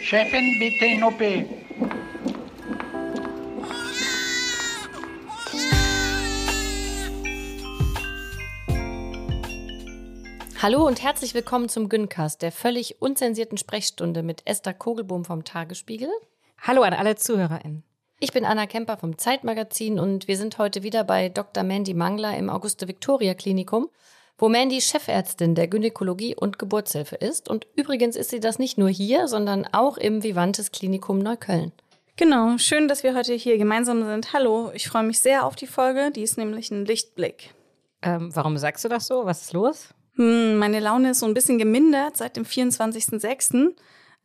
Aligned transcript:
Chefin, 0.00 0.58
bitte 0.58 0.86
in 0.86 1.02
OP. 1.02 1.20
Hallo 10.60 10.86
und 10.86 11.02
herzlich 11.02 11.34
willkommen 11.34 11.68
zum 11.68 11.88
Güncast, 11.88 12.42
der 12.42 12.52
völlig 12.52 13.02
unzensierten 13.02 13.58
Sprechstunde 13.58 14.22
mit 14.22 14.42
Esther 14.46 14.74
Kogelbohm 14.74 15.24
vom 15.24 15.44
Tagesspiegel. 15.44 16.10
Hallo 16.58 16.82
an 16.82 16.94
alle 16.94 17.16
ZuhörerInnen. 17.16 17.87
Ich 18.20 18.32
bin 18.32 18.44
Anna 18.44 18.66
Kemper 18.66 18.96
vom 18.96 19.16
Zeitmagazin 19.16 20.00
und 20.00 20.26
wir 20.26 20.36
sind 20.36 20.58
heute 20.58 20.82
wieder 20.82 21.04
bei 21.04 21.28
Dr. 21.28 21.62
Mandy 21.62 21.94
Mangler 21.94 22.36
im 22.36 22.50
Auguste-Victoria-Klinikum, 22.50 23.88
wo 24.38 24.48
Mandy 24.48 24.80
Chefärztin 24.80 25.54
der 25.54 25.68
Gynäkologie 25.68 26.34
und 26.34 26.58
Geburtshilfe 26.58 27.14
ist. 27.14 27.48
Und 27.48 27.68
übrigens 27.76 28.16
ist 28.16 28.30
sie 28.30 28.40
das 28.40 28.58
nicht 28.58 28.76
nur 28.76 28.88
hier, 28.88 29.28
sondern 29.28 29.68
auch 29.70 29.98
im 29.98 30.24
Vivantes 30.24 30.72
Klinikum 30.72 31.20
Neukölln. 31.20 31.70
Genau, 32.16 32.58
schön, 32.58 32.88
dass 32.88 33.04
wir 33.04 33.14
heute 33.14 33.34
hier 33.34 33.56
gemeinsam 33.56 34.04
sind. 34.04 34.32
Hallo, 34.32 34.72
ich 34.74 34.88
freue 34.88 35.04
mich 35.04 35.20
sehr 35.20 35.46
auf 35.46 35.54
die 35.54 35.68
Folge, 35.68 36.10
die 36.10 36.22
ist 36.22 36.38
nämlich 36.38 36.72
ein 36.72 36.86
Lichtblick. 36.86 37.54
Ähm, 38.02 38.34
warum 38.34 38.56
sagst 38.56 38.84
du 38.84 38.88
das 38.88 39.06
so? 39.06 39.26
Was 39.26 39.42
ist 39.42 39.52
los? 39.52 39.94
Hm, 40.16 40.56
meine 40.56 40.80
Laune 40.80 41.10
ist 41.10 41.20
so 41.20 41.26
ein 41.26 41.34
bisschen 41.34 41.58
gemindert 41.58 42.16
seit 42.16 42.36
dem 42.36 42.44
24.06. 42.44 43.76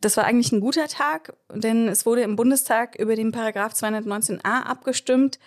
Das 0.03 0.17
war 0.17 0.25
eigentlich 0.25 0.51
ein 0.51 0.59
guter 0.59 0.89
Tag, 0.89 1.33
denn 1.53 1.87
es 1.87 2.05
wurde 2.05 2.23
im 2.23 2.35
Bundestag 2.35 2.95
über 2.99 3.15
den 3.15 3.31
Paragraph 3.31 3.71
219a 3.71 4.63
abgestimmt 4.63 5.39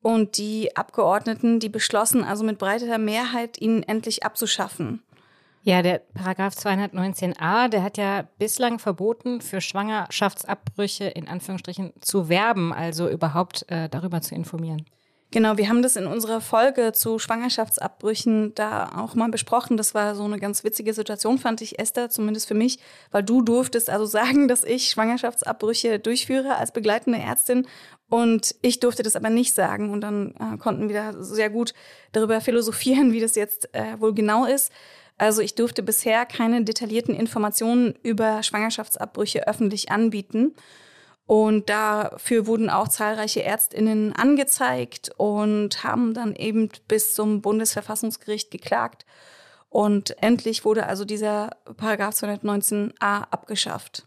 und 0.00 0.38
die 0.38 0.76
Abgeordneten, 0.76 1.58
die 1.58 1.68
beschlossen 1.68 2.22
also 2.22 2.44
mit 2.44 2.58
breiter 2.58 2.98
Mehrheit, 2.98 3.60
ihn 3.60 3.82
endlich 3.82 4.22
abzuschaffen. 4.22 5.02
Ja, 5.62 5.82
der 5.82 6.02
Paragraph 6.14 6.54
219a, 6.54 7.68
der 7.68 7.82
hat 7.82 7.98
ja 7.98 8.28
bislang 8.38 8.78
verboten, 8.78 9.40
für 9.40 9.60
Schwangerschaftsabbrüche 9.60 11.06
in 11.06 11.26
Anführungsstrichen 11.26 11.92
zu 12.00 12.28
werben, 12.28 12.72
also 12.72 13.08
überhaupt 13.08 13.68
äh, 13.68 13.88
darüber 13.88 14.20
zu 14.20 14.36
informieren. 14.36 14.86
Genau, 15.32 15.56
wir 15.56 15.68
haben 15.68 15.82
das 15.82 15.96
in 15.96 16.06
unserer 16.06 16.40
Folge 16.40 16.92
zu 16.92 17.18
Schwangerschaftsabbrüchen 17.18 18.54
da 18.54 18.92
auch 18.96 19.16
mal 19.16 19.28
besprochen. 19.28 19.76
Das 19.76 19.92
war 19.92 20.14
so 20.14 20.22
eine 20.22 20.38
ganz 20.38 20.62
witzige 20.62 20.94
Situation, 20.94 21.38
fand 21.38 21.60
ich, 21.62 21.80
Esther, 21.80 22.08
zumindest 22.10 22.46
für 22.46 22.54
mich, 22.54 22.78
weil 23.10 23.24
du 23.24 23.42
durftest 23.42 23.90
also 23.90 24.06
sagen, 24.06 24.46
dass 24.46 24.62
ich 24.62 24.90
Schwangerschaftsabbrüche 24.90 25.98
durchführe 25.98 26.56
als 26.56 26.72
begleitende 26.72 27.18
Ärztin 27.18 27.66
und 28.08 28.54
ich 28.62 28.78
durfte 28.78 29.02
das 29.02 29.16
aber 29.16 29.30
nicht 29.30 29.52
sagen. 29.52 29.90
Und 29.90 30.00
dann 30.02 30.34
äh, 30.38 30.58
konnten 30.58 30.88
wir 30.88 30.94
da 30.94 31.22
sehr 31.22 31.50
gut 31.50 31.74
darüber 32.12 32.40
philosophieren, 32.40 33.12
wie 33.12 33.20
das 33.20 33.34
jetzt 33.34 33.74
äh, 33.74 34.00
wohl 34.00 34.14
genau 34.14 34.44
ist. 34.44 34.70
Also 35.18 35.42
ich 35.42 35.54
durfte 35.54 35.82
bisher 35.82 36.24
keine 36.24 36.62
detaillierten 36.62 37.14
Informationen 37.14 37.94
über 38.02 38.42
Schwangerschaftsabbrüche 38.42 39.48
öffentlich 39.48 39.90
anbieten. 39.90 40.54
Und 41.26 41.68
dafür 41.68 42.46
wurden 42.46 42.70
auch 42.70 42.86
zahlreiche 42.88 43.42
Ärztinnen 43.42 44.14
angezeigt 44.14 45.10
und 45.16 45.82
haben 45.82 46.14
dann 46.14 46.36
eben 46.36 46.70
bis 46.86 47.14
zum 47.14 47.42
Bundesverfassungsgericht 47.42 48.50
geklagt. 48.52 49.04
Und 49.68 50.22
endlich 50.22 50.64
wurde 50.64 50.86
also 50.86 51.04
dieser 51.04 51.50
Paragraph 51.76 52.14
219a 52.14 53.24
abgeschafft. 53.30 54.06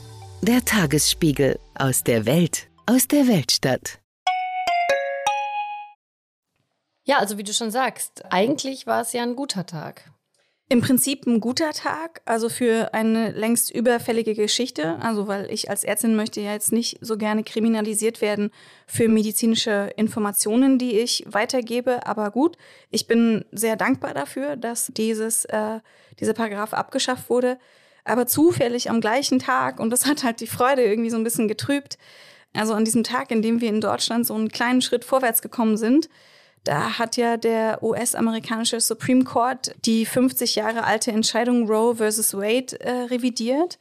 Der 0.43 0.65
Tagesspiegel 0.65 1.59
aus 1.75 2.03
der 2.03 2.25
Welt, 2.25 2.67
aus 2.87 3.07
der 3.07 3.27
Weltstadt. 3.27 3.99
Ja, 7.03 7.19
also 7.19 7.37
wie 7.37 7.43
du 7.43 7.53
schon 7.53 7.69
sagst, 7.69 8.23
eigentlich 8.31 8.87
war 8.87 9.01
es 9.01 9.13
ja 9.13 9.21
ein 9.21 9.35
guter 9.35 9.67
Tag. 9.67 10.09
Im 10.67 10.81
Prinzip 10.81 11.27
ein 11.27 11.41
guter 11.41 11.73
Tag, 11.73 12.23
also 12.25 12.49
für 12.49 12.91
eine 12.95 13.29
längst 13.29 13.69
überfällige 13.69 14.33
Geschichte. 14.33 14.97
Also, 14.99 15.27
weil 15.27 15.47
ich 15.51 15.69
als 15.69 15.83
Ärztin 15.83 16.15
möchte 16.15 16.41
ja 16.41 16.53
jetzt 16.53 16.71
nicht 16.71 16.97
so 17.01 17.17
gerne 17.17 17.43
kriminalisiert 17.43 18.19
werden 18.19 18.49
für 18.87 19.09
medizinische 19.09 19.91
Informationen, 19.95 20.79
die 20.79 20.97
ich 20.97 21.23
weitergebe. 21.27 22.07
Aber 22.07 22.31
gut, 22.31 22.57
ich 22.89 23.05
bin 23.05 23.45
sehr 23.51 23.75
dankbar 23.75 24.15
dafür, 24.15 24.55
dass 24.55 24.87
dieses, 24.87 25.45
äh, 25.45 25.81
dieser 26.19 26.33
Paragraph 26.33 26.73
abgeschafft 26.73 27.29
wurde 27.29 27.59
aber 28.03 28.27
zufällig 28.27 28.89
am 28.89 29.01
gleichen 29.01 29.39
Tag 29.39 29.79
und 29.79 29.89
das 29.89 30.05
hat 30.05 30.23
halt 30.23 30.39
die 30.39 30.47
Freude 30.47 30.83
irgendwie 30.83 31.09
so 31.09 31.17
ein 31.17 31.23
bisschen 31.23 31.47
getrübt. 31.47 31.97
Also 32.53 32.73
an 32.73 32.85
diesem 32.85 33.03
Tag, 33.03 33.31
in 33.31 33.41
dem 33.41 33.61
wir 33.61 33.69
in 33.69 33.81
Deutschland 33.81 34.27
so 34.27 34.33
einen 34.33 34.49
kleinen 34.49 34.81
Schritt 34.81 35.05
vorwärts 35.05 35.41
gekommen 35.41 35.77
sind, 35.77 36.09
da 36.63 36.99
hat 36.99 37.17
ja 37.17 37.37
der 37.37 37.81
US-amerikanische 37.81 38.79
Supreme 38.79 39.23
Court 39.23 39.73
die 39.85 40.05
50 40.05 40.55
Jahre 40.55 40.83
alte 40.83 41.11
Entscheidung 41.11 41.67
Roe 41.67 41.95
versus 41.95 42.33
Wade 42.33 42.79
äh, 42.81 43.03
revidiert. 43.05 43.79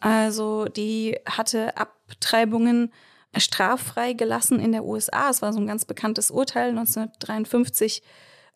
Also 0.00 0.64
die 0.64 1.18
hatte 1.26 1.76
Abtreibungen 1.76 2.92
straffrei 3.36 4.12
gelassen 4.12 4.60
in 4.60 4.72
der 4.72 4.84
USA. 4.84 5.30
Es 5.30 5.42
war 5.42 5.52
so 5.52 5.60
ein 5.60 5.66
ganz 5.66 5.84
bekanntes 5.84 6.30
Urteil 6.30 6.70
1953 6.70 8.02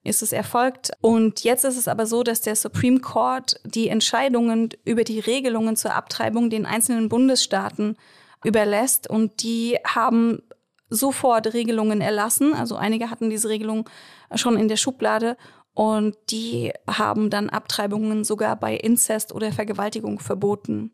ist 0.02 0.22
es 0.22 0.32
erfolgt. 0.32 0.90
Und 1.00 1.44
jetzt 1.44 1.64
ist 1.64 1.76
es 1.76 1.88
aber 1.88 2.06
so, 2.06 2.22
dass 2.22 2.40
der 2.40 2.56
Supreme 2.56 3.00
Court 3.00 3.60
die 3.64 3.88
Entscheidungen 3.88 4.70
über 4.84 5.04
die 5.04 5.20
Regelungen 5.20 5.76
zur 5.76 5.94
Abtreibung 5.94 6.50
den 6.50 6.66
einzelnen 6.66 7.08
Bundesstaaten 7.08 7.96
überlässt 8.44 9.08
und 9.08 9.42
die 9.42 9.76
haben 9.86 10.42
sofort 10.88 11.52
Regelungen 11.52 12.00
erlassen. 12.00 12.54
Also 12.54 12.76
einige 12.76 13.10
hatten 13.10 13.30
diese 13.30 13.48
Regelung 13.48 13.88
schon 14.34 14.56
in 14.56 14.68
der 14.68 14.76
Schublade 14.76 15.36
und 15.74 16.16
die 16.30 16.72
haben 16.88 17.30
dann 17.30 17.50
Abtreibungen 17.50 18.24
sogar 18.24 18.56
bei 18.56 18.74
Inzest 18.74 19.32
oder 19.32 19.52
Vergewaltigung 19.52 20.18
verboten. 20.18 20.92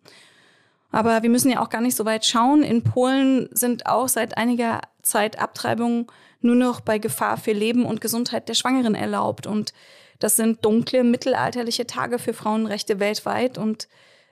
Aber 0.97 1.23
wir 1.23 1.29
müssen 1.29 1.51
ja 1.51 1.61
auch 1.61 1.69
gar 1.69 1.83
nicht 1.83 1.95
so 1.95 2.07
weit 2.07 2.25
schauen. 2.25 2.63
In 2.63 2.83
Polen 2.83 3.51
sind 3.53 3.85
auch 3.85 4.09
seit 4.09 4.39
einiger 4.39 4.81
Zeit 5.03 5.39
Abtreibungen 5.39 6.07
nur 6.41 6.55
noch 6.55 6.81
bei 6.81 6.97
Gefahr 6.97 7.37
für 7.37 7.53
Leben 7.53 7.85
und 7.85 8.01
Gesundheit 8.01 8.49
der 8.49 8.55
Schwangeren 8.55 8.95
erlaubt. 8.95 9.47
Und 9.47 9.75
das 10.21 10.37
sind 10.37 10.65
dunkle, 10.65 11.05
mittelalterliche 11.05 11.87
Tage 11.87 12.19
für 12.19 12.33
Frauenrechte 12.33 12.99
weltweit 12.99 13.59
und 13.59 13.89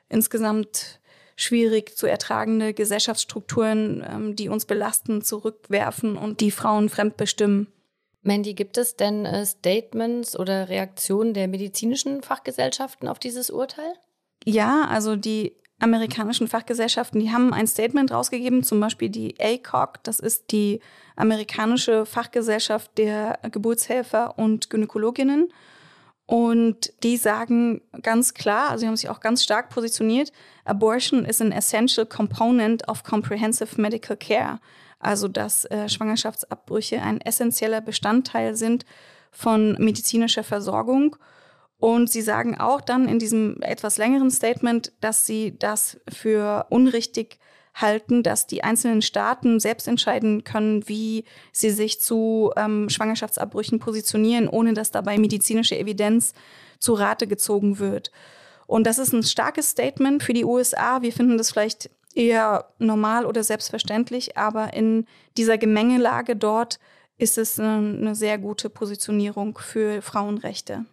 insgesamt 0.08 1.00
schwierig 1.36 1.98
zu 1.98 2.06
ertragende 2.06 2.72
Gesellschaftsstrukturen, 2.72 4.02
ähm, 4.10 4.34
die 4.34 4.48
uns 4.48 4.64
belasten, 4.64 5.20
zurückwerfen 5.20 6.16
und 6.16 6.40
die 6.40 6.50
Frauen 6.50 6.88
fremdbestimmen. 6.88 7.66
Mandy, 8.22 8.54
gibt 8.54 8.78
es 8.78 8.96
denn 8.96 9.26
äh, 9.26 9.44
Statements 9.44 10.34
oder 10.34 10.70
Reaktionen 10.70 11.34
der 11.34 11.46
medizinischen 11.46 12.22
Fachgesellschaften 12.22 13.06
auf 13.06 13.18
dieses 13.18 13.50
Urteil? 13.50 13.92
Ja, 14.46 14.86
also 14.88 15.14
die 15.16 15.56
amerikanischen 15.80 16.48
Fachgesellschaften, 16.48 17.20
die 17.20 17.32
haben 17.32 17.52
ein 17.52 17.66
Statement 17.66 18.10
rausgegeben, 18.10 18.62
zum 18.62 18.80
Beispiel 18.80 19.08
die 19.08 19.34
ACOG, 19.40 20.02
das 20.02 20.20
ist 20.20 20.52
die 20.52 20.80
amerikanische 21.16 22.06
Fachgesellschaft 22.06 22.96
der 22.96 23.38
Geburtshelfer 23.50 24.38
und 24.38 24.70
Gynäkologinnen. 24.70 25.52
Und 26.26 26.92
die 27.02 27.18
sagen 27.18 27.82
ganz 28.00 28.32
klar, 28.32 28.70
also 28.70 28.80
sie 28.80 28.86
haben 28.86 28.96
sich 28.96 29.10
auch 29.10 29.20
ganz 29.20 29.44
stark 29.44 29.68
positioniert, 29.68 30.32
Abortion 30.64 31.26
is 31.26 31.40
an 31.42 31.52
essential 31.52 32.06
component 32.06 32.88
of 32.88 33.02
comprehensive 33.04 33.78
medical 33.80 34.16
care. 34.16 34.58
Also 34.98 35.28
dass 35.28 35.66
äh, 35.66 35.88
Schwangerschaftsabbrüche 35.88 37.02
ein 37.02 37.20
essentieller 37.20 37.82
Bestandteil 37.82 38.56
sind 38.56 38.86
von 39.30 39.72
medizinischer 39.72 40.44
Versorgung. 40.44 41.16
Und 41.84 42.10
sie 42.10 42.22
sagen 42.22 42.58
auch 42.58 42.80
dann 42.80 43.06
in 43.10 43.18
diesem 43.18 43.60
etwas 43.60 43.98
längeren 43.98 44.30
Statement, 44.30 44.90
dass 45.02 45.26
sie 45.26 45.54
das 45.58 46.00
für 46.08 46.64
unrichtig 46.70 47.38
halten, 47.74 48.22
dass 48.22 48.46
die 48.46 48.64
einzelnen 48.64 49.02
Staaten 49.02 49.60
selbst 49.60 49.86
entscheiden 49.86 50.44
können, 50.44 50.88
wie 50.88 51.26
sie 51.52 51.68
sich 51.68 52.00
zu 52.00 52.52
ähm, 52.56 52.88
Schwangerschaftsabbrüchen 52.88 53.80
positionieren, 53.80 54.48
ohne 54.48 54.72
dass 54.72 54.92
dabei 54.92 55.18
medizinische 55.18 55.78
Evidenz 55.78 56.32
zu 56.78 56.94
Rate 56.94 57.26
gezogen 57.26 57.78
wird. 57.78 58.10
Und 58.66 58.86
das 58.86 58.98
ist 58.98 59.12
ein 59.12 59.22
starkes 59.22 59.68
Statement 59.68 60.22
für 60.22 60.32
die 60.32 60.46
USA. 60.46 61.02
Wir 61.02 61.12
finden 61.12 61.36
das 61.36 61.50
vielleicht 61.50 61.90
eher 62.14 62.64
normal 62.78 63.26
oder 63.26 63.44
selbstverständlich, 63.44 64.38
aber 64.38 64.72
in 64.72 65.04
dieser 65.36 65.58
Gemengelage 65.58 66.34
dort 66.34 66.78
ist 67.18 67.36
es 67.36 67.60
eine 67.60 68.14
sehr 68.14 68.38
gute 68.38 68.70
Positionierung 68.70 69.58
für 69.58 70.00
Frauenrechte. 70.00 70.86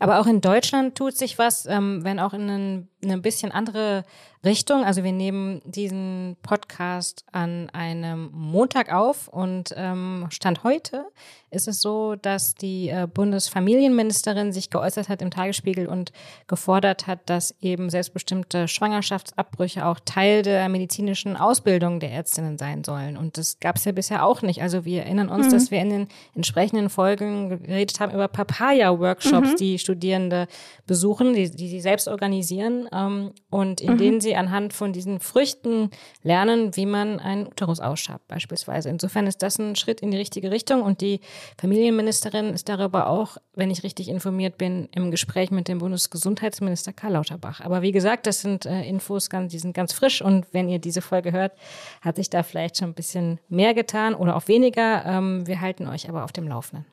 Aber 0.00 0.18
auch 0.18 0.26
in 0.26 0.40
Deutschland 0.40 0.96
tut 0.96 1.16
sich 1.16 1.38
was, 1.38 1.66
ähm, 1.66 2.02
wenn 2.04 2.18
auch 2.18 2.32
in 2.32 2.50
ein, 2.50 2.89
eine 3.02 3.18
bisschen 3.18 3.52
andere 3.52 4.04
Richtung. 4.44 4.84
Also 4.84 5.04
wir 5.04 5.12
nehmen 5.12 5.60
diesen 5.64 6.36
Podcast 6.42 7.24
an 7.30 7.68
einem 7.70 8.30
Montag 8.32 8.92
auf 8.92 9.28
und 9.28 9.74
ähm, 9.76 10.26
Stand 10.30 10.64
heute 10.64 11.06
ist 11.50 11.68
es 11.68 11.82
so, 11.82 12.14
dass 12.14 12.54
die 12.54 12.88
äh, 12.88 13.06
Bundesfamilienministerin 13.12 14.52
sich 14.52 14.70
geäußert 14.70 15.08
hat 15.08 15.20
im 15.20 15.30
Tagesspiegel 15.30 15.88
und 15.88 16.12
gefordert 16.46 17.06
hat, 17.06 17.28
dass 17.28 17.54
eben 17.60 17.90
selbstbestimmte 17.90 18.68
Schwangerschaftsabbrüche 18.68 19.84
auch 19.84 19.98
Teil 20.04 20.42
der 20.42 20.68
medizinischen 20.68 21.36
Ausbildung 21.36 22.00
der 22.00 22.12
Ärztinnen 22.12 22.56
sein 22.56 22.84
sollen. 22.84 23.16
Und 23.16 23.36
das 23.36 23.58
gab 23.60 23.76
es 23.76 23.84
ja 23.84 23.92
bisher 23.92 24.24
auch 24.24 24.42
nicht. 24.42 24.62
Also 24.62 24.84
wir 24.84 25.02
erinnern 25.02 25.28
uns, 25.28 25.48
mhm. 25.48 25.50
dass 25.50 25.70
wir 25.70 25.80
in 25.80 25.90
den 25.90 26.08
entsprechenden 26.34 26.88
Folgen 26.88 27.48
geredet 27.48 27.98
haben 28.00 28.14
über 28.14 28.28
Papaya-Workshops, 28.28 29.52
mhm. 29.52 29.56
die 29.56 29.78
Studierende 29.78 30.46
besuchen, 30.86 31.34
die, 31.34 31.50
die 31.50 31.68
sie 31.68 31.80
selbst 31.80 32.06
organisieren 32.06 32.88
ähm, 32.92 33.32
und 33.50 33.80
in 33.80 33.94
mhm. 33.94 33.98
denen 33.98 34.20
sie 34.20 34.36
anhand 34.36 34.72
von 34.72 34.92
diesen 34.92 35.20
Früchten 35.20 35.90
lernen, 36.22 36.76
wie 36.76 36.86
man 36.86 37.20
einen 37.20 37.46
Uterus 37.46 37.80
ausschabt, 37.80 38.26
beispielsweise. 38.28 38.88
Insofern 38.88 39.26
ist 39.26 39.42
das 39.42 39.58
ein 39.58 39.76
Schritt 39.76 40.00
in 40.00 40.10
die 40.10 40.16
richtige 40.16 40.50
Richtung 40.50 40.82
und 40.82 41.00
die 41.00 41.20
Familienministerin 41.58 42.54
ist 42.54 42.68
darüber 42.68 43.08
auch, 43.08 43.36
wenn 43.54 43.70
ich 43.70 43.82
richtig 43.82 44.08
informiert 44.08 44.58
bin, 44.58 44.88
im 44.94 45.10
Gespräch 45.10 45.50
mit 45.50 45.68
dem 45.68 45.78
Bundesgesundheitsminister 45.78 46.92
Karl 46.92 47.12
Lauterbach. 47.12 47.60
Aber 47.60 47.82
wie 47.82 47.92
gesagt, 47.92 48.26
das 48.26 48.40
sind 48.40 48.66
äh, 48.66 48.82
Infos, 48.82 49.28
die 49.30 49.58
sind 49.58 49.74
ganz 49.74 49.92
frisch 49.92 50.22
und 50.22 50.46
wenn 50.52 50.68
ihr 50.68 50.78
diese 50.78 51.02
Folge 51.02 51.32
hört, 51.32 51.52
hat 52.00 52.16
sich 52.16 52.30
da 52.30 52.42
vielleicht 52.42 52.78
schon 52.78 52.90
ein 52.90 52.94
bisschen 52.94 53.40
mehr 53.48 53.74
getan 53.74 54.14
oder 54.14 54.36
auch 54.36 54.48
weniger. 54.48 55.04
Ähm, 55.04 55.46
wir 55.46 55.60
halten 55.60 55.86
euch 55.86 56.08
aber 56.08 56.24
auf 56.24 56.32
dem 56.32 56.48
Laufenden. 56.48 56.86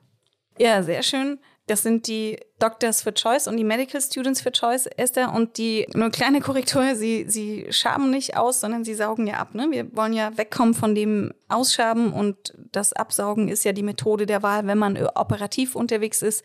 Ja, 0.58 0.82
sehr 0.82 1.02
schön. 1.02 1.38
Das 1.68 1.82
sind 1.82 2.06
die 2.06 2.38
Doctors 2.58 3.02
for 3.02 3.12
Choice 3.12 3.46
und 3.46 3.58
die 3.58 3.64
Medical 3.64 4.00
Students 4.00 4.40
for 4.40 4.50
Choice, 4.50 4.86
Esther. 4.96 5.32
Und 5.34 5.58
die, 5.58 5.86
nur 5.94 6.10
kleine 6.10 6.40
Korrektur, 6.40 6.96
sie, 6.96 7.26
sie 7.28 7.66
schaben 7.70 8.10
nicht 8.10 8.36
aus, 8.36 8.60
sondern 8.60 8.84
sie 8.84 8.94
saugen 8.94 9.26
ja 9.26 9.34
ab. 9.34 9.54
Ne? 9.54 9.68
Wir 9.70 9.94
wollen 9.94 10.14
ja 10.14 10.36
wegkommen 10.36 10.74
von 10.74 10.94
dem 10.94 11.32
Ausschaben 11.48 12.12
und 12.12 12.54
das 12.72 12.94
Absaugen 12.94 13.48
ist 13.48 13.64
ja 13.64 13.72
die 13.72 13.82
Methode 13.82 14.24
der 14.24 14.42
Wahl, 14.42 14.66
wenn 14.66 14.78
man 14.78 14.96
operativ 15.14 15.76
unterwegs 15.76 16.22
ist 16.22 16.42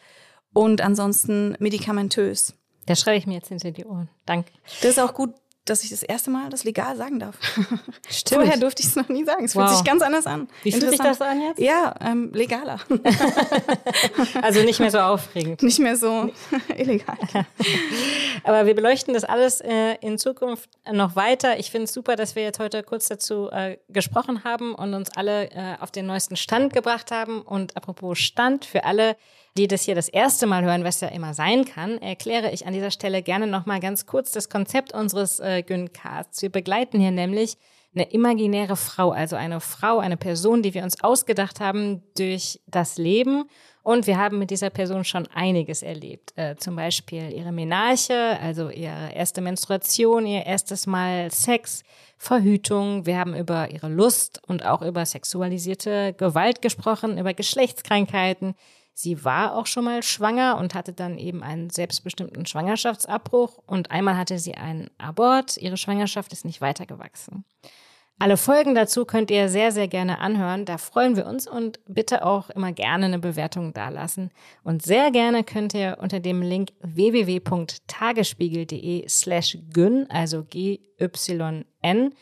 und 0.51 0.81
ansonsten 0.81 1.55
medikamentös. 1.59 2.53
Da 2.85 2.95
schreibe 2.95 3.17
ich 3.17 3.25
mir 3.25 3.35
jetzt 3.35 3.47
hinter 3.47 3.71
die 3.71 3.85
Ohren. 3.85 4.09
Danke. 4.25 4.51
Das 4.81 4.91
ist 4.91 4.99
auch 4.99 5.13
gut, 5.13 5.33
dass 5.65 5.83
ich 5.83 5.92
das 5.92 6.04
erste 6.04 6.30
Mal 6.30 6.50
das 6.50 6.63
legal 6.65 6.98
sagen 6.98 7.19
darf. 7.19 7.38
Stimmt. 8.10 8.42
Vorher 8.42 8.57
durfte 8.57 8.81
ich 8.81 8.89
es 8.89 8.95
noch 8.95 9.07
nie 9.07 9.24
sagen. 9.24 9.45
Es 9.45 9.56
wow. 9.56 9.65
fühlt 9.65 9.77
sich 9.77 9.86
ganz 9.86 10.01
anders 10.01 10.25
an. 10.25 10.50
Wie 10.63 10.71
fühlt 10.71 10.89
sich 10.89 11.00
das 11.00 11.21
an 11.21 11.42
jetzt? 11.42 11.60
Ja, 11.60 11.95
ähm, 12.01 12.31
legaler. 12.33 12.80
also 14.42 14.62
nicht 14.63 14.80
mehr 14.80 14.92
so 14.92 15.00
aufregend. 15.00 15.63
Nicht 15.63 15.80
mehr 15.80 15.95
so 15.95 16.31
illegal. 16.77 17.18
Aber 18.44 18.65
wir 18.65 18.75
beleuchten 18.75 19.13
das 19.13 19.24
alles 19.24 19.62
äh, 19.62 19.95
in 20.01 20.18
Zukunft 20.18 20.69
noch 20.92 21.15
weiter. 21.15 21.57
Ich 21.60 21.71
finde 21.71 21.86
es 21.86 21.94
super, 21.94 22.16
dass 22.16 22.36
wir 22.36 22.44
jetzt 22.44 22.59
heute 22.59 22.83
kurz 22.83 23.07
dazu 23.07 23.50
äh, 23.51 23.77
gesprochen 23.88 24.44
haben 24.44 24.75
und 24.75 24.94
uns 24.94 25.09
alle 25.16 25.50
äh, 25.51 25.75
auf 25.80 25.92
den 25.92 26.06
neuesten 26.06 26.36
Stand 26.36 26.74
gebracht 26.74 27.12
haben. 27.12 27.42
Und 27.42 27.77
apropos 27.77 28.19
Stand, 28.19 28.66
für 28.66 28.83
alle, 28.83 29.16
die 29.57 29.67
das 29.67 29.83
hier 29.83 29.95
das 29.95 30.09
erste 30.09 30.47
Mal 30.47 30.63
hören, 30.63 30.83
was 30.83 31.01
ja 31.01 31.09
immer 31.09 31.33
sein 31.33 31.65
kann, 31.65 32.00
erkläre 32.00 32.51
ich 32.51 32.65
an 32.65 32.73
dieser 32.73 32.91
Stelle 32.91 33.21
gerne 33.21 33.47
nochmal 33.47 33.79
ganz 33.79 34.05
kurz 34.05 34.31
das 34.31 34.50
Konzept 34.50 34.94
unseres 34.94 35.39
äh, 35.39 35.61
Güncasts. 35.61 36.41
Wir 36.41 36.50
begleiten 36.50 37.00
hier 37.00 37.11
nämlich 37.11 37.57
eine 37.95 38.11
imaginäre 38.11 38.75
Frau, 38.75 39.11
also 39.11 39.35
eine 39.35 39.59
Frau, 39.59 40.00
eine 40.00 40.17
Person, 40.17 40.63
die 40.63 40.73
wir 40.73 40.83
uns 40.83 41.03
ausgedacht 41.03 41.59
haben 41.59 42.01
durch 42.17 42.59
das 42.65 42.97
Leben. 42.97 43.45
Und 43.83 44.07
wir 44.07 44.17
haben 44.17 44.39
mit 44.39 44.50
dieser 44.50 44.69
Person 44.69 45.03
schon 45.03 45.27
einiges 45.27 45.83
erlebt. 45.83 46.31
Äh, 46.35 46.56
zum 46.56 46.75
Beispiel 46.75 47.31
ihre 47.31 47.51
Menarche, 47.51 48.39
also 48.41 48.69
ihre 48.69 49.13
erste 49.13 49.41
Menstruation, 49.41 50.25
ihr 50.25 50.45
erstes 50.45 50.88
Mal 50.88 51.29
Sex, 51.29 51.83
Verhütung. 52.17 53.06
Wir 53.06 53.19
haben 53.19 53.35
über 53.35 53.69
ihre 53.69 53.89
Lust 53.89 54.41
und 54.47 54.65
auch 54.65 54.81
über 54.81 55.06
sexualisierte 55.06 56.13
Gewalt 56.13 56.61
gesprochen, 56.61 57.17
über 57.17 57.33
Geschlechtskrankheiten, 57.33 58.56
Sie 58.94 59.25
war 59.25 59.56
auch 59.56 59.66
schon 59.66 59.86
mal 59.86 60.04
schwanger 60.04 60.57
und 60.57 60.75
hatte 60.75 60.94
dann 60.94 61.18
eben 61.18 61.42
einen 61.42 61.69
selbstbestimmten 61.69 62.45
Schwangerschaftsabbruch 62.45 63.60
und 63.66 63.92
einmal 63.92 64.18
hatte 64.18 64.38
sie 64.38 64.56
einen 64.56 64.90
Abort. 64.98 65.57
Ihre 65.57 65.78
Schwangerschaft 65.78 66.31
ist 66.31 66.45
nicht 66.45 66.62
weitergewachsen. 66.62 67.45
Alle 68.19 68.38
Folgen 68.38 68.75
dazu 68.75 69.06
könnt 69.06 69.31
ihr 69.31 69.50
sehr, 69.50 69.72
sehr 69.72 69.88
gerne 69.88 70.19
anhören. 70.19 70.66
Da 70.66 70.78
freuen 70.78 71.18
wir 71.18 71.25
uns 71.25 71.48
und 71.48 71.80
bitte 71.88 72.24
auch 72.24 72.51
immer 72.51 72.72
gerne 72.72 73.07
eine 73.07 73.18
Bewertung 73.19 73.74
dalassen. 73.74 74.30
Und 74.63 74.84
sehr 74.84 75.10
gerne 75.12 75.44
könnt 75.44 75.74
ihr 75.74 75.98
unter 76.00 76.19
dem 76.19 76.44
Link 76.44 76.69
www.tagesspiegel.de 76.81 79.10
slash 79.10 79.57
gyn, 79.74 80.06
also 80.10 80.44
G-Y-N, 80.44 82.13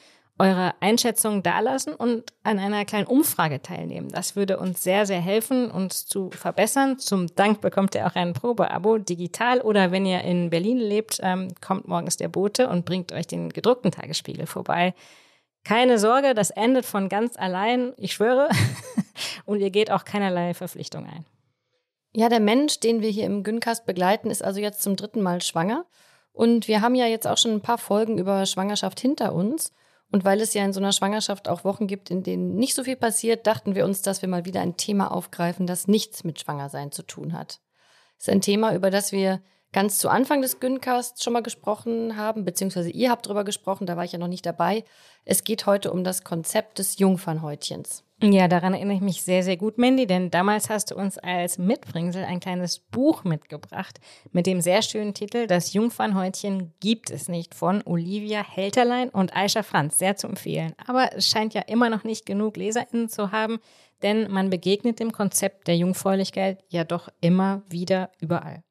eure 0.42 0.74
Einschätzung 0.80 1.44
dalassen 1.44 1.94
und 1.94 2.34
an 2.42 2.58
einer 2.58 2.84
kleinen 2.84 3.06
Umfrage 3.06 3.62
teilnehmen. 3.62 4.10
Das 4.10 4.36
würde 4.36 4.58
uns 4.58 4.82
sehr, 4.82 5.06
sehr 5.06 5.22
helfen, 5.22 5.70
uns 5.70 6.08
zu 6.08 6.32
verbessern. 6.32 6.98
Zum 6.98 7.28
Dank 7.36 7.62
bekommt 7.62 7.94
ihr 7.94 8.08
auch 8.08 8.16
ein 8.16 8.34
Probeabo 8.34 8.98
digital 8.98 9.62
oder 9.62 9.92
wenn 9.92 10.04
ihr 10.08 10.22
in 10.22 10.50
Berlin 10.50 10.80
lebt, 10.80 11.20
ähm, 11.22 11.50
kommt 11.62 11.88
morgens 11.88 12.18
der 12.18 12.28
Bote 12.28 12.70
und 12.70 12.86
bringt 12.86 13.12
euch 13.12 13.28
den 13.28 13.50
gedruckten 13.50 13.92
Tagesspiegel 13.92 14.48
vorbei. 14.48 14.96
Keine 15.64 16.00
Sorge, 16.00 16.34
das 16.34 16.50
endet 16.50 16.88
von 16.88 17.08
ganz 17.08 17.38
allein, 17.38 17.94
ich 17.98 18.14
schwöre. 18.14 18.50
und 19.46 19.60
ihr 19.60 19.70
geht 19.70 19.92
auch 19.92 20.06
keinerlei 20.06 20.56
Verpflichtung 20.56 21.06
ein. 21.06 21.24
Ja, 22.14 22.30
der 22.30 22.40
Mensch, 22.40 22.80
den 22.80 23.04
wir 23.04 23.12
hier 23.12 23.28
im 23.28 23.44
Güncast 23.44 23.86
begleiten, 23.86 24.32
ist 24.32 24.44
also 24.44 24.60
jetzt 24.60 24.82
zum 24.82 24.96
dritten 24.96 25.22
Mal 25.22 25.44
schwanger. 25.44 25.86
Und 26.34 26.68
wir 26.68 26.82
haben 26.82 26.96
ja 26.96 27.06
jetzt 27.06 27.28
auch 27.28 27.38
schon 27.38 27.52
ein 27.52 27.62
paar 27.62 27.78
Folgen 27.78 28.18
über 28.18 28.44
Schwangerschaft 28.48 29.00
hinter 29.00 29.34
uns. 29.34 29.72
Und 30.12 30.25
weil 30.25 30.42
es 30.42 30.54
ja 30.54 30.66
in 30.66 30.74
so 30.74 30.80
einer 30.80 30.92
Schwangerschaft 30.92 31.48
auch 31.48 31.63
Wochen 31.63 31.88
gibt, 31.88 32.12
in 32.12 32.22
denen 32.22 32.56
nicht 32.56 32.75
so 32.75 32.84
viel 32.84 32.98
passiert, 32.98 33.48
dachten 33.48 33.75
wir 33.75 33.86
uns, 33.86 34.02
dass 34.02 34.22
wir 34.22 34.28
mal 34.28 34.46
wieder 34.46 34.62
ein 34.62 34.75
Thema 34.75 35.12
aufgreifen, 35.12 35.68
das 35.68 35.88
nichts 35.88 36.24
mit 36.24 36.40
Schwangersein 36.40 36.92
zu 36.92 37.04
tun 37.04 37.34
hat. 37.34 37.62
Das 38.18 38.28
ist 38.28 38.30
ein 38.30 38.42
Thema, 38.42 38.75
über 38.75 38.92
das 38.92 39.13
wir 39.13 39.42
ganz 39.72 40.00
zu 40.00 40.10
Anfang 40.10 40.42
des 40.42 40.60
Güncasts 40.60 41.24
schon 41.24 41.34
mal 41.34 41.42
gesprochen 41.42 42.18
haben, 42.18 42.44
beziehungsweise 42.44 42.90
ihr 42.90 43.10
habt 43.10 43.25
drüber 43.25 43.46
gesprochen, 43.46 43.88
da 43.88 43.96
war 43.96 44.04
ich 44.04 44.12
ja 44.12 44.19
noch 44.19 44.28
nicht 44.28 44.46
dabei. 44.46 44.84
Es 45.24 45.46
geht 45.46 45.66
heute 45.66 45.92
um 45.94 46.04
das 46.04 46.24
Konzept 46.24 46.80
des 46.80 47.00
Jungfernhäutchens. 47.00 48.04
Ja, 48.24 48.48
daran 48.48 48.76
erinnere 48.76 48.98
ich 48.98 49.02
mich 49.02 49.24
sehr, 49.24 49.42
sehr 49.42 49.58
gut, 49.58 49.80
Mandy, 49.80 50.06
denn 50.06 50.30
damals 50.30 50.70
hast 50.70 50.92
du 50.92 50.96
uns 50.96 51.18
als 51.18 51.58
Mitbringsel 51.58 52.24
ein 52.24 52.40
kleines 52.40 52.78
Buch 52.78 53.24
mitgebracht 53.24 54.00
mit 54.32 54.46
dem 54.46 54.62
sehr 54.62 54.84
schönen 54.84 55.16
Titel 55.16 55.48
Das 55.48 55.74
Jungfernhäutchen 55.74 56.72
gibt 56.80 57.10
es 57.10 57.30
nicht 57.30 57.56
von 57.56 57.82
Olivia 57.84 58.44
Helterlein 58.48 59.10
und 59.10 59.36
Aisha 59.36 59.63
Franz. 59.63 59.98
Sehr 59.98 60.18
zu 60.18 60.28
empfehlen. 60.28 60.74
Aber 60.86 61.10
es 61.16 61.30
scheint 61.30 61.56
ja 61.56 61.62
immer 61.62 61.90
noch 61.90 62.04
nicht 62.04 62.28
genug 62.28 62.58
LeserInnen 62.58 63.10
zu 63.10 63.32
haben, 63.32 63.58
denn 64.04 64.32
man 64.32 64.51
begegnet 64.51 65.00
dem 65.00 65.12
Konzept 65.12 65.68
der 65.68 65.78
Jungfräulichkeit 65.78 66.63
ja 66.70 66.84
doch 66.84 67.10
immer 67.22 67.63
wieder 67.70 68.12
überall. 68.20 68.62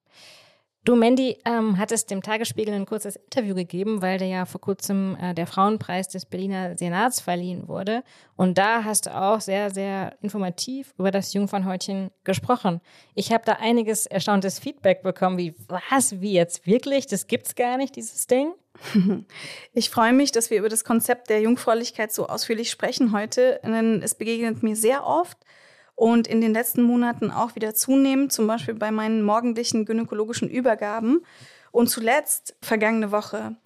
Du, 0.82 0.96
Mandy, 0.96 1.36
ähm, 1.44 1.76
hattest 1.76 2.10
dem 2.10 2.22
Tagesspiegel 2.22 2.72
ein 2.72 2.86
kurzes 2.86 3.16
Interview 3.16 3.54
gegeben, 3.54 4.00
weil 4.00 4.16
der 4.16 4.28
ja 4.28 4.46
vor 4.46 4.62
kurzem 4.62 5.14
äh, 5.20 5.34
der 5.34 5.46
Frauenpreis 5.46 6.08
des 6.08 6.24
Berliner 6.24 6.74
Senats 6.78 7.20
verliehen 7.20 7.68
wurde. 7.68 8.02
Und 8.34 8.56
da 8.56 8.82
hast 8.82 9.04
du 9.04 9.14
auch 9.14 9.42
sehr, 9.42 9.70
sehr 9.70 10.16
informativ 10.22 10.94
über 10.96 11.10
das 11.10 11.34
Jungfernhäutchen 11.34 12.10
gesprochen. 12.24 12.80
Ich 13.14 13.30
habe 13.30 13.44
da 13.44 13.58
einiges 13.60 14.06
erstauntes 14.06 14.58
Feedback 14.58 15.02
bekommen, 15.02 15.36
wie, 15.36 15.54
was, 15.68 16.22
wie 16.22 16.32
jetzt 16.32 16.66
wirklich? 16.66 17.06
Das 17.06 17.26
gibt's 17.26 17.54
gar 17.54 17.76
nicht, 17.76 17.96
dieses 17.96 18.26
Ding? 18.26 18.54
Ich 19.72 19.90
freue 19.90 20.12
mich, 20.12 20.32
dass 20.32 20.50
wir 20.50 20.58
über 20.58 20.68
das 20.68 20.84
Konzept 20.84 21.28
der 21.28 21.42
Jungfräulichkeit 21.42 22.12
so 22.12 22.26
ausführlich 22.26 22.70
sprechen 22.70 23.12
heute, 23.12 23.60
denn 23.62 24.00
es 24.02 24.14
begegnet 24.14 24.62
mir 24.62 24.76
sehr 24.76 25.06
oft 25.06 25.36
und 26.00 26.26
in 26.26 26.40
den 26.40 26.54
letzten 26.54 26.82
Monaten 26.82 27.30
auch 27.30 27.56
wieder 27.56 27.74
zunehmen, 27.74 28.30
zum 28.30 28.46
Beispiel 28.46 28.72
bei 28.72 28.90
meinen 28.90 29.22
morgendlichen 29.22 29.84
gynäkologischen 29.84 30.48
Übergaben. 30.48 31.20
Und 31.72 31.90
zuletzt 31.90 32.56
vergangene 32.62 33.12
Woche. 33.12 33.56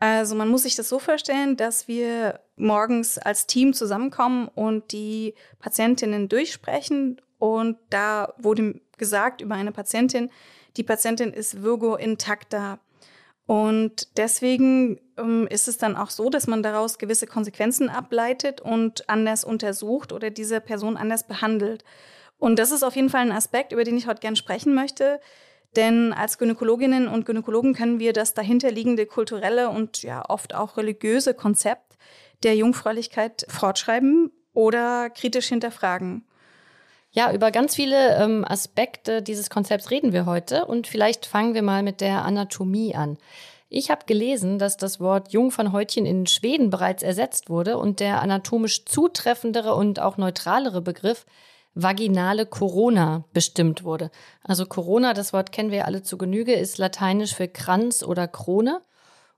Also 0.00 0.34
man 0.34 0.48
muss 0.48 0.64
sich 0.64 0.74
das 0.74 0.88
so 0.88 0.98
vorstellen, 0.98 1.56
dass 1.56 1.86
wir 1.86 2.40
morgens 2.56 3.18
als 3.18 3.46
Team 3.46 3.72
zusammenkommen 3.72 4.48
und 4.48 4.90
die 4.90 5.34
Patientinnen 5.60 6.28
durchsprechen. 6.28 7.20
Und 7.38 7.76
da 7.90 8.34
wurde 8.36 8.80
gesagt 8.98 9.40
über 9.40 9.54
eine 9.54 9.70
Patientin, 9.70 10.28
die 10.76 10.82
Patientin 10.82 11.32
ist 11.32 11.62
Virgo 11.62 11.94
intacta. 11.94 12.80
Und 13.46 14.16
deswegen 14.16 15.00
ähm, 15.16 15.46
ist 15.48 15.68
es 15.68 15.78
dann 15.78 15.96
auch 15.96 16.10
so, 16.10 16.30
dass 16.30 16.48
man 16.48 16.64
daraus 16.64 16.98
gewisse 16.98 17.28
Konsequenzen 17.28 17.88
ableitet 17.88 18.60
und 18.60 19.08
anders 19.08 19.44
untersucht 19.44 20.12
oder 20.12 20.30
diese 20.30 20.60
Person 20.60 20.96
anders 20.96 21.26
behandelt. 21.26 21.84
Und 22.38 22.58
das 22.58 22.72
ist 22.72 22.82
auf 22.82 22.96
jeden 22.96 23.08
Fall 23.08 23.22
ein 23.22 23.32
Aspekt, 23.32 23.72
über 23.72 23.84
den 23.84 23.96
ich 23.96 24.08
heute 24.08 24.20
gern 24.20 24.36
sprechen 24.36 24.74
möchte. 24.74 25.20
Denn 25.76 26.12
als 26.12 26.38
Gynäkologinnen 26.38 27.06
und 27.06 27.24
Gynäkologen 27.24 27.74
können 27.74 28.00
wir 28.00 28.12
das 28.12 28.34
dahinterliegende 28.34 29.06
kulturelle 29.06 29.68
und 29.68 30.02
ja 30.02 30.24
oft 30.28 30.54
auch 30.54 30.76
religiöse 30.76 31.34
Konzept 31.34 31.98
der 32.42 32.56
Jungfräulichkeit 32.56 33.46
fortschreiben 33.48 34.32
oder 34.54 35.10
kritisch 35.10 35.48
hinterfragen. 35.48 36.24
Ja, 37.16 37.32
über 37.32 37.50
ganz 37.50 37.74
viele 37.74 38.16
ähm, 38.16 38.44
Aspekte 38.46 39.22
dieses 39.22 39.48
Konzepts 39.48 39.90
reden 39.90 40.12
wir 40.12 40.26
heute 40.26 40.66
und 40.66 40.86
vielleicht 40.86 41.24
fangen 41.24 41.54
wir 41.54 41.62
mal 41.62 41.82
mit 41.82 42.02
der 42.02 42.26
Anatomie 42.26 42.94
an. 42.94 43.16
Ich 43.70 43.90
habe 43.90 44.04
gelesen, 44.04 44.58
dass 44.58 44.76
das 44.76 45.00
Wort 45.00 45.32
Jungfernhäutchen 45.32 46.04
in 46.04 46.26
Schweden 46.26 46.68
bereits 46.68 47.02
ersetzt 47.02 47.48
wurde 47.48 47.78
und 47.78 48.00
der 48.00 48.20
anatomisch 48.20 48.84
zutreffendere 48.84 49.74
und 49.74 49.98
auch 49.98 50.18
neutralere 50.18 50.82
Begriff 50.82 51.24
vaginale 51.74 52.44
Corona 52.44 53.24
bestimmt 53.32 53.82
wurde. 53.82 54.10
Also 54.42 54.66
Corona, 54.66 55.14
das 55.14 55.32
Wort 55.32 55.52
kennen 55.52 55.70
wir 55.70 55.86
alle 55.86 56.02
zu 56.02 56.18
Genüge, 56.18 56.52
ist 56.52 56.76
lateinisch 56.76 57.34
für 57.34 57.48
Kranz 57.48 58.02
oder 58.02 58.28
Krone. 58.28 58.82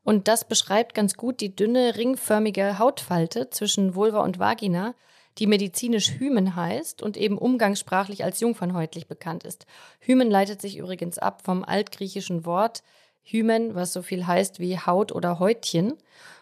Und 0.03 0.27
das 0.27 0.49
beschreibt 0.49 0.95
ganz 0.95 1.15
gut 1.15 1.41
die 1.41 1.55
dünne, 1.55 1.97
ringförmige 1.97 2.81
Hautfalte 2.81 3.51
zwischen 3.51 3.95
Vulva 3.95 4.25
und 4.25 4.41
Vagina, 4.41 4.95
die 5.39 5.47
medizinisch 5.47 6.19
Hymen 6.19 6.57
heißt 6.57 7.03
und 7.03 7.17
eben 7.17 7.39
umgangssprachlich 7.39 8.25
als 8.25 8.41
jungfernhäutlich 8.41 9.07
bekannt 9.07 9.45
ist. 9.45 9.67
Hymen 10.01 10.31
leitet 10.31 10.61
sich 10.61 10.77
übrigens 10.77 11.19
ab 11.19 11.43
vom 11.45 11.65
altgriechischen 11.65 12.45
Wort 12.45 12.83
Hymen, 13.23 13.75
was 13.75 13.93
so 13.93 14.03
viel 14.03 14.27
heißt 14.27 14.59
wie 14.59 14.79
Haut 14.79 15.13
oder 15.13 15.39
Häutchen. 15.39 15.95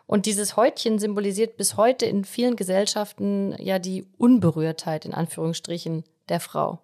Und 0.07 0.27
dieses 0.27 0.57
Häutchen 0.57 0.99
symbolisiert 0.99 1.57
bis 1.57 1.77
heute 1.77 2.07
in 2.07 2.25
vielen 2.25 2.57
Gesellschaften 2.57 3.55
ja 3.59 3.79
die 3.79 4.07
Unberührtheit 4.19 5.05
in 5.05 5.13
Anführungsstrichen 5.13 6.05
der 6.29 6.41
Frau. 6.41 6.79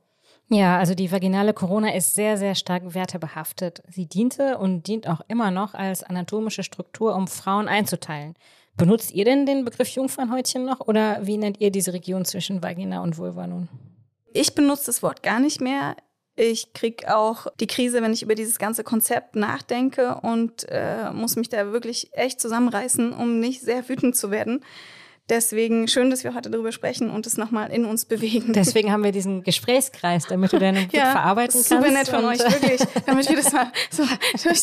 Ja, 0.48 0.78
also 0.78 0.94
die 0.94 1.10
vaginale 1.10 1.54
Corona 1.54 1.94
ist 1.94 2.14
sehr, 2.14 2.36
sehr 2.36 2.54
stark 2.54 2.94
wertebehaftet. 2.94 3.82
Sie 3.88 4.06
diente 4.06 4.58
und 4.58 4.86
dient 4.86 5.08
auch 5.08 5.22
immer 5.28 5.50
noch 5.50 5.72
als 5.72 6.02
anatomische 6.02 6.62
Struktur, 6.62 7.14
um 7.14 7.26
Frauen 7.26 7.68
einzuteilen. 7.68 8.34
Benutzt 8.76 9.12
ihr 9.12 9.24
denn 9.24 9.46
den 9.46 9.64
Begriff 9.64 9.88
Jungfernhäutchen 9.88 10.64
noch 10.64 10.80
oder 10.80 11.26
wie 11.26 11.36
nennt 11.36 11.60
ihr 11.60 11.70
diese 11.70 11.92
Region 11.92 12.24
zwischen 12.24 12.62
Vagina 12.62 13.02
und 13.02 13.18
Vulva 13.18 13.46
nun? 13.46 13.68
Ich 14.32 14.54
benutze 14.54 14.86
das 14.86 15.02
Wort 15.02 15.22
gar 15.22 15.40
nicht 15.40 15.60
mehr. 15.60 15.96
Ich 16.34 16.72
kriege 16.72 17.14
auch 17.14 17.46
die 17.60 17.66
Krise, 17.66 18.00
wenn 18.00 18.14
ich 18.14 18.22
über 18.22 18.34
dieses 18.34 18.58
ganze 18.58 18.82
Konzept 18.84 19.36
nachdenke 19.36 20.14
und 20.22 20.66
äh, 20.70 21.10
muss 21.12 21.36
mich 21.36 21.50
da 21.50 21.72
wirklich 21.72 22.08
echt 22.12 22.40
zusammenreißen, 22.40 23.12
um 23.12 23.38
nicht 23.38 23.60
sehr 23.60 23.86
wütend 23.88 24.16
zu 24.16 24.30
werden. 24.30 24.64
Deswegen 25.28 25.86
schön, 25.86 26.10
dass 26.10 26.24
wir 26.24 26.34
heute 26.34 26.50
darüber 26.50 26.72
sprechen 26.72 27.08
und 27.08 27.26
es 27.26 27.36
nochmal 27.36 27.70
in 27.70 27.84
uns 27.84 28.04
bewegen. 28.04 28.52
Deswegen 28.52 28.90
haben 28.90 29.04
wir 29.04 29.12
diesen 29.12 29.44
Gesprächskreis, 29.44 30.26
damit 30.26 30.52
du 30.52 30.58
deine 30.58 30.82
Wut 30.84 30.92
ja, 30.92 31.12
verarbeiten 31.12 31.52
kannst. 31.52 31.68
Super 31.68 31.90
nett 31.90 32.08
von 32.08 32.24
euch, 32.24 32.40
wirklich. 32.40 32.80
Damit 33.06 33.28
wir 33.28 33.36
das 33.36 33.52
mal, 33.52 33.70
so, 33.90 34.02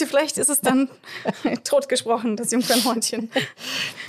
vielleicht 0.05 0.37
ist 0.37 0.49
es 0.49 0.59
dann 0.59 0.89
totgesprochen, 1.63 2.35
das 2.35 2.51
Jungfernhäutchen. 2.51 3.31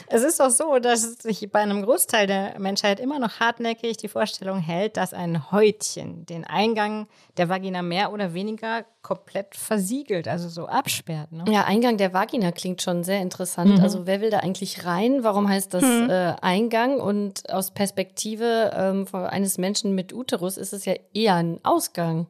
Es 0.09 0.25
ist 0.25 0.43
auch 0.43 0.51
so, 0.51 0.81
dass 0.81 1.03
sich 1.15 1.49
bei 1.53 1.61
einem 1.61 1.83
Großteil 1.83 2.27
der 2.27 2.59
Menschheit 2.59 2.99
immer 2.99 3.21
noch 3.21 3.39
hartnäckig 3.39 3.97
die 3.97 4.09
Vorstellung 4.09 4.59
hält, 4.59 4.97
dass 4.97 5.15
ein 5.15 5.53
Häutchen 5.53 6.27
den 6.27 6.45
Eingang 6.45 7.07
der 7.37 7.49
Vagina 7.49 7.81
mehr 7.81 8.13
oder 8.13 8.35
weniger 8.35 8.85
komplett 9.03 9.55
versiegelt, 9.55 10.29
also 10.29 10.49
so 10.49 10.67
absperrt. 10.67 11.33
Ne? 11.33 11.45
Ja, 11.49 11.65
Eingang 11.65 11.97
der 11.97 12.13
Vagina 12.13 12.53
klingt 12.53 12.83
schon 12.83 13.03
sehr 13.03 13.21
interessant. 13.21 13.79
Mhm. 13.79 13.81
Also 13.81 14.07
wer 14.07 14.21
will 14.21 14.31
da 14.31 14.39
eigentlich 14.39 14.85
rein? 14.85 15.25
Warum 15.25 15.49
heißt 15.49 15.73
das 15.73 15.83
mhm. 15.83 16.11
äh, 16.11 16.35
Eingang? 16.43 17.01
Und 17.01 17.51
aus 17.51 17.71
Perspektive 17.71 18.73
ähm, 18.75 19.07
eines 19.13 19.59
Menschen 19.59 19.95
mit 19.95 20.13
Uterus 20.13 20.57
ist 20.57 20.73
es 20.73 20.85
ja 20.85 20.95
eher 21.15 21.37
ein 21.37 21.61
Ausgang. 21.63 22.27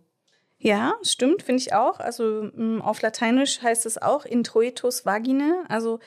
Ja, 0.58 0.92
stimmt, 1.02 1.42
finde 1.42 1.62
ich 1.62 1.72
auch. 1.72 2.00
Also 2.00 2.50
auf 2.82 3.00
Lateinisch 3.00 3.62
heißt 3.62 3.86
es 3.86 4.00
auch 4.00 4.26
Introitus 4.26 5.06
vagine, 5.06 5.64
also 5.68 6.00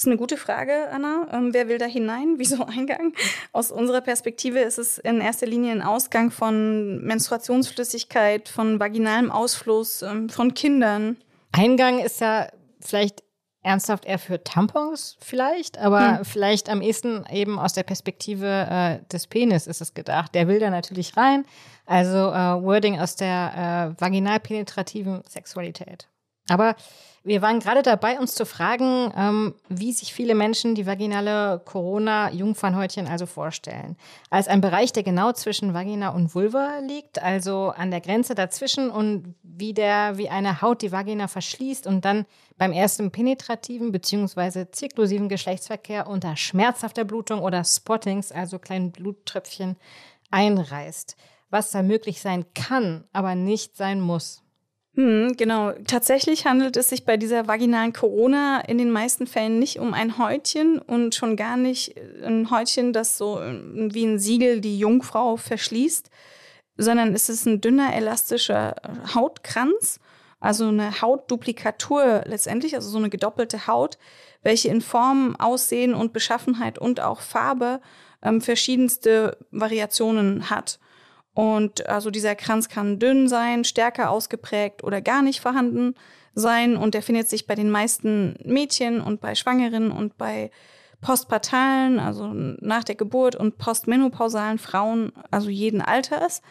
das 0.00 0.06
ist 0.06 0.12
eine 0.12 0.16
gute 0.16 0.38
Frage, 0.38 0.88
Anna. 0.90 1.26
Ähm, 1.30 1.52
wer 1.52 1.68
will 1.68 1.76
da 1.76 1.84
hinein? 1.84 2.34
Wieso 2.38 2.64
Eingang? 2.64 3.12
Aus 3.52 3.70
unserer 3.70 4.00
Perspektive 4.00 4.60
ist 4.60 4.78
es 4.78 4.96
in 4.96 5.20
erster 5.20 5.46
Linie 5.46 5.72
ein 5.72 5.82
Ausgang 5.82 6.30
von 6.30 7.04
Menstruationsflüssigkeit, 7.04 8.48
von 8.48 8.80
vaginalem 8.80 9.30
Ausfluss, 9.30 10.00
ähm, 10.00 10.30
von 10.30 10.54
Kindern. 10.54 11.18
Eingang 11.52 11.98
ist 11.98 12.22
ja 12.22 12.48
vielleicht 12.80 13.22
ernsthaft 13.62 14.06
eher 14.06 14.18
für 14.18 14.42
Tampons 14.42 15.18
vielleicht, 15.20 15.76
aber 15.76 16.20
hm. 16.20 16.24
vielleicht 16.24 16.70
am 16.70 16.80
ehesten 16.80 17.26
eben 17.30 17.58
aus 17.58 17.74
der 17.74 17.82
Perspektive 17.82 18.46
äh, 18.70 19.06
des 19.12 19.26
Penis 19.26 19.66
ist 19.66 19.82
es 19.82 19.92
gedacht. 19.92 20.34
Der 20.34 20.48
will 20.48 20.60
da 20.60 20.70
natürlich 20.70 21.14
rein. 21.18 21.44
Also 21.84 22.16
äh, 22.16 22.62
Wording 22.64 22.98
aus 22.98 23.16
der 23.16 23.92
äh, 23.98 24.00
vaginalpenetrativen 24.00 25.20
Sexualität. 25.28 26.08
Aber 26.50 26.74
wir 27.22 27.42
waren 27.42 27.60
gerade 27.60 27.82
dabei, 27.82 28.18
uns 28.18 28.34
zu 28.34 28.44
fragen, 28.44 29.12
ähm, 29.16 29.54
wie 29.68 29.92
sich 29.92 30.12
viele 30.12 30.34
Menschen 30.34 30.74
die 30.74 30.86
vaginale 30.86 31.60
Corona-Jungfernhäutchen 31.64 33.06
also 33.06 33.26
vorstellen. 33.26 33.96
Als 34.30 34.48
ein 34.48 34.60
Bereich, 34.60 34.92
der 34.92 35.04
genau 35.04 35.32
zwischen 35.32 35.72
Vagina 35.72 36.08
und 36.08 36.34
Vulva 36.34 36.78
liegt, 36.80 37.22
also 37.22 37.68
an 37.76 37.92
der 37.92 38.00
Grenze 38.00 38.34
dazwischen 38.34 38.90
und 38.90 39.34
wie 39.42 39.74
der, 39.74 40.16
wie 40.16 40.28
eine 40.28 40.60
Haut 40.60 40.82
die 40.82 40.90
Vagina 40.90 41.28
verschließt 41.28 41.86
und 41.86 42.04
dann 42.04 42.26
beim 42.56 42.72
ersten 42.72 43.12
penetrativen 43.12 43.92
bzw. 43.92 44.66
zirklusiven 44.72 45.28
Geschlechtsverkehr 45.28 46.08
unter 46.08 46.36
schmerzhafter 46.36 47.04
Blutung 47.04 47.42
oder 47.42 47.62
Spottings, 47.64 48.32
also 48.32 48.58
kleinen 48.58 48.90
Bluttröpfchen, 48.90 49.76
einreißt. 50.32 51.16
Was 51.50 51.70
da 51.70 51.82
möglich 51.82 52.20
sein 52.20 52.46
kann, 52.54 53.04
aber 53.12 53.36
nicht 53.36 53.76
sein 53.76 54.00
muss. 54.00 54.42
Hm, 55.00 55.34
genau. 55.38 55.72
Tatsächlich 55.86 56.44
handelt 56.44 56.76
es 56.76 56.90
sich 56.90 57.06
bei 57.06 57.16
dieser 57.16 57.48
vaginalen 57.48 57.94
Corona 57.94 58.60
in 58.60 58.76
den 58.76 58.90
meisten 58.90 59.26
Fällen 59.26 59.58
nicht 59.58 59.78
um 59.78 59.94
ein 59.94 60.18
Häutchen 60.18 60.78
und 60.78 61.14
schon 61.14 61.36
gar 61.36 61.56
nicht 61.56 61.94
ein 62.22 62.50
Häutchen, 62.50 62.92
das 62.92 63.16
so 63.16 63.40
äh, 63.40 63.58
wie 63.94 64.04
ein 64.04 64.18
Siegel 64.18 64.60
die 64.60 64.78
Jungfrau 64.78 65.38
verschließt, 65.38 66.10
sondern 66.76 67.14
es 67.14 67.30
ist 67.30 67.46
ein 67.46 67.62
dünner, 67.62 67.94
elastischer 67.94 68.76
Hautkranz, 69.14 70.00
also 70.38 70.68
eine 70.68 71.00
Hautduplikatur 71.00 72.24
letztendlich, 72.26 72.74
also 72.74 72.90
so 72.90 72.98
eine 72.98 73.08
gedoppelte 73.08 73.66
Haut, 73.66 73.96
welche 74.42 74.68
in 74.68 74.82
Form, 74.82 75.34
Aussehen 75.36 75.94
und 75.94 76.12
Beschaffenheit 76.12 76.78
und 76.78 77.00
auch 77.00 77.22
Farbe 77.22 77.80
ähm, 78.22 78.42
verschiedenste 78.42 79.38
Variationen 79.50 80.50
hat. 80.50 80.78
Und 81.40 81.88
also 81.88 82.10
dieser 82.10 82.34
Kranz 82.34 82.68
kann 82.68 82.98
dünn 82.98 83.26
sein, 83.26 83.64
stärker 83.64 84.10
ausgeprägt 84.10 84.84
oder 84.84 85.00
gar 85.00 85.22
nicht 85.22 85.40
vorhanden 85.40 85.94
sein. 86.34 86.76
Und 86.76 86.92
der 86.92 87.00
findet 87.00 87.30
sich 87.30 87.46
bei 87.46 87.54
den 87.54 87.70
meisten 87.70 88.34
Mädchen 88.44 89.00
und 89.00 89.22
bei 89.22 89.34
Schwangeren 89.34 89.90
und 89.90 90.18
bei 90.18 90.50
postpartalen, 91.00 91.98
also 91.98 92.28
nach 92.34 92.84
der 92.84 92.94
Geburt 92.94 93.36
und 93.36 93.56
postmenopausalen 93.56 94.58
Frauen, 94.58 95.12
also 95.30 95.48
jeden 95.48 95.80
Alters. 95.80 96.42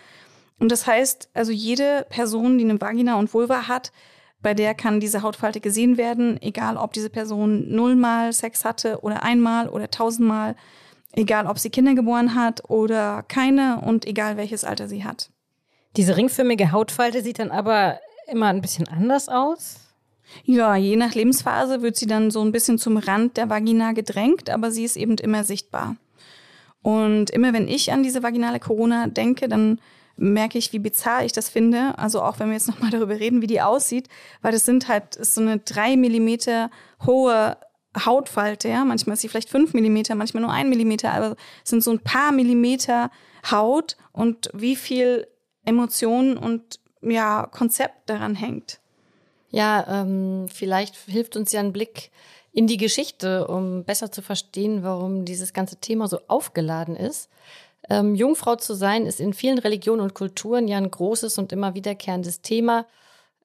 Und 0.57 0.71
das 0.71 0.87
heißt, 0.87 1.29
also 1.35 1.51
jede 1.51 2.07
Person, 2.09 2.57
die 2.57 2.63
eine 2.63 2.81
Vagina 2.81 3.19
und 3.19 3.31
Vulva 3.31 3.67
hat, 3.67 3.91
bei 4.41 4.55
der 4.55 4.73
kann 4.73 4.99
diese 4.99 5.21
Hautfalte 5.21 5.59
gesehen 5.59 5.97
werden, 5.97 6.41
egal 6.41 6.77
ob 6.77 6.93
diese 6.93 7.11
Person 7.11 7.69
nullmal 7.69 8.33
Sex 8.33 8.65
hatte 8.65 9.01
oder 9.01 9.21
einmal 9.21 9.69
oder 9.69 9.91
tausendmal. 9.91 10.55
Egal, 11.13 11.47
ob 11.47 11.57
sie 11.57 11.69
Kinder 11.69 11.95
geboren 11.95 12.35
hat 12.35 12.69
oder 12.69 13.23
keine 13.23 13.81
und 13.81 14.05
egal, 14.05 14.37
welches 14.37 14.63
Alter 14.63 14.87
sie 14.87 15.03
hat. 15.03 15.31
Diese 15.97 16.15
ringförmige 16.15 16.71
Hautfalte 16.71 17.23
sieht 17.23 17.39
dann 17.39 17.51
aber 17.51 17.99
immer 18.27 18.47
ein 18.47 18.61
bisschen 18.61 18.87
anders 18.87 19.27
aus? 19.27 19.79
Ja, 20.43 20.75
je 20.75 20.95
nach 20.95 21.15
Lebensphase 21.15 21.81
wird 21.81 21.95
sie 21.95 22.05
dann 22.05 22.29
so 22.29 22.41
ein 22.41 22.51
bisschen 22.51 22.77
zum 22.77 22.97
Rand 22.97 23.37
der 23.37 23.49
Vagina 23.49 23.93
gedrängt, 23.93 24.49
aber 24.51 24.69
sie 24.69 24.83
ist 24.83 24.95
eben 24.95 25.15
immer 25.17 25.43
sichtbar. 25.43 25.95
Und 26.81 27.31
immer 27.31 27.53
wenn 27.53 27.67
ich 27.67 27.91
an 27.91 28.03
diese 28.03 28.23
vaginale 28.23 28.59
Corona 28.59 29.07
denke, 29.07 29.49
dann 29.49 29.79
merke 30.15 30.57
ich, 30.57 30.71
wie 30.73 30.79
bizarr 30.79 31.25
ich 31.25 31.31
das 31.31 31.49
finde. 31.49 31.97
Also 31.97 32.21
auch 32.21 32.39
wenn 32.39 32.47
wir 32.47 32.53
jetzt 32.53 32.67
nochmal 32.67 32.91
darüber 32.91 33.19
reden, 33.19 33.41
wie 33.41 33.47
die 33.47 33.61
aussieht, 33.61 34.07
weil 34.41 34.51
das 34.51 34.65
sind 34.65 34.87
halt 34.87 35.17
so 35.19 35.41
eine 35.41 35.59
drei 35.59 35.97
Millimeter 35.97 36.69
hohe 37.05 37.57
Hautfalte, 37.97 38.69
ja. 38.69 38.85
Manchmal 38.85 39.15
ist 39.15 39.21
sie 39.21 39.29
vielleicht 39.29 39.49
fünf 39.49 39.73
Millimeter, 39.73 40.15
manchmal 40.15 40.43
nur 40.43 40.51
ein 40.51 40.69
Millimeter, 40.69 41.13
aber 41.13 41.35
es 41.63 41.69
sind 41.69 41.83
so 41.83 41.91
ein 41.91 41.99
paar 41.99 42.31
Millimeter 42.31 43.09
Haut 43.49 43.97
und 44.11 44.49
wie 44.53 44.75
viel 44.75 45.27
Emotionen 45.65 46.37
und 46.37 46.79
ja, 47.01 47.47
Konzept 47.51 48.09
daran 48.09 48.35
hängt. 48.35 48.79
Ja, 49.51 50.01
ähm, 50.01 50.47
vielleicht 50.53 50.95
hilft 50.95 51.35
uns 51.35 51.51
ja 51.51 51.59
ein 51.59 51.73
Blick 51.73 52.11
in 52.51 52.67
die 52.67 52.77
Geschichte, 52.77 53.47
um 53.47 53.83
besser 53.83 54.11
zu 54.11 54.21
verstehen, 54.21 54.83
warum 54.83 55.25
dieses 55.25 55.53
ganze 55.53 55.77
Thema 55.77 56.07
so 56.07 56.19
aufgeladen 56.27 56.95
ist. 56.95 57.29
Ähm, 57.89 58.15
Jungfrau 58.15 58.55
zu 58.55 58.73
sein 58.73 59.05
ist 59.05 59.19
in 59.19 59.33
vielen 59.33 59.59
Religionen 59.59 60.01
und 60.01 60.13
Kulturen 60.13 60.67
ja 60.67 60.77
ein 60.77 60.91
großes 60.91 61.37
und 61.37 61.51
immer 61.51 61.73
wiederkehrendes 61.75 62.41
Thema. 62.41 62.85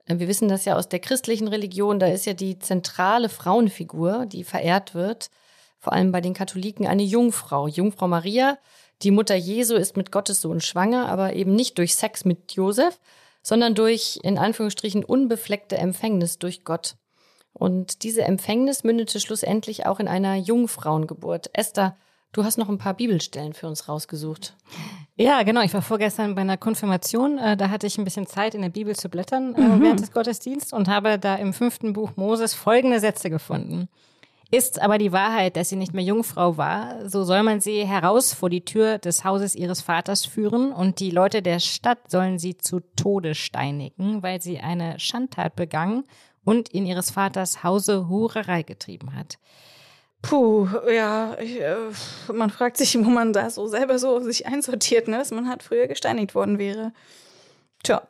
Wir 0.07 0.29
wissen 0.29 0.49
das 0.49 0.67
ja 0.67 0.77
aus 0.77 0.89
der 0.89 1.01
christlichen 1.01 1.49
Religion, 1.49 1.99
da 1.99 2.07
ist 2.07 2.27
ja 2.27 2.35
die 2.35 2.59
zentrale 2.59 3.31
Frauenfigur, 3.31 4.27
die 4.27 4.45
verehrt 4.45 4.95
wird, 4.95 5.31
vor 5.79 5.95
allem 5.95 6.13
bei 6.13 6.21
den 6.21 6.35
Katholiken, 6.35 6.87
eine 6.87 7.03
Jungfrau, 7.03 7.69
Jungfrau 7.69 8.09
Maria. 8.09 8.59
Die 9.03 9.11
Mutter 9.11 9.35
Jesu 9.35 9.75
ist 9.75 9.97
mit 9.97 10.13
Gottes 10.13 10.41
Sohn 10.41 10.61
schwanger, 10.61 11.09
aber 11.09 11.35
eben 11.35 11.55
nicht 11.55 11.79
durch 11.79 11.95
Sex 11.95 12.25
mit 12.25 12.53
Josef, 12.53 13.01
sondern 13.43 13.75
durch, 13.75 14.19
in 14.23 14.39
Anführungsstrichen, 14.39 15.05
unbefleckte 15.05 15.77
Empfängnis 15.77 16.39
durch 16.39 16.65
Gott. 16.65 16.97
Und 17.53 18.03
diese 18.03 18.23
Empfängnis 18.23 18.85
mündete 18.85 19.21
schlussendlich 19.21 19.87
auch 19.87 20.01
in 20.01 20.09
einer 20.09 20.37
Jungfrauengeburt. 20.37 21.51
Esther 21.53 21.97
Du 22.35 22.43
hast 22.43 22.59
noch 22.59 22.69
ein 22.69 22.79
paar 22.79 22.95
Bibelstellen 22.95 23.55
für 23.55 23.69
uns 23.69 23.89
rausgesucht. 23.89 24.57
Ja, 25.17 25.45
genau. 25.45 25.63
Ich 25.63 25.73
war 25.73 25.83
vorgestern 25.83 26.35
bei 26.35 26.41
einer 26.41 26.57
Konfirmation. 26.57 27.39
Äh, 27.39 27.57
da 27.57 27.71
hatte 27.71 27.87
ich 27.87 27.97
ein 27.97 28.03
bisschen 28.03 28.27
Zeit, 28.27 28.57
in 28.57 28.63
der 28.63 28.71
Bibel 28.71 28.97
zu 28.97 29.09
blättern 29.09 29.55
äh, 29.55 29.61
mhm. 29.61 29.81
während 29.81 30.01
des 30.01 30.11
Gottesdienstes 30.11 30.73
und 30.73 30.89
habe 30.89 31.21
da 31.21 31.37
im 31.37 31.53
fünften 31.53 31.93
Buch 31.93 32.11
Moses 32.17 32.53
folgende 32.53 32.99
Sätze 32.99 33.31
gefunden. 33.31 33.89
Ist 34.51 34.83
aber 34.83 34.99
die 34.99 35.13
Wahrheit, 35.13 35.57
dass 35.57 35.69
sie 35.69 35.77
nicht 35.77 35.95
mehr 35.95 36.03
Jungfrau 36.03 36.57
war, 36.57 37.09
so 37.09 37.23
soll 37.23 37.45
man 37.45 37.61
sie 37.61 37.87
heraus 37.87 38.35
vor 38.35 38.51
die 38.51 38.65
Tür 38.65 38.99
des 38.99 39.25
Hauses 39.25 39.55
ihres 39.55 39.81
Vaters 39.81 40.27
führen 40.27 40.73
und 40.73 40.99
die 40.99 41.11
Leute 41.11 41.41
der 41.41 41.61
Stadt 41.61 42.11
sollen 42.11 42.41
sie 42.41 42.59
zu 42.59 42.81
Tode 42.97 43.37
steinigen, 43.37 44.25
weil 44.25 44.43
sie 44.43 44.59
eine 44.59 44.99
Schandtat 44.99 45.55
begangen 45.55 46.03
und 46.45 46.69
in 46.69 46.85
ihres 46.85 47.13
Vaters 47.13 47.63
Hause 47.63 48.09
Hurerei 48.09 48.65
getrieben 48.65 49.15
hat. 49.15 49.39
Puh, 50.25 50.67
ja, 50.91 51.37
ich, 51.39 51.61
äh, 51.61 51.77
man 52.33 52.51
fragt 52.51 52.79
sich, 52.79 52.97
wo 52.97 53.11
man 53.11 53.33
da 53.33 53.51
so 53.51 53.67
selber 53.67 53.99
so 53.99 54.21
sich 54.21 54.47
einsortiert, 54.47 55.07
ne? 55.07 55.19
dass 55.19 55.31
man 55.31 55.49
halt 55.49 55.63
früher 55.63 55.87
gesteinigt 55.87 56.35
worden 56.35 56.59
wäre. 56.59 56.93
Tja. 57.83 58.03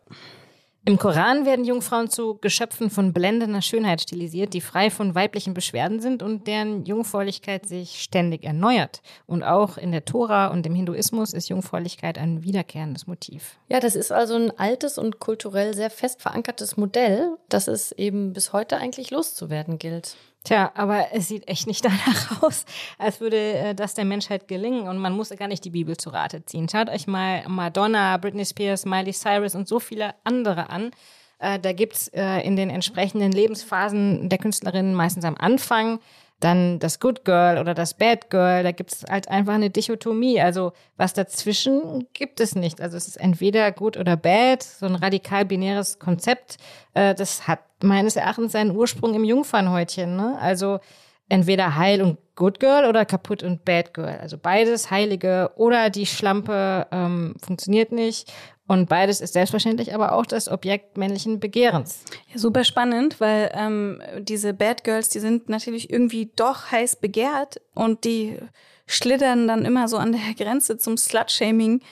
Im 0.87 0.99
Koran 0.99 1.47
werden 1.47 1.64
Jungfrauen 1.64 2.11
zu 2.11 2.37
Geschöpfen 2.42 2.90
von 2.90 3.14
blendender 3.14 3.62
Schönheit 3.62 4.02
stilisiert, 4.02 4.52
die 4.52 4.61
frei 4.61 4.90
von 4.90 5.14
weiblichen 5.14 5.54
Beschwerden 5.54 5.99
sind 5.99 6.23
und 6.23 6.47
deren 6.47 6.85
Jungfräulichkeit 6.85 7.66
sich 7.66 8.02
ständig 8.02 8.44
erneuert. 8.44 9.00
Und 9.25 9.42
auch 9.42 9.78
in 9.78 9.92
der 9.92 10.04
Tora 10.04 10.49
und 10.49 10.66
im 10.66 10.75
Hinduismus 10.75 11.33
ist 11.33 11.49
Jungfräulichkeit 11.49 12.18
ein 12.18 12.42
wiederkehrendes 12.42 13.06
Motiv. 13.06 13.56
Ja, 13.68 13.80
das 13.80 13.97
ist 13.97 14.12
also 14.12 14.35
ein 14.35 14.56
altes 14.59 14.99
und 14.99 15.21
kulturell 15.21 15.73
sehr 15.73 15.88
fest 15.88 16.21
verankertes 16.21 16.76
Modell, 16.76 17.38
das 17.49 17.66
es 17.66 17.90
eben 17.92 18.35
bis 18.35 18.52
heute 18.52 18.76
eigentlich 18.76 19.11
loszuwerden 19.11 19.78
gilt. 19.78 20.16
Tja, 20.44 20.70
aber 20.74 21.06
es 21.12 21.28
sieht 21.28 21.48
echt 21.48 21.66
nicht 21.66 21.84
danach 21.84 22.42
aus, 22.42 22.66
als 22.98 23.20
würde 23.20 23.36
äh, 23.36 23.74
das 23.74 23.94
der 23.94 24.04
Menschheit 24.04 24.46
gelingen 24.46 24.88
und 24.88 24.98
man 24.98 25.14
muss 25.14 25.30
gar 25.30 25.48
nicht 25.48 25.64
die 25.64 25.70
Bibel 25.70 25.96
zu 25.96 26.10
Rate 26.10 26.44
ziehen. 26.44 26.68
Schaut 26.68 26.90
euch 26.90 27.06
mal 27.06 27.42
Madonna, 27.48 28.16
Britney 28.18 28.44
Spears, 28.44 28.84
Miley 28.84 29.12
Cyrus 29.12 29.54
und 29.54 29.66
so 29.66 29.80
viele 29.80 30.14
andere 30.22 30.68
an. 30.68 30.90
Äh, 31.38 31.58
da 31.58 31.72
gibt's 31.72 32.08
äh, 32.08 32.40
in 32.46 32.56
den 32.56 32.68
entsprechenden 32.68 33.32
Lebensphasen 33.32 34.28
der 34.28 34.38
Künstlerinnen 34.38 34.94
meistens 34.94 35.24
am 35.24 35.36
Anfang 35.36 35.98
dann 36.40 36.78
das 36.78 37.00
Good 37.00 37.24
Girl 37.24 37.58
oder 37.58 37.74
das 37.74 37.94
Bad 37.94 38.30
Girl, 38.30 38.62
da 38.62 38.72
gibt 38.72 38.92
es 38.92 39.04
halt 39.08 39.28
einfach 39.28 39.54
eine 39.54 39.70
Dichotomie. 39.70 40.40
Also 40.40 40.72
was 40.96 41.14
dazwischen 41.14 42.06
gibt 42.12 42.40
es 42.40 42.54
nicht. 42.54 42.80
Also 42.80 42.96
es 42.96 43.08
ist 43.08 43.16
entweder 43.16 43.72
gut 43.72 43.96
oder 43.96 44.16
bad, 44.16 44.62
so 44.62 44.86
ein 44.86 44.94
radikal 44.94 45.44
binäres 45.44 45.98
Konzept. 45.98 46.58
Äh, 46.92 47.14
das 47.14 47.48
hat 47.48 47.60
meines 47.82 48.16
Erachtens 48.16 48.52
seinen 48.52 48.76
Ursprung 48.76 49.14
im 49.14 49.24
Jungfernhäutchen. 49.24 50.16
Ne? 50.16 50.36
Also 50.40 50.80
entweder 51.28 51.76
heil 51.76 52.02
und 52.02 52.18
Good 52.36 52.58
Girl 52.58 52.88
oder 52.88 53.04
kaputt 53.04 53.42
und 53.42 53.64
Bad 53.64 53.94
Girl. 53.94 54.18
Also 54.20 54.36
beides 54.36 54.90
Heilige 54.90 55.52
oder 55.56 55.88
die 55.88 56.06
Schlampe 56.06 56.86
ähm, 56.90 57.36
funktioniert 57.40 57.92
nicht. 57.92 58.32
Und 58.66 58.88
beides 58.88 59.21
ist 59.21 59.35
selbstverständlich 59.35 59.94
aber 59.94 60.12
auch 60.12 60.25
das 60.25 60.49
Objekt 60.49 60.97
männlichen 60.97 61.38
Begehrens. 61.38 62.02
Ja, 62.33 62.38
super 62.38 62.64
spannend, 62.64 63.21
weil 63.21 63.50
ähm, 63.54 64.00
diese 64.21 64.54
Bad 64.54 64.85
Girls, 64.85 65.11
die 65.11 65.21
sind 65.21 65.50
natürlich 65.50 65.90
irgendwie 65.90 66.30
doch 66.35 66.71
heiß 66.71 66.97
begehrt 66.97 67.61
und 67.75 68.04
die 68.04 68.38
schlittern 68.87 69.49
dann 69.49 69.66
immer 69.66 69.87
so 69.88 69.99
an 69.99 70.12
der 70.12 70.35
Grenze 70.38 70.78
zum 70.78 70.97
Slut-Shaming 70.97 71.83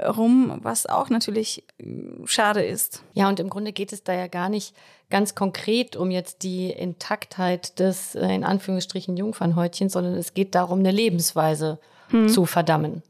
rum, 0.00 0.58
was 0.62 0.86
auch 0.86 1.10
natürlich 1.10 1.64
äh, 1.78 1.84
schade 2.24 2.62
ist. 2.62 3.02
Ja, 3.14 3.28
und 3.28 3.40
im 3.40 3.50
Grunde 3.50 3.72
geht 3.72 3.92
es 3.92 4.04
da 4.04 4.12
ja 4.12 4.26
gar 4.26 4.48
nicht 4.48 4.74
ganz 5.10 5.34
konkret 5.34 5.96
um 5.96 6.10
jetzt 6.10 6.42
die 6.42 6.70
Intaktheit 6.70 7.78
des, 7.78 8.14
äh, 8.14 8.34
in 8.34 8.44
Anführungsstrichen, 8.44 9.16
Jungfernhäutchens, 9.16 9.92
sondern 9.92 10.14
es 10.14 10.34
geht 10.34 10.54
darum, 10.54 10.78
eine 10.78 10.90
Lebensweise 10.90 11.78
hm. 12.08 12.28
zu 12.28 12.46
verdammen. 12.46 13.02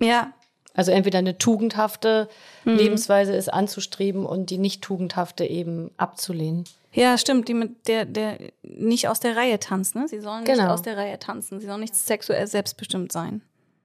Ja, 0.00 0.32
also 0.74 0.90
entweder 0.90 1.18
eine 1.18 1.38
tugendhafte 1.38 2.28
mhm. 2.64 2.76
Lebensweise 2.76 3.34
ist 3.34 3.52
anzustreben 3.52 4.24
und 4.24 4.50
die 4.50 4.58
nicht 4.58 4.82
tugendhafte 4.82 5.44
eben 5.44 5.90
abzulehnen. 5.96 6.64
Ja, 6.92 7.16
stimmt, 7.16 7.48
die 7.48 7.54
mit 7.54 7.88
der, 7.88 8.04
der 8.04 8.38
nicht 8.62 9.08
aus 9.08 9.20
der 9.20 9.36
Reihe 9.36 9.58
tanzt, 9.58 9.94
ne? 9.94 10.06
Sie 10.08 10.20
sollen 10.20 10.44
genau. 10.44 10.62
nicht 10.62 10.70
aus 10.70 10.82
der 10.82 10.96
Reihe 10.96 11.18
tanzen, 11.18 11.60
sie 11.60 11.66
sollen 11.66 11.80
nicht 11.80 11.94
sexuell 11.94 12.46
selbstbestimmt 12.46 13.12
sein. 13.12 13.42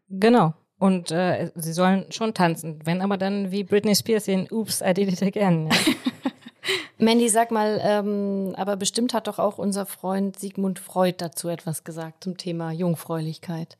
Genau. 0.09 0.53
Und 0.79 1.11
äh, 1.11 1.51
sie 1.55 1.73
sollen 1.73 2.05
schon 2.11 2.33
tanzen, 2.33 2.79
wenn 2.83 3.01
aber 3.01 3.17
dann 3.17 3.51
wie 3.51 3.63
Britney 3.63 3.95
Spears 3.95 4.27
in 4.27 4.47
Oops, 4.51 4.81
I 4.81 4.93
did 4.93 5.11
it 5.11 5.23
again. 5.23 5.69
Ja. 5.69 5.75
Mandy, 6.99 7.29
sag 7.29 7.51
mal, 7.51 7.79
ähm, 7.83 8.53
aber 8.57 8.75
bestimmt 8.75 9.13
hat 9.13 9.27
doch 9.27 9.39
auch 9.39 9.57
unser 9.57 9.85
Freund 9.85 10.37
Sigmund 10.37 10.79
Freud 10.79 11.15
dazu 11.19 11.47
etwas 11.47 11.83
gesagt 11.83 12.23
zum 12.23 12.37
Thema 12.37 12.71
Jungfräulichkeit. 12.71 13.77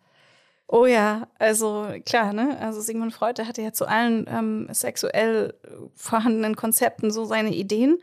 Oh 0.68 0.86
ja, 0.86 1.28
also 1.40 1.88
klar, 2.06 2.34
ne? 2.34 2.58
Also 2.60 2.82
Sigmund 2.82 3.14
Freud, 3.14 3.36
der 3.38 3.48
hatte 3.48 3.62
ja 3.62 3.72
zu 3.72 3.88
allen 3.88 4.26
ähm, 4.30 4.68
sexuell 4.72 5.54
vorhandenen 5.96 6.58
Konzepten 6.58 7.10
so 7.10 7.24
seine 7.24 7.54
Ideen. 7.54 8.00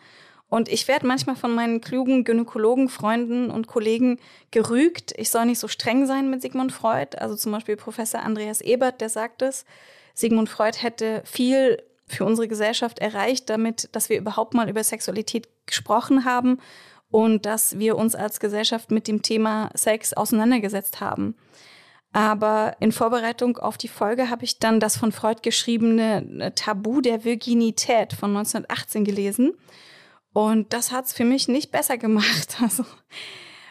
Und 0.48 0.68
ich 0.68 0.88
werde 0.88 1.06
manchmal 1.06 1.36
von 1.36 1.54
meinen 1.54 1.80
klugen 1.80 2.24
Gynäkologen, 2.24 2.88
Freunden 2.88 3.50
und 3.50 3.66
Kollegen 3.66 4.18
gerügt, 4.50 5.12
ich 5.16 5.30
soll 5.30 5.46
nicht 5.46 5.58
so 5.58 5.68
streng 5.68 6.06
sein 6.06 6.30
mit 6.30 6.42
Sigmund 6.42 6.72
Freud. 6.72 7.18
Also 7.18 7.36
zum 7.36 7.52
Beispiel 7.52 7.76
Professor 7.76 8.22
Andreas 8.22 8.60
Ebert, 8.60 9.00
der 9.00 9.08
sagt 9.08 9.42
es, 9.42 9.64
Sigmund 10.14 10.48
Freud 10.48 10.78
hätte 10.80 11.22
viel 11.24 11.82
für 12.06 12.24
unsere 12.24 12.48
Gesellschaft 12.48 12.98
erreicht, 12.98 13.50
damit, 13.50 13.88
dass 13.92 14.08
wir 14.08 14.18
überhaupt 14.18 14.54
mal 14.54 14.70
über 14.70 14.84
Sexualität 14.84 15.48
gesprochen 15.66 16.24
haben 16.24 16.58
und 17.10 17.46
dass 17.46 17.78
wir 17.78 17.96
uns 17.96 18.14
als 18.14 18.40
Gesellschaft 18.40 18.90
mit 18.90 19.08
dem 19.08 19.22
Thema 19.22 19.70
Sex 19.74 20.14
auseinandergesetzt 20.14 21.00
haben. 21.00 21.34
Aber 22.14 22.76
in 22.78 22.92
Vorbereitung 22.92 23.58
auf 23.58 23.76
die 23.76 23.88
Folge 23.88 24.30
habe 24.30 24.44
ich 24.44 24.60
dann 24.60 24.78
das 24.78 24.96
von 24.96 25.10
Freud 25.10 25.40
geschriebene 25.42 26.24
äh, 26.38 26.52
Tabu 26.52 27.00
der 27.00 27.24
Virginität 27.24 28.12
von 28.12 28.30
1918 28.36 29.04
gelesen. 29.04 29.52
Und 30.32 30.72
das 30.72 30.92
hat 30.92 31.06
es 31.06 31.12
für 31.12 31.24
mich 31.24 31.48
nicht 31.48 31.72
besser 31.72 31.98
gemacht. 31.98 32.56
Also, 32.62 32.84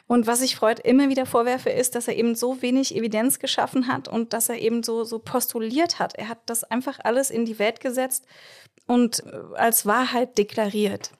und 0.08 0.27
was 0.27 0.41
ich 0.41 0.58
Freud 0.58 0.82
immer 0.84 1.08
wieder 1.08 1.25
vorwerfe, 1.25 1.69
ist, 1.69 1.95
dass 1.95 2.10
er 2.10 2.17
eben 2.17 2.36
so 2.36 2.62
wenig 2.62 2.93
Evidenz 2.93 3.39
geschaffen 3.39 3.88
hat 3.88 4.10
und 4.10 4.34
dass 4.34 4.49
er 4.49 4.60
eben 4.60 4.84
so, 4.84 5.06
so 5.06 5.19
postuliert 5.19 5.99
hat. 5.99 6.15
Er 6.15 6.27
hat 6.27 6.39
das 6.45 6.65
einfach 6.65 6.99
alles 7.01 7.32
in 7.32 7.45
die 7.45 7.60
Welt 7.60 7.79
gesetzt 7.79 8.25
und 8.88 9.23
äh, 9.25 9.56
als 9.56 9.86
Wahrheit 9.86 10.38
deklariert. 10.38 11.12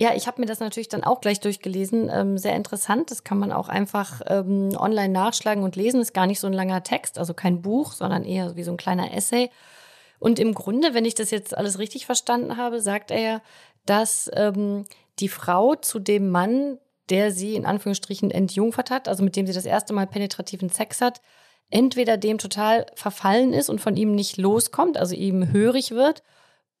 Ja, 0.00 0.14
ich 0.14 0.28
habe 0.28 0.40
mir 0.40 0.46
das 0.46 0.60
natürlich 0.60 0.88
dann 0.88 1.02
auch 1.02 1.20
gleich 1.20 1.40
durchgelesen. 1.40 2.08
Ähm, 2.08 2.38
sehr 2.38 2.54
interessant. 2.54 3.10
Das 3.10 3.24
kann 3.24 3.36
man 3.36 3.50
auch 3.50 3.68
einfach 3.68 4.20
ähm, 4.28 4.76
online 4.78 5.08
nachschlagen 5.08 5.64
und 5.64 5.74
lesen. 5.74 6.00
Ist 6.00 6.14
gar 6.14 6.28
nicht 6.28 6.38
so 6.38 6.46
ein 6.46 6.52
langer 6.52 6.84
Text, 6.84 7.18
also 7.18 7.34
kein 7.34 7.62
Buch, 7.62 7.92
sondern 7.92 8.22
eher 8.22 8.54
wie 8.54 8.62
so 8.62 8.70
ein 8.70 8.76
kleiner 8.76 9.12
Essay. 9.12 9.50
Und 10.20 10.38
im 10.38 10.54
Grunde, 10.54 10.94
wenn 10.94 11.04
ich 11.04 11.16
das 11.16 11.32
jetzt 11.32 11.56
alles 11.56 11.80
richtig 11.80 12.06
verstanden 12.06 12.56
habe, 12.56 12.80
sagt 12.80 13.10
er, 13.10 13.42
dass 13.86 14.30
ähm, 14.34 14.84
die 15.18 15.28
Frau 15.28 15.74
zu 15.74 15.98
dem 15.98 16.30
Mann, 16.30 16.78
der 17.10 17.32
sie 17.32 17.56
in 17.56 17.66
Anführungsstrichen 17.66 18.30
entjungfert 18.30 18.92
hat, 18.92 19.08
also 19.08 19.24
mit 19.24 19.34
dem 19.34 19.48
sie 19.48 19.52
das 19.52 19.64
erste 19.64 19.94
Mal 19.94 20.06
penetrativen 20.06 20.70
Sex 20.70 21.00
hat, 21.00 21.20
entweder 21.70 22.16
dem 22.16 22.38
total 22.38 22.86
verfallen 22.94 23.52
ist 23.52 23.68
und 23.68 23.80
von 23.80 23.96
ihm 23.96 24.14
nicht 24.14 24.36
loskommt, 24.36 24.96
also 24.96 25.16
ihm 25.16 25.50
hörig 25.50 25.90
wird, 25.90 26.22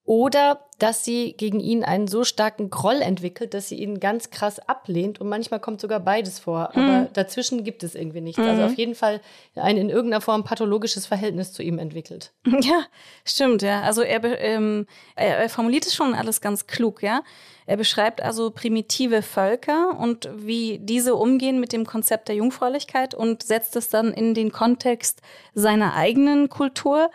oder 0.08 0.64
dass 0.78 1.04
sie 1.04 1.34
gegen 1.36 1.60
ihn 1.60 1.84
einen 1.84 2.08
so 2.08 2.24
starken 2.24 2.70
Groll 2.70 3.02
entwickelt, 3.02 3.52
dass 3.52 3.68
sie 3.68 3.74
ihn 3.74 4.00
ganz 4.00 4.30
krass 4.30 4.58
ablehnt 4.58 5.20
und 5.20 5.28
manchmal 5.28 5.60
kommt 5.60 5.82
sogar 5.82 6.00
beides 6.00 6.38
vor. 6.38 6.70
Aber 6.70 7.00
hm. 7.00 7.08
dazwischen 7.12 7.62
gibt 7.62 7.82
es 7.82 7.94
irgendwie 7.94 8.22
nichts. 8.22 8.38
Also 8.38 8.52
mhm. 8.52 8.58
Also 8.58 8.72
auf 8.72 8.78
jeden 8.78 8.94
Fall 8.94 9.20
ein 9.54 9.76
in 9.76 9.90
irgendeiner 9.90 10.22
Form 10.22 10.44
pathologisches 10.44 11.04
Verhältnis 11.04 11.52
zu 11.52 11.62
ihm 11.62 11.78
entwickelt. 11.78 12.32
Ja, 12.60 12.84
stimmt, 13.24 13.60
ja. 13.62 13.82
Also 13.82 14.00
er, 14.00 14.24
ähm, 14.40 14.86
er 15.14 15.48
formuliert 15.48 15.86
es 15.86 15.94
schon 15.94 16.14
alles 16.14 16.40
ganz 16.40 16.66
klug, 16.66 17.02
ja. 17.02 17.22
Er 17.66 17.76
beschreibt 17.76 18.22
also 18.22 18.50
primitive 18.50 19.20
Völker 19.20 19.98
und 19.98 20.28
wie 20.34 20.78
diese 20.78 21.14
umgehen 21.16 21.60
mit 21.60 21.72
dem 21.72 21.84
Konzept 21.84 22.28
der 22.28 22.36
Jungfräulichkeit 22.36 23.14
und 23.14 23.42
setzt 23.42 23.76
es 23.76 23.90
dann 23.90 24.12
in 24.12 24.32
den 24.32 24.52
Kontext 24.52 25.20
seiner 25.54 25.94
eigenen 25.94 26.48
Kultur 26.48 27.10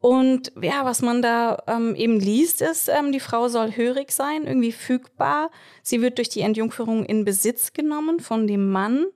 und 0.00 0.52
ja, 0.60 0.84
was 0.84 1.02
man 1.02 1.22
da 1.22 1.62
ähm, 1.66 1.94
eben 1.96 2.20
liest, 2.20 2.62
ist, 2.62 2.88
ähm, 2.88 3.10
die 3.10 3.20
Frau 3.20 3.48
soll 3.48 3.74
hörig 3.74 4.12
sein, 4.12 4.46
irgendwie 4.46 4.72
fügbar. 4.72 5.50
Sie 5.82 6.00
wird 6.00 6.18
durch 6.18 6.28
die 6.28 6.42
Entjungferung 6.42 7.04
in 7.04 7.24
Besitz 7.24 7.72
genommen 7.72 8.20
von 8.20 8.46
dem 8.46 8.70
Mann. 8.70 9.06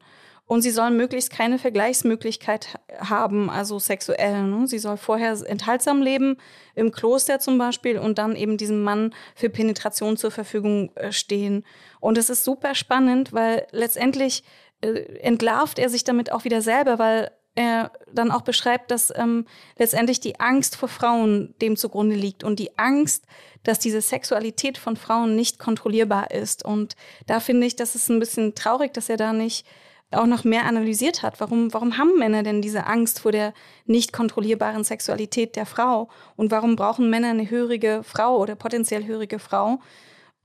Und 0.45 0.61
sie 0.63 0.71
soll 0.71 0.91
möglichst 0.91 1.31
keine 1.31 1.59
Vergleichsmöglichkeit 1.59 2.79
haben, 2.99 3.49
also 3.49 3.79
sexuell. 3.79 4.43
Ne? 4.43 4.67
Sie 4.67 4.81
soll 4.81 4.97
vorher 4.97 5.39
enthaltsam 5.47 6.03
leben, 6.03 6.37
im 6.75 6.91
Kloster 6.91 7.39
zum 7.39 7.59
Beispiel, 7.59 7.97
und 7.97 8.19
dann 8.19 8.35
eben 8.35 8.59
diesem 8.59 8.83
Mann 8.83 9.15
für 9.37 9.49
Penetration 9.49 10.17
zur 10.17 10.33
Verfügung 10.33 10.91
äh, 10.97 11.13
stehen. 11.13 11.65
Und 12.01 12.19
es 12.19 12.29
ist 12.29 12.45
super 12.45 12.75
spannend, 12.75 13.33
weil 13.33 13.67
letztendlich 13.71 14.43
äh, 14.83 14.89
entlarvt 15.21 15.79
er 15.79 15.89
sich 15.89 16.03
damit 16.03 16.33
auch 16.33 16.45
wieder 16.45 16.61
selber, 16.61 16.99
weil 16.99 17.31
er 17.55 17.93
dann 18.13 18.31
auch 18.31 18.43
beschreibt, 18.43 18.91
dass 18.91 19.13
ähm, 19.15 19.47
letztendlich 19.79 20.21
die 20.21 20.41
Angst 20.41 20.77
vor 20.77 20.89
Frauen 20.89 21.55
dem 21.61 21.77
zugrunde 21.77 22.17
liegt 22.17 22.45
und 22.45 22.59
die 22.59 22.79
Angst, 22.79 23.27
dass 23.63 23.79
diese 23.79 24.01
Sexualität 24.01 24.79
von 24.79 24.97
Frauen 24.97 25.37
nicht 25.37 25.59
kontrollierbar 25.59 26.31
ist. 26.31 26.65
Und 26.65 26.97
da 27.27 27.41
finde 27.41 27.67
ich, 27.67 27.77
das 27.77 27.95
ist 27.95 28.09
ein 28.09 28.21
bisschen 28.21 28.55
traurig, 28.55 28.93
dass 28.95 29.09
er 29.09 29.19
da 29.19 29.33
nicht 29.33 29.67
auch 30.11 30.27
noch 30.27 30.45
mehr 30.45 30.65
analysiert 30.67 31.23
hat. 31.23 31.41
Warum, 31.41 31.73
warum 31.73 31.99
haben 31.99 32.19
Männer 32.19 32.43
denn 32.43 32.63
diese 32.63 32.87
Angst 32.87 33.21
vor 33.21 33.33
der 33.33 33.55
nicht 33.87 34.13
kontrollierbaren 34.13 34.85
Sexualität 34.85 35.57
der 35.57 35.67
Frau? 35.67 36.09
Und 36.37 36.51
warum 36.51 36.77
brauchen 36.77 37.11
Männer 37.11 37.31
eine 37.31 37.49
hörige 37.51 38.03
Frau 38.03 38.37
oder 38.39 38.55
potenziell 38.55 39.07
hörige 39.07 39.39
Frau, 39.39 39.81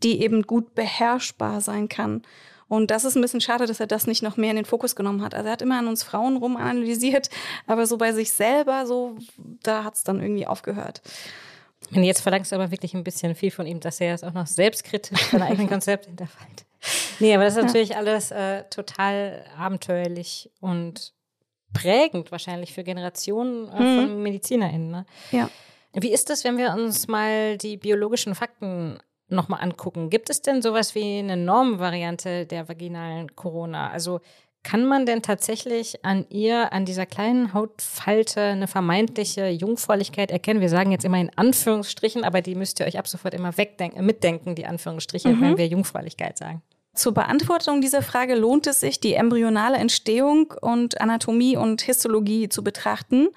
die 0.03 0.21
eben 0.21 0.43
gut 0.43 0.75
beherrschbar 0.75 1.61
sein 1.61 1.89
kann? 1.89 2.23
Und 2.67 2.91
das 2.91 3.06
ist 3.06 3.15
ein 3.15 3.21
bisschen 3.21 3.41
schade, 3.41 3.65
dass 3.65 3.80
er 3.80 3.88
das 3.88 4.08
nicht 4.08 4.23
noch 4.23 4.38
mehr 4.38 4.49
in 4.49 4.58
den 4.58 4.65
Fokus 4.65 4.95
genommen 4.95 5.21
hat. 5.21 5.34
Also 5.34 5.47
er 5.47 5.53
hat 5.53 5.62
immer 5.62 5.80
an 5.80 5.88
uns 5.88 6.03
Frauen 6.03 6.38
rum 6.38 6.58
analysiert, 6.58 7.30
aber 7.67 7.88
so 7.88 7.97
bei 7.97 8.12
sich 8.12 8.32
selber, 8.32 8.86
so, 8.86 9.15
da 9.63 9.84
hat 9.84 9.95
es 9.95 10.03
dann 10.03 10.21
irgendwie 10.21 10.47
aufgehört. 10.47 11.01
Und 11.93 12.03
jetzt 12.03 12.21
verlangst 12.21 12.51
du 12.51 12.56
aber 12.56 12.71
wirklich 12.71 12.93
ein 12.93 13.03
bisschen 13.03 13.36
viel 13.36 13.51
von 13.51 13.65
ihm, 13.65 13.80
dass 13.80 14.01
er 14.01 14.13
es 14.13 14.23
auch 14.23 14.34
noch 14.34 14.47
selbstkritisch 14.47 15.19
seine 15.32 15.45
eigenen 15.45 15.69
Konzepte 15.69 16.10
hinterfragt. 16.10 16.65
Nee, 17.19 17.34
aber 17.34 17.45
das 17.45 17.56
ist 17.56 17.63
natürlich 17.63 17.89
ja. 17.89 17.97
alles 17.97 18.32
äh, 18.32 18.63
total 18.69 19.45
abenteuerlich 19.58 20.51
und 20.60 21.13
prägend 21.73 22.32
wahrscheinlich 22.32 22.73
für 22.73 22.84
Generationen 22.84 23.69
äh, 23.69 23.82
mhm. 23.82 23.95
von 23.95 24.23
MedizinerInnen. 24.23 24.91
Ne? 24.91 25.06
Ja. 25.32 25.49
Wie 25.93 26.12
ist 26.12 26.30
das, 26.30 26.43
wenn 26.43 26.58
wir 26.58 26.73
uns 26.73 27.08
mal 27.08 27.58
die 27.58 27.77
biologischen 27.77 28.36
Fakten 28.36 28.99
nochmal 29.29 29.61
angucken? 29.61 30.09
Gibt 30.09 30.29
es 30.29 30.41
denn 30.41 30.61
sowas 30.61 30.95
wie 30.95 31.19
eine 31.19 31.37
Normvariante 31.37 32.45
der 32.45 32.67
vaginalen 32.69 33.35
Corona? 33.35 33.89
Also 33.89 34.19
kann 34.63 34.85
man 34.85 35.05
denn 35.05 35.21
tatsächlich 35.21 36.03
an 36.03 36.25
ihr, 36.29 36.73
an 36.73 36.83
dieser 36.83 37.05
kleinen 37.05 37.53
Hautfalte 37.53 38.41
eine 38.41 38.67
vermeintliche 38.67 39.47
Jungfräulichkeit 39.47 40.29
erkennen? 40.29 40.59
Wir 40.59 40.69
sagen 40.69 40.91
jetzt 40.91 41.05
immer 41.05 41.19
in 41.19 41.31
Anführungsstrichen, 41.37 42.25
aber 42.25 42.41
die 42.41 42.55
müsst 42.55 42.79
ihr 42.79 42.85
euch 42.85 42.99
ab 42.99 43.07
sofort 43.07 43.33
immer 43.33 43.57
wegdenken, 43.57 44.05
mitdenken, 44.05 44.55
die 44.55 44.65
Anführungsstriche, 44.65 45.29
mhm. 45.29 45.41
wenn 45.41 45.57
wir 45.57 45.67
Jungfräulichkeit 45.67 46.37
sagen. 46.37 46.61
Zur 46.93 47.13
Beantwortung 47.13 47.79
dieser 47.79 48.01
Frage 48.01 48.35
lohnt 48.35 48.67
es 48.67 48.79
sich, 48.79 48.99
die 48.99 49.13
embryonale 49.13 49.77
Entstehung 49.77 50.53
und 50.59 50.99
Anatomie 50.99 51.55
und 51.55 51.81
Histologie 51.81 52.49
zu 52.49 52.63
betrachten. 52.63 53.29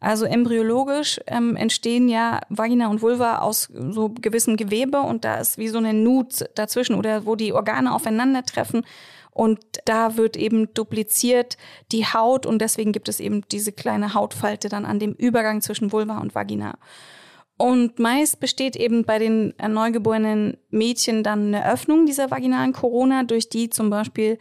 Also 0.00 0.26
embryologisch 0.26 1.20
ähm, 1.26 1.56
entstehen 1.56 2.08
ja 2.08 2.40
Vagina 2.48 2.88
und 2.88 3.02
Vulva 3.02 3.38
aus 3.38 3.68
so 3.72 4.10
gewissem 4.10 4.56
Gewebe 4.56 5.00
und 5.00 5.24
da 5.24 5.36
ist 5.36 5.58
wie 5.58 5.68
so 5.68 5.78
eine 5.78 5.92
Nut 5.92 6.44
dazwischen 6.54 6.94
oder 6.94 7.26
wo 7.26 7.34
die 7.34 7.52
Organe 7.52 7.92
aufeinandertreffen. 7.92 8.84
Und 9.32 9.60
da 9.84 10.16
wird 10.16 10.36
eben 10.36 10.72
dupliziert 10.74 11.56
die 11.92 12.06
Haut 12.06 12.46
und 12.46 12.60
deswegen 12.60 12.92
gibt 12.92 13.08
es 13.08 13.20
eben 13.20 13.42
diese 13.50 13.72
kleine 13.72 14.14
Hautfalte 14.14 14.68
dann 14.68 14.84
an 14.84 14.98
dem 14.98 15.12
Übergang 15.12 15.62
zwischen 15.62 15.92
Vulva 15.92 16.18
und 16.18 16.34
Vagina. 16.34 16.78
Und 17.56 17.98
meist 17.98 18.38
besteht 18.38 18.76
eben 18.76 19.04
bei 19.04 19.18
den 19.18 19.52
neugeborenen 19.68 20.58
Mädchen 20.70 21.24
dann 21.24 21.48
eine 21.48 21.70
Öffnung 21.70 22.06
dieser 22.06 22.30
vaginalen 22.30 22.72
Corona, 22.72 23.24
durch 23.24 23.48
die 23.48 23.68
zum 23.68 23.90
Beispiel 23.90 24.38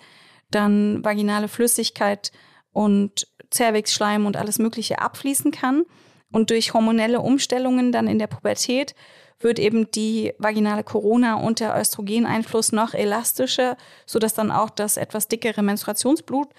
dann 0.52 1.04
vaginale 1.04 1.48
Flüssigkeit 1.48 2.32
und 2.72 3.28
Zervixschleim 3.50 4.26
und 4.26 4.38
alles 4.38 4.60
Mögliche 4.60 5.00
abfließen 5.00 5.52
kann. 5.52 5.84
Und 6.32 6.50
durch 6.50 6.74
hormonelle 6.74 7.22
Umstellungen 7.22 7.92
dann 7.92 8.08
in 8.08 8.20
der 8.20 8.28
Pubertät 8.28 8.96
wird 9.40 9.60
eben 9.60 9.90
die 9.92 10.34
vaginale 10.40 10.84
Corona 10.84 11.36
unter 11.36 11.80
Östrogeneinfluss 11.80 12.72
noch 12.72 12.94
elastischer, 12.94 13.78
sodass 14.06 14.34
dann 14.34 14.52
auch 14.52 14.70
das 14.70 14.98
etwas 14.98 15.28
dickere 15.28 15.62
Menstruationsblut 15.62 16.50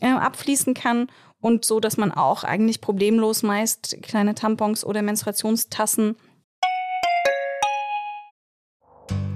äh, 0.00 0.08
abfließen 0.08 0.74
kann 0.74 1.08
und 1.40 1.64
so, 1.64 1.80
dass 1.80 1.96
man 1.96 2.12
auch 2.12 2.44
eigentlich 2.44 2.80
problemlos 2.80 3.42
meist 3.42 3.96
kleine 4.02 4.34
Tampons 4.34 4.84
oder 4.84 5.02
Menstruationstassen. 5.02 6.16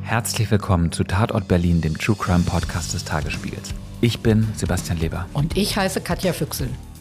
Herzlich 0.02 0.50
willkommen 0.50 0.90
zu 0.90 1.04
Tatort 1.04 1.46
Berlin, 1.46 1.80
dem 1.80 1.96
True 1.96 2.16
Crime 2.16 2.42
Podcast 2.44 2.94
des 2.94 3.04
Tagesspiegels. 3.04 3.72
Ich 4.00 4.20
bin 4.20 4.48
Sebastian 4.56 4.98
Leber. 4.98 5.26
Und 5.34 5.56
ich 5.56 5.76
heiße 5.76 6.00
Katja 6.00 6.32
Füchsel. 6.32 6.68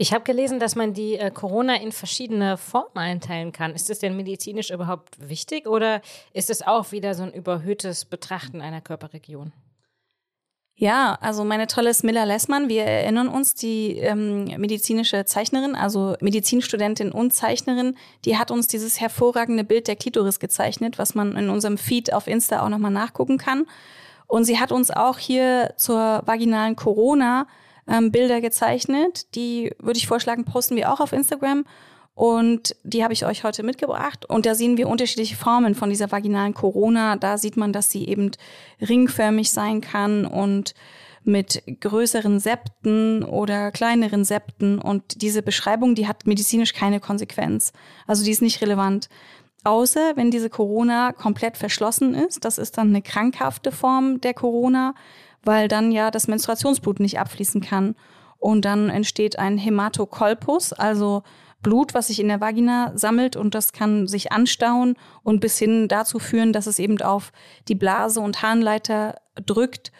Ich 0.00 0.12
habe 0.14 0.22
gelesen, 0.22 0.60
dass 0.60 0.76
man 0.76 0.94
die 0.94 1.16
äh, 1.16 1.32
Corona 1.32 1.74
in 1.74 1.90
verschiedene 1.90 2.56
Formen 2.56 2.96
einteilen 2.96 3.50
kann. 3.50 3.74
Ist 3.74 3.90
das 3.90 3.98
denn 3.98 4.16
medizinisch 4.16 4.70
überhaupt 4.70 5.28
wichtig 5.28 5.66
oder 5.66 6.00
ist 6.32 6.50
es 6.50 6.62
auch 6.62 6.92
wieder 6.92 7.14
so 7.14 7.24
ein 7.24 7.32
überhöhtes 7.32 8.04
Betrachten 8.04 8.60
einer 8.60 8.80
Körperregion? 8.80 9.52
Ja, 10.76 11.18
also 11.20 11.42
meine 11.42 11.66
tolle 11.66 11.92
Smilla 11.92 12.22
Lessmann, 12.22 12.68
wir 12.68 12.84
erinnern 12.84 13.26
uns, 13.26 13.54
die 13.54 13.98
ähm, 13.98 14.44
medizinische 14.44 15.24
Zeichnerin, 15.24 15.74
also 15.74 16.14
Medizinstudentin 16.20 17.10
und 17.10 17.34
Zeichnerin, 17.34 17.96
die 18.24 18.38
hat 18.38 18.52
uns 18.52 18.68
dieses 18.68 19.00
hervorragende 19.00 19.64
Bild 19.64 19.88
der 19.88 19.96
Klitoris 19.96 20.38
gezeichnet, 20.38 20.96
was 20.96 21.16
man 21.16 21.36
in 21.36 21.50
unserem 21.50 21.76
Feed 21.76 22.12
auf 22.12 22.28
Insta 22.28 22.64
auch 22.64 22.68
nochmal 22.68 22.92
nachgucken 22.92 23.38
kann. 23.38 23.66
Und 24.28 24.44
sie 24.44 24.60
hat 24.60 24.70
uns 24.70 24.92
auch 24.92 25.18
hier 25.18 25.74
zur 25.76 26.22
vaginalen 26.26 26.76
Corona 26.76 27.48
ähm, 27.88 28.12
Bilder 28.12 28.40
gezeichnet. 28.40 29.34
Die 29.34 29.72
würde 29.78 29.98
ich 29.98 30.06
vorschlagen, 30.06 30.44
posten 30.44 30.76
wir 30.76 30.92
auch 30.92 31.00
auf 31.00 31.12
Instagram. 31.12 31.64
Und 32.14 32.74
die 32.82 33.04
habe 33.04 33.12
ich 33.12 33.24
euch 33.24 33.44
heute 33.44 33.62
mitgebracht. 33.62 34.28
Und 34.28 34.44
da 34.44 34.56
sehen 34.56 34.76
wir 34.76 34.88
unterschiedliche 34.88 35.36
Formen 35.36 35.76
von 35.76 35.88
dieser 35.88 36.10
vaginalen 36.10 36.52
Corona. 36.52 37.14
Da 37.14 37.38
sieht 37.38 37.56
man, 37.56 37.72
dass 37.72 37.90
sie 37.90 38.08
eben 38.08 38.32
ringförmig 38.80 39.52
sein 39.52 39.80
kann 39.80 40.26
und 40.26 40.74
mit 41.22 41.62
größeren 41.80 42.40
Septen 42.40 43.22
oder 43.22 43.70
kleineren 43.70 44.24
Septen. 44.24 44.80
Und 44.80 45.22
diese 45.22 45.42
Beschreibung, 45.42 45.94
die 45.94 46.08
hat 46.08 46.26
medizinisch 46.26 46.72
keine 46.72 46.98
Konsequenz. 46.98 47.72
Also 48.08 48.24
die 48.24 48.32
ist 48.32 48.42
nicht 48.42 48.60
relevant. 48.62 49.08
Außer 49.62 50.16
wenn 50.16 50.30
diese 50.30 50.50
Corona 50.50 51.12
komplett 51.12 51.56
verschlossen 51.56 52.14
ist. 52.14 52.44
Das 52.44 52.58
ist 52.58 52.78
dann 52.78 52.88
eine 52.88 53.02
krankhafte 53.02 53.70
Form 53.70 54.20
der 54.20 54.34
Corona, 54.34 54.94
weil 55.42 55.68
dann 55.68 55.92
ja 55.92 56.10
das 56.10 56.28
Menstruationsblut 56.28 57.00
nicht 57.00 57.18
abfließen 57.18 57.60
kann. 57.60 57.94
Und 58.38 58.64
dann 58.64 58.88
entsteht 58.88 59.38
ein 59.38 59.58
Hämatokolpus, 59.58 60.72
also 60.72 61.22
Blut, 61.60 61.92
was 61.94 62.06
sich 62.06 62.20
in 62.20 62.28
der 62.28 62.40
Vagina 62.40 62.92
sammelt 62.94 63.34
und 63.34 63.54
das 63.54 63.72
kann 63.72 64.06
sich 64.06 64.30
anstauen 64.30 64.94
und 65.24 65.40
bis 65.40 65.58
hin 65.58 65.88
dazu 65.88 66.20
führen, 66.20 66.52
dass 66.52 66.68
es 66.68 66.78
eben 66.78 67.00
auf 67.02 67.32
die 67.66 67.74
Blase 67.74 68.20
und 68.20 68.42
Harnleiter 68.42 69.16
drückt 69.44 69.90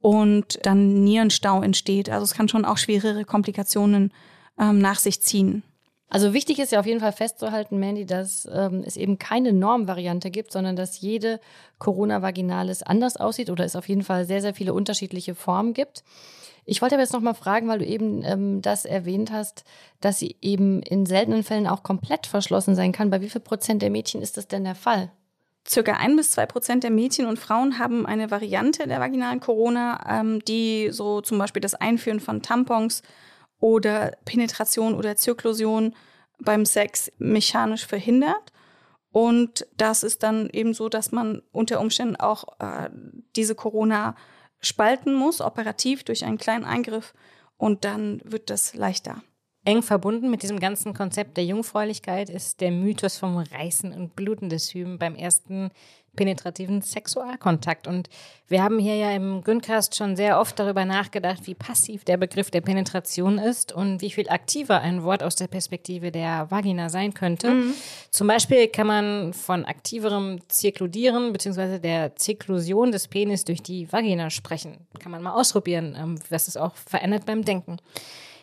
und 0.00 0.60
dann 0.64 1.02
Nierenstau 1.02 1.60
entsteht. 1.62 2.08
Also 2.08 2.22
es 2.22 2.34
kann 2.34 2.48
schon 2.48 2.64
auch 2.64 2.78
schwerere 2.78 3.24
Komplikationen 3.24 4.12
ähm, 4.60 4.78
nach 4.78 4.98
sich 4.98 5.20
ziehen. 5.20 5.64
Also 6.10 6.32
wichtig 6.32 6.58
ist 6.58 6.72
ja 6.72 6.80
auf 6.80 6.86
jeden 6.86 7.00
Fall 7.00 7.12
festzuhalten, 7.12 7.78
Mandy, 7.78 8.06
dass 8.06 8.48
ähm, 8.50 8.82
es 8.86 8.96
eben 8.96 9.18
keine 9.18 9.52
Normvariante 9.52 10.30
gibt, 10.30 10.52
sondern 10.52 10.74
dass 10.74 11.00
jede 11.00 11.38
Corona 11.78 12.22
vaginalis 12.22 12.82
anders 12.82 13.18
aussieht 13.18 13.50
oder 13.50 13.64
es 13.64 13.76
auf 13.76 13.88
jeden 13.88 14.02
Fall 14.02 14.24
sehr, 14.24 14.40
sehr 14.40 14.54
viele 14.54 14.72
unterschiedliche 14.72 15.34
Formen 15.34 15.74
gibt. 15.74 16.02
Ich 16.64 16.80
wollte 16.80 16.94
aber 16.94 17.02
jetzt 17.02 17.12
noch 17.12 17.20
mal 17.20 17.34
fragen, 17.34 17.68
weil 17.68 17.78
du 17.78 17.86
eben 17.86 18.22
ähm, 18.24 18.62
das 18.62 18.86
erwähnt 18.86 19.32
hast, 19.32 19.64
dass 20.00 20.18
sie 20.18 20.36
eben 20.40 20.82
in 20.82 21.04
seltenen 21.04 21.42
Fällen 21.42 21.66
auch 21.66 21.82
komplett 21.82 22.26
verschlossen 22.26 22.74
sein 22.74 22.92
kann. 22.92 23.10
Bei 23.10 23.20
wie 23.20 23.30
viel 23.30 23.40
Prozent 23.40 23.82
der 23.82 23.90
Mädchen 23.90 24.22
ist 24.22 24.38
das 24.38 24.48
denn 24.48 24.64
der 24.64 24.74
Fall? 24.74 25.10
Circa 25.66 25.94
ein 25.94 26.16
bis 26.16 26.30
zwei 26.30 26.46
Prozent 26.46 26.84
der 26.84 26.90
Mädchen 26.90 27.26
und 27.26 27.38
Frauen 27.38 27.78
haben 27.78 28.06
eine 28.06 28.30
Variante 28.30 28.86
der 28.86 29.00
vaginalen 29.00 29.40
Corona, 29.40 30.20
ähm, 30.20 30.42
die 30.46 30.88
so 30.90 31.20
zum 31.20 31.36
Beispiel 31.38 31.60
das 31.60 31.74
Einführen 31.74 32.20
von 32.20 32.40
Tampons 32.40 33.02
oder 33.60 34.12
Penetration 34.24 34.94
oder 34.94 35.16
Zirklusion 35.16 35.94
beim 36.38 36.64
Sex 36.64 37.10
mechanisch 37.18 37.86
verhindert. 37.86 38.52
Und 39.10 39.66
das 39.76 40.02
ist 40.02 40.22
dann 40.22 40.48
eben 40.50 40.74
so, 40.74 40.88
dass 40.88 41.12
man 41.12 41.42
unter 41.50 41.80
Umständen 41.80 42.16
auch 42.16 42.44
äh, 42.60 42.90
diese 43.36 43.54
Corona 43.54 44.14
spalten 44.60 45.14
muss, 45.14 45.40
operativ 45.40 46.04
durch 46.04 46.24
einen 46.24 46.38
kleinen 46.38 46.64
Eingriff 46.64 47.14
und 47.56 47.84
dann 47.84 48.20
wird 48.24 48.50
das 48.50 48.74
leichter. 48.74 49.22
Eng 49.68 49.82
verbunden 49.82 50.30
mit 50.30 50.42
diesem 50.42 50.60
ganzen 50.60 50.94
Konzept 50.94 51.36
der 51.36 51.44
Jungfräulichkeit 51.44 52.30
ist 52.30 52.62
der 52.62 52.70
Mythos 52.70 53.18
vom 53.18 53.36
Reißen 53.36 53.92
und 53.92 54.16
Bluten 54.16 54.48
des 54.48 54.72
Hymen 54.72 54.98
beim 54.98 55.14
ersten 55.14 55.68
penetrativen 56.16 56.80
Sexualkontakt. 56.80 57.86
Und 57.86 58.08
wir 58.48 58.62
haben 58.62 58.78
hier 58.78 58.96
ja 58.96 59.10
im 59.12 59.42
Güncast 59.42 59.94
schon 59.94 60.16
sehr 60.16 60.40
oft 60.40 60.58
darüber 60.58 60.86
nachgedacht, 60.86 61.46
wie 61.46 61.54
passiv 61.54 62.04
der 62.04 62.16
Begriff 62.16 62.50
der 62.50 62.62
Penetration 62.62 63.36
ist 63.36 63.70
und 63.70 64.00
wie 64.00 64.10
viel 64.10 64.30
aktiver 64.30 64.80
ein 64.80 65.02
Wort 65.02 65.22
aus 65.22 65.36
der 65.36 65.48
Perspektive 65.48 66.10
der 66.10 66.50
Vagina 66.50 66.88
sein 66.88 67.12
könnte. 67.12 67.50
Mhm. 67.50 67.74
Zum 68.10 68.26
Beispiel 68.26 68.68
kann 68.68 68.86
man 68.86 69.34
von 69.34 69.66
aktiverem 69.66 70.38
Zirkludieren 70.48 71.30
bzw. 71.34 71.78
der 71.78 72.16
Zirklusion 72.16 72.90
des 72.90 73.06
Penis 73.06 73.44
durch 73.44 73.62
die 73.62 73.92
Vagina 73.92 74.30
sprechen. 74.30 74.86
Kann 74.98 75.12
man 75.12 75.22
mal 75.22 75.34
ausprobieren, 75.34 75.94
ähm, 75.94 76.18
was 76.30 76.48
es 76.48 76.56
auch 76.56 76.74
verändert 76.74 77.26
beim 77.26 77.44
Denken. 77.44 77.76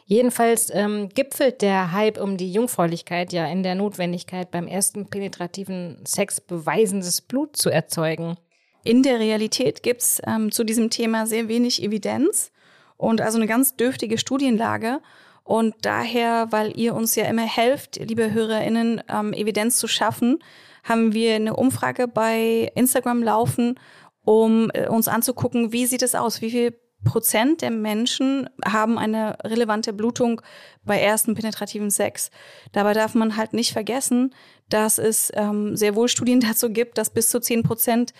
Jedenfalls 0.08 0.70
ähm, 0.72 1.10
gipfelt 1.10 1.64
der 1.64 1.92
Hype 1.92 2.22
um 2.22 2.38
die 2.38 2.52
Jungfräulichkeit 2.52 3.34
ja 3.34 3.48
in 3.48 3.64
der 3.64 3.74
Notwendigkeit, 3.74 4.52
beim 4.52 4.68
ersten 4.68 5.08
penetrativen 5.08 6.04
Sex 6.06 6.40
beweisendes 6.40 7.22
Blut 7.22 7.58
zu 7.58 7.72
erzeugen. 7.72 8.38
In 8.84 9.02
der 9.02 9.20
Realität 9.20 9.82
gibt's 9.82 10.22
ähm, 10.28 10.52
zu 10.52 10.64
diesem 10.64 10.92
Thema 10.92 11.26
sehr 11.26 11.48
wenig 11.48 11.82
Evidenz 11.82 12.52
und 12.98 13.20
also 13.20 13.40
eine 13.40 13.48
ganz 13.48 13.76
dürftige 13.76 14.20
Studienlage. 14.20 15.02
Und 15.44 15.74
daher, 15.82 16.52
weil 16.52 16.78
ihr 16.78 16.94
uns 16.94 17.16
ja 17.16 17.26
immer 17.26 17.46
helft, 17.46 17.98
liebe 17.98 18.32
HörerInnen, 18.32 19.02
ähm, 19.10 19.34
Evidenz 19.34 19.78
zu 19.78 19.88
schaffen, 19.88 20.38
haben 20.84 21.14
wir 21.14 21.34
eine 21.34 21.56
Umfrage 21.56 22.08
bei 22.08 22.72
Instagram 22.76 23.24
laufen, 23.24 23.80
um 24.24 24.70
äh, 24.76 24.88
uns 24.88 25.08
anzugucken, 25.08 25.72
wie 25.72 25.88
sieht 25.88 26.04
es 26.04 26.14
aus, 26.14 26.42
wie 26.42 26.52
viel 26.52 26.76
Prozent 27.06 27.62
der 27.62 27.72
Menschen 27.72 28.50
haben 28.66 28.98
eine 28.98 29.38
relevante 29.46 29.94
Blutung 29.94 30.42
bei 30.84 31.00
ersten 31.00 31.36
penetrativen 31.36 31.90
Sex. 31.90 32.30
Dabei 32.74 32.92
darf 32.92 33.16
man 33.16 33.38
halt 33.38 33.54
nicht 33.54 33.72
vergessen, 33.72 34.36
dass 34.68 34.98
es 34.98 35.32
ähm, 35.36 35.78
sehr 35.78 35.96
wohl 35.96 36.10
Studien 36.10 36.40
dazu 36.42 36.70
gibt, 36.70 36.98
dass 36.98 37.10
bis 37.10 37.30
zu 37.30 37.40
zehn 37.40 37.64
Prozent 37.64 38.14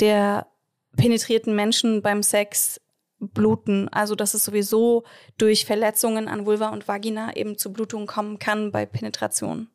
der 0.00 0.46
penetrierten 0.96 1.54
Menschen 1.54 2.00
beim 2.00 2.22
Sex 2.22 2.80
bluten. 3.20 3.88
Also 3.88 4.14
dass 4.14 4.34
es 4.34 4.44
sowieso 4.44 5.04
durch 5.36 5.66
Verletzungen 5.66 6.28
an 6.28 6.46
Vulva 6.46 6.68
und 6.68 6.88
Vagina 6.88 7.36
eben 7.36 7.58
zu 7.58 7.72
Blutungen 7.72 8.06
kommen 8.06 8.38
kann 8.38 8.70
bei 8.70 8.86
Penetration. 8.86 9.68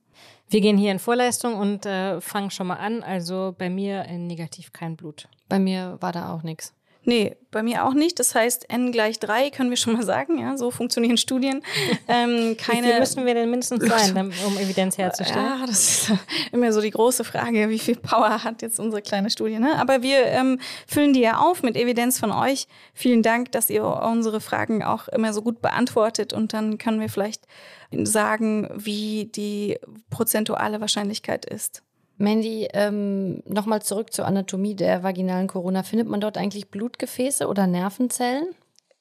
Wir 0.49 0.62
gehen 0.62 0.78
hier 0.78 0.91
in 0.91 0.99
Vorleistung 0.99 1.56
und 1.56 1.86
äh, 1.86 2.21
fangen 2.21 2.52
schon 2.52 2.67
mal 2.67 2.76
an. 2.76 3.04
Also 3.04 3.56
bei 3.58 3.69
mir 3.69 4.06
in 4.06 4.28
negativ 4.28 4.71
kein 4.71 4.95
Blut. 4.95 5.28
Bei 5.49 5.60
mir 5.60 5.97
war 5.99 6.12
da 6.12 6.34
auch 6.34 6.43
nichts. 6.43 6.73
Nee, 7.06 7.36
bei 7.52 7.63
mir 7.63 7.86
auch 7.86 7.94
nicht. 7.94 8.20
Das 8.20 8.34
heißt, 8.34 8.70
n 8.70 8.92
gleich 8.92 9.20
3 9.20 9.50
können 9.50 9.70
wir 9.70 9.78
schon 9.78 9.94
mal 9.94 10.04
sagen. 10.04 10.39
Ja, 10.39 10.58
so 10.58 10.72
funktionieren 10.72 11.18
Studien. 11.18 11.62
Ähm, 12.08 12.58
keine, 12.58 12.88
wie 12.88 12.92
viel 12.92 13.00
müssen 13.00 13.26
wir 13.26 13.34
denn 13.34 13.50
mindestens 13.50 13.86
sein, 13.86 14.34
um 14.46 14.58
Evidenz 14.58 14.98
herzustellen? 14.98 15.46
Ja, 15.46 15.66
das 15.66 15.80
ist 15.80 16.12
immer 16.52 16.72
so 16.72 16.82
die 16.82 16.92
große 16.92 17.24
Frage. 17.24 17.70
Wie 17.70 17.80
viel 17.80 17.96
Power 17.96 18.44
hat 18.44 18.62
jetzt 18.62 18.80
unsere 18.80 19.02
kleine 19.02 19.30
Studie? 19.30 19.60
Ne? 19.60 19.78
Aber 19.80 20.02
wir 20.02 20.26
ähm, 20.26 20.60
füllen 20.88 21.13
die 21.13 21.22
ja 21.22 21.38
auf 21.39 21.62
mit 21.63 21.76
Evidenz 21.76 22.20
von 22.20 22.32
euch. 22.32 22.68
Vielen 22.94 23.22
Dank, 23.22 23.52
dass 23.52 23.70
ihr 23.70 23.84
unsere 23.86 24.42
Fragen 24.42 24.84
auch 24.84 25.08
immer 25.10 25.34
so 25.34 25.42
gut 25.42 25.62
beantwortet. 25.62 26.34
Und 26.34 26.54
dann 26.54 26.78
können 26.78 27.00
wir 27.00 27.10
vielleicht 27.10 27.46
sagen, 27.92 28.70
wie 28.76 29.26
die 29.26 29.78
prozentuale 30.10 30.82
Wahrscheinlichkeit 30.82 31.46
ist. 31.46 31.84
Mandy, 32.24 32.70
ähm, 32.74 33.44
nochmal 33.46 33.82
zurück 33.82 34.14
zur 34.14 34.26
Anatomie 34.26 34.76
der 34.76 35.04
vaginalen 35.04 35.48
Corona. 35.48 35.84
Findet 35.84 36.08
man 36.08 36.22
dort 36.22 36.38
eigentlich 36.38 36.70
Blutgefäße 36.70 37.48
oder 37.48 37.68
Nervenzellen? 37.68 38.48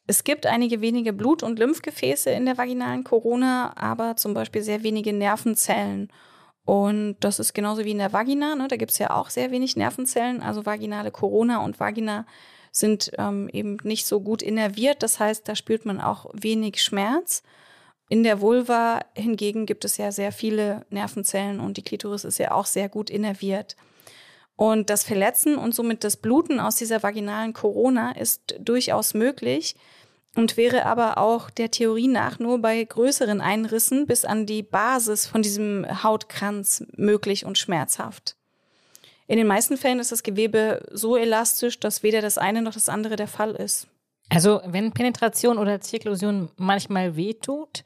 Es 0.08 0.24
gibt 0.24 0.44
einige 0.46 0.80
wenige 0.80 1.12
Blut- 1.12 1.44
und 1.44 1.58
Lymphgefäße 1.58 2.30
in 2.30 2.46
der 2.46 2.58
vaginalen 2.58 3.04
Corona, 3.04 3.72
aber 3.76 4.16
zum 4.16 4.34
Beispiel 4.34 4.62
sehr 4.62 4.82
wenige 4.82 5.12
Nervenzellen. 5.12 6.08
Und 6.64 7.16
das 7.20 7.38
ist 7.38 7.54
genauso 7.54 7.84
wie 7.84 7.92
in 7.92 7.98
der 7.98 8.12
Vagina. 8.12 8.56
Ne? 8.56 8.66
Da 8.66 8.76
gibt 8.76 8.90
es 8.90 8.98
ja 8.98 9.10
auch 9.10 9.30
sehr 9.30 9.52
wenig 9.52 9.76
Nervenzellen. 9.76 10.42
Also 10.42 10.66
vaginale 10.66 11.12
Corona 11.12 11.64
und 11.64 11.78
Vagina 11.78 12.26
sind 12.72 13.12
ähm, 13.18 13.48
eben 13.52 13.76
nicht 13.84 14.06
so 14.06 14.20
gut 14.20 14.42
innerviert. 14.42 15.02
Das 15.02 15.20
heißt, 15.20 15.46
da 15.46 15.54
spürt 15.54 15.86
man 15.86 16.00
auch 16.00 16.26
wenig 16.32 16.82
Schmerz. 16.82 17.44
In 18.12 18.24
der 18.24 18.42
Vulva 18.42 19.00
hingegen 19.14 19.64
gibt 19.64 19.86
es 19.86 19.96
ja 19.96 20.12
sehr 20.12 20.32
viele 20.32 20.84
Nervenzellen 20.90 21.60
und 21.60 21.78
die 21.78 21.82
Klitoris 21.82 22.24
ist 22.24 22.36
ja 22.36 22.50
auch 22.50 22.66
sehr 22.66 22.90
gut 22.90 23.08
innerviert. 23.08 23.74
Und 24.54 24.90
das 24.90 25.02
Verletzen 25.02 25.56
und 25.56 25.74
somit 25.74 26.04
das 26.04 26.18
Bluten 26.18 26.60
aus 26.60 26.76
dieser 26.76 27.02
vaginalen 27.02 27.54
Corona 27.54 28.12
ist 28.12 28.54
durchaus 28.58 29.14
möglich 29.14 29.76
und 30.34 30.58
wäre 30.58 30.84
aber 30.84 31.16
auch 31.16 31.48
der 31.48 31.70
Theorie 31.70 32.06
nach 32.06 32.38
nur 32.38 32.58
bei 32.58 32.84
größeren 32.84 33.40
Einrissen 33.40 34.06
bis 34.06 34.26
an 34.26 34.44
die 34.44 34.62
Basis 34.62 35.26
von 35.26 35.40
diesem 35.40 35.86
Hautkranz 36.02 36.84
möglich 36.94 37.46
und 37.46 37.56
schmerzhaft. 37.56 38.36
In 39.26 39.38
den 39.38 39.46
meisten 39.46 39.78
Fällen 39.78 40.00
ist 40.00 40.12
das 40.12 40.22
Gewebe 40.22 40.86
so 40.92 41.16
elastisch, 41.16 41.80
dass 41.80 42.02
weder 42.02 42.20
das 42.20 42.36
eine 42.36 42.60
noch 42.60 42.74
das 42.74 42.90
andere 42.90 43.16
der 43.16 43.28
Fall 43.28 43.52
ist. 43.52 43.86
Also 44.32 44.62
wenn 44.64 44.92
Penetration 44.92 45.58
oder 45.58 45.80
Zirklusion 45.80 46.48
manchmal 46.56 47.16
wehtut, 47.16 47.84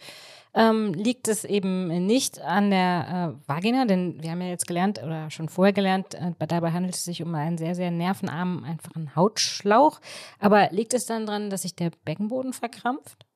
ähm, 0.55 0.95
liegt 0.95 1.27
es 1.29 1.45
eben 1.45 2.07
nicht 2.07 2.41
an 2.41 2.71
der 2.71 3.35
äh, 3.45 3.49
Vagina, 3.49 3.85
denn 3.85 4.23
wir 4.23 4.31
haben 4.31 4.41
ja 4.41 4.49
jetzt 4.49 4.67
gelernt 4.67 5.03
oder 5.03 5.29
schon 5.31 5.49
vorher 5.49 5.73
gelernt, 5.73 6.15
äh, 6.15 6.33
dabei 6.47 6.71
handelt 6.71 6.95
es 6.95 7.05
sich 7.05 7.21
um 7.23 7.35
einen 7.35 7.59
sehr, 7.59 7.75
sehr 7.75 7.91
nervenarmen, 7.91 8.65
einfachen 8.65 9.15
Hautschlauch. 9.17 10.01
Aber 10.39 10.69
liegt 10.71 10.95
es 10.95 11.05
dann 11.05 11.27
daran, 11.27 11.51
dass 11.51 11.63
sich 11.63 11.75
der 11.75 11.91
Beckenboden 12.05 12.53
verkrampft? 12.53 13.27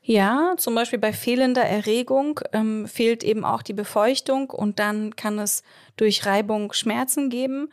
Ja, 0.00 0.54
zum 0.56 0.74
Beispiel 0.74 0.98
bei 0.98 1.12
fehlender 1.12 1.62
Erregung 1.62 2.40
ähm, 2.52 2.86
fehlt 2.86 3.22
eben 3.24 3.44
auch 3.44 3.62
die 3.62 3.74
Befeuchtung 3.74 4.50
und 4.50 4.78
dann 4.78 5.14
kann 5.16 5.38
es 5.38 5.62
durch 5.96 6.26
Reibung 6.26 6.72
Schmerzen 6.72 7.28
geben. 7.28 7.68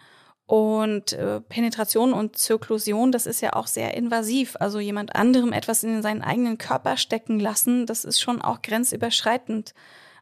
Und 0.49 1.13
äh, 1.13 1.41
Penetration 1.41 2.12
und 2.12 2.35
Zirklusion, 2.35 3.12
das 3.12 3.27
ist 3.27 3.39
ja 3.39 3.53
auch 3.53 3.67
sehr 3.67 3.93
invasiv. 3.93 4.55
Also 4.59 4.79
jemand 4.79 5.15
anderem 5.15 5.53
etwas 5.53 5.83
in 5.83 6.01
seinen 6.01 6.23
eigenen 6.23 6.57
Körper 6.57 6.97
stecken 6.97 7.39
lassen, 7.39 7.85
das 7.85 8.03
ist 8.03 8.19
schon 8.19 8.41
auch 8.41 8.63
grenzüberschreitend. 8.63 9.75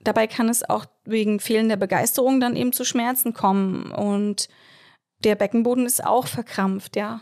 Dabei 0.03 0.27
kann 0.27 0.49
es 0.49 0.69
auch 0.69 0.83
wegen 1.05 1.39
fehlender 1.39 1.77
Begeisterung 1.77 2.41
dann 2.41 2.57
eben 2.57 2.73
zu 2.73 2.83
Schmerzen 2.83 3.33
kommen. 3.33 3.93
Und 3.93 4.49
der 5.23 5.35
Beckenboden 5.35 5.85
ist 5.85 6.03
auch 6.03 6.27
verkrampft, 6.27 6.97
ja. 6.97 7.21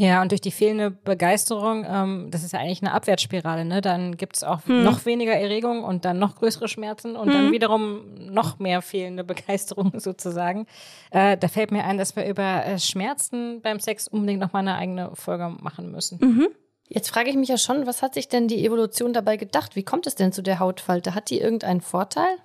Ja, 0.00 0.22
und 0.22 0.30
durch 0.30 0.40
die 0.40 0.52
fehlende 0.52 0.92
Begeisterung, 0.92 1.84
ähm, 1.84 2.28
das 2.30 2.44
ist 2.44 2.52
ja 2.52 2.60
eigentlich 2.60 2.80
eine 2.82 2.92
Abwärtsspirale, 2.92 3.64
ne? 3.64 3.80
Dann 3.80 4.16
gibt's 4.16 4.44
auch 4.44 4.64
hm. 4.64 4.84
noch 4.84 5.06
weniger 5.06 5.32
Erregung 5.32 5.82
und 5.82 6.04
dann 6.04 6.20
noch 6.20 6.36
größere 6.36 6.68
Schmerzen 6.68 7.16
und 7.16 7.26
hm. 7.26 7.34
dann 7.34 7.52
wiederum 7.52 8.14
noch 8.30 8.60
mehr 8.60 8.80
fehlende 8.80 9.24
Begeisterung 9.24 9.98
sozusagen. 9.98 10.66
Äh, 11.10 11.36
da 11.36 11.48
fällt 11.48 11.72
mir 11.72 11.82
ein, 11.82 11.98
dass 11.98 12.14
wir 12.14 12.28
über 12.28 12.64
äh, 12.64 12.78
Schmerzen 12.78 13.60
beim 13.60 13.80
Sex 13.80 14.06
unbedingt 14.06 14.38
noch 14.40 14.52
mal 14.52 14.60
eine 14.60 14.76
eigene 14.76 15.10
Folge 15.14 15.48
machen 15.60 15.90
müssen. 15.90 16.20
Mhm. 16.22 16.48
Jetzt 16.86 17.10
frage 17.10 17.30
ich 17.30 17.36
mich 17.36 17.48
ja 17.48 17.58
schon, 17.58 17.88
was 17.88 18.00
hat 18.00 18.14
sich 18.14 18.28
denn 18.28 18.46
die 18.46 18.64
Evolution 18.64 19.12
dabei 19.12 19.36
gedacht? 19.36 19.74
Wie 19.74 19.82
kommt 19.82 20.06
es 20.06 20.14
denn 20.14 20.30
zu 20.30 20.42
der 20.42 20.60
Hautfalte? 20.60 21.16
Hat 21.16 21.28
die 21.28 21.40
irgendeinen 21.40 21.80
Vorteil? 21.80 22.38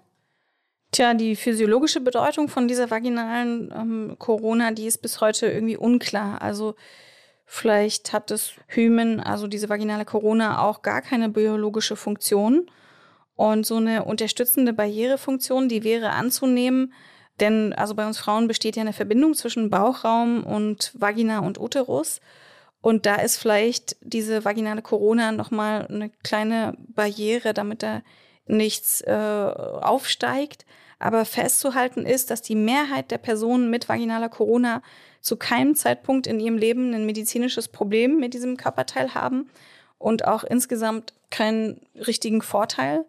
Tja, 0.92 1.14
die 1.14 1.36
physiologische 1.36 2.02
Bedeutung 2.02 2.48
von 2.48 2.68
dieser 2.68 2.90
vaginalen 2.90 3.72
ähm, 3.76 4.16
Corona, 4.18 4.72
die 4.72 4.88
ist 4.88 5.04
bis 5.04 5.22
heute 5.22 5.46
irgendwie 5.46 5.78
unklar. 5.78 6.42
Also 6.42 6.74
Vielleicht 7.46 8.14
hat 8.14 8.32
das 8.32 8.54
Hymen, 8.68 9.20
also 9.20 9.48
diese 9.48 9.70
vaginale 9.70 10.06
Corona, 10.06 10.64
auch 10.64 10.82
gar 10.82 11.02
keine 11.02 11.30
biologische 11.30 11.96
Funktion. 11.96 12.70
Und 13.36 13.66
so 13.66 13.78
eine 13.78 14.06
unterstützende 14.06 14.74
Barrierefunktion, 14.74 15.68
die 15.68 15.84
wäre 15.84 16.12
anzunehmen, 16.12 16.94
denn 17.40 17.74
also 17.74 17.96
bei 17.96 18.06
uns 18.06 18.20
Frauen 18.20 18.48
besteht 18.48 18.76
ja 18.76 18.82
eine 18.82 18.94
Verbindung 18.94 19.34
zwischen 19.34 19.70
Bauchraum 19.70 20.44
und 20.44 20.92
Vagina 20.94 21.40
und 21.40 21.60
Uterus. 21.60 22.22
Und 22.82 23.06
da 23.06 23.16
ist 23.16 23.38
vielleicht 23.38 23.96
diese 24.02 24.46
vaginale 24.46 24.82
Corona 24.82 25.32
nochmal 25.32 25.88
eine 25.88 26.12
kleine 26.24 26.76
Barriere, 26.90 27.54
damit 27.54 27.82
da 27.82 28.02
nichts 28.46 29.02
äh, 29.02 29.12
aufsteigt. 29.12 30.66
Aber 31.00 31.26
festzuhalten 31.26 32.06
ist, 32.06 32.30
dass 32.30 32.42
die 32.42 32.56
Mehrheit 32.56 33.10
der 33.10 33.18
Personen 33.18 33.70
mit 33.70 33.90
vaginaler 33.90 34.30
Corona 34.30 34.82
zu 35.24 35.38
keinem 35.38 35.74
Zeitpunkt 35.74 36.28
in 36.28 36.40
ihrem 36.40 36.58
Leben 36.58 36.94
ein 36.94 37.06
medizinisches 37.06 37.70
Problem 37.70 38.20
mit 38.20 38.34
diesem 38.34 38.58
Körperteil 38.58 39.16
haben 39.16 39.50
und 39.98 40.28
auch 40.28 40.44
insgesamt 40.44 41.14
keinen 41.32 41.80
richtigen 41.96 42.42
Vorteil 42.42 43.06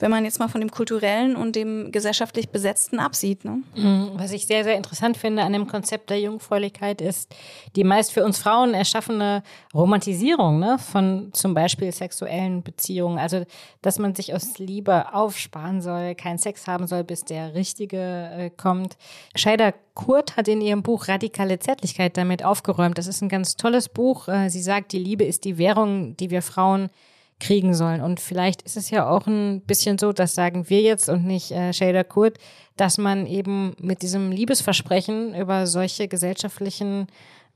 wenn 0.00 0.10
man 0.10 0.24
jetzt 0.24 0.38
mal 0.40 0.48
von 0.48 0.60
dem 0.60 0.70
kulturellen 0.70 1.36
und 1.36 1.54
dem 1.54 1.92
gesellschaftlich 1.92 2.50
Besetzten 2.50 2.98
absieht. 2.98 3.44
Ne? 3.44 3.62
Mhm. 3.76 4.10
Was 4.14 4.32
ich 4.32 4.46
sehr, 4.46 4.64
sehr 4.64 4.76
interessant 4.76 5.16
finde 5.16 5.42
an 5.42 5.52
dem 5.52 5.66
Konzept 5.66 6.10
der 6.10 6.20
Jungfräulichkeit 6.20 7.00
ist 7.00 7.34
die 7.76 7.84
meist 7.84 8.12
für 8.12 8.24
uns 8.24 8.38
Frauen 8.38 8.74
erschaffene 8.74 9.42
Romantisierung 9.74 10.58
ne? 10.58 10.78
von 10.78 11.30
zum 11.32 11.54
Beispiel 11.54 11.92
sexuellen 11.92 12.62
Beziehungen. 12.62 13.18
Also, 13.18 13.44
dass 13.82 13.98
man 13.98 14.14
sich 14.14 14.34
aus 14.34 14.58
Liebe 14.58 15.14
aufsparen 15.14 15.80
soll, 15.80 16.14
keinen 16.14 16.38
Sex 16.38 16.66
haben 16.66 16.86
soll, 16.86 17.04
bis 17.04 17.24
der 17.24 17.54
Richtige 17.54 17.98
äh, 17.98 18.50
kommt. 18.50 18.96
Scheider 19.34 19.74
Kurt 19.94 20.36
hat 20.36 20.48
in 20.48 20.60
ihrem 20.60 20.82
Buch 20.82 21.08
Radikale 21.08 21.58
Zärtlichkeit 21.58 22.16
damit 22.16 22.44
aufgeräumt. 22.44 22.98
Das 22.98 23.06
ist 23.06 23.22
ein 23.22 23.28
ganz 23.28 23.56
tolles 23.56 23.88
Buch. 23.88 24.28
Äh, 24.28 24.48
sie 24.48 24.62
sagt, 24.62 24.92
die 24.92 24.98
Liebe 24.98 25.24
ist 25.24 25.44
die 25.44 25.58
Währung, 25.58 26.16
die 26.16 26.30
wir 26.30 26.42
Frauen 26.42 26.90
kriegen 27.40 27.74
sollen. 27.74 28.00
Und 28.00 28.20
vielleicht 28.20 28.62
ist 28.62 28.76
es 28.76 28.90
ja 28.90 29.08
auch 29.08 29.26
ein 29.26 29.62
bisschen 29.62 29.98
so, 29.98 30.12
das 30.12 30.34
sagen 30.34 30.68
wir 30.68 30.80
jetzt 30.82 31.08
und 31.08 31.24
nicht 31.24 31.50
äh, 31.50 31.72
Shader 31.72 32.04
Kurt, 32.04 32.38
dass 32.76 32.98
man 32.98 33.26
eben 33.26 33.74
mit 33.80 34.02
diesem 34.02 34.30
Liebesversprechen 34.30 35.34
über 35.34 35.66
solche 35.66 36.06
gesellschaftlichen 36.06 37.08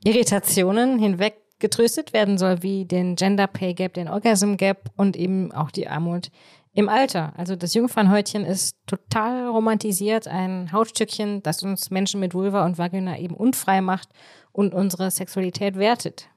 Irritationen 0.02 0.98
hinweg 0.98 1.36
getröstet 1.60 2.12
werden 2.12 2.36
soll, 2.36 2.62
wie 2.62 2.84
den 2.84 3.16
Gender 3.16 3.46
Pay 3.46 3.74
Gap, 3.74 3.94
den 3.94 4.08
Orgasm 4.08 4.56
Gap 4.56 4.90
und 4.96 5.16
eben 5.16 5.52
auch 5.52 5.70
die 5.70 5.88
Armut 5.88 6.30
im 6.74 6.88
Alter. 6.88 7.32
Also 7.36 7.54
das 7.56 7.72
Jungfernhäutchen 7.74 8.44
ist 8.44 8.76
total 8.86 9.46
romantisiert, 9.48 10.26
ein 10.26 10.72
Hautstückchen, 10.72 11.42
das 11.42 11.62
uns 11.62 11.90
Menschen 11.90 12.20
mit 12.20 12.34
Vulva 12.34 12.66
und 12.66 12.78
Vagina 12.78 13.18
eben 13.18 13.34
unfrei 13.34 13.80
macht 13.80 14.08
und 14.52 14.74
unsere 14.74 15.10
Sexualität 15.10 15.76
wertet. 15.76 16.28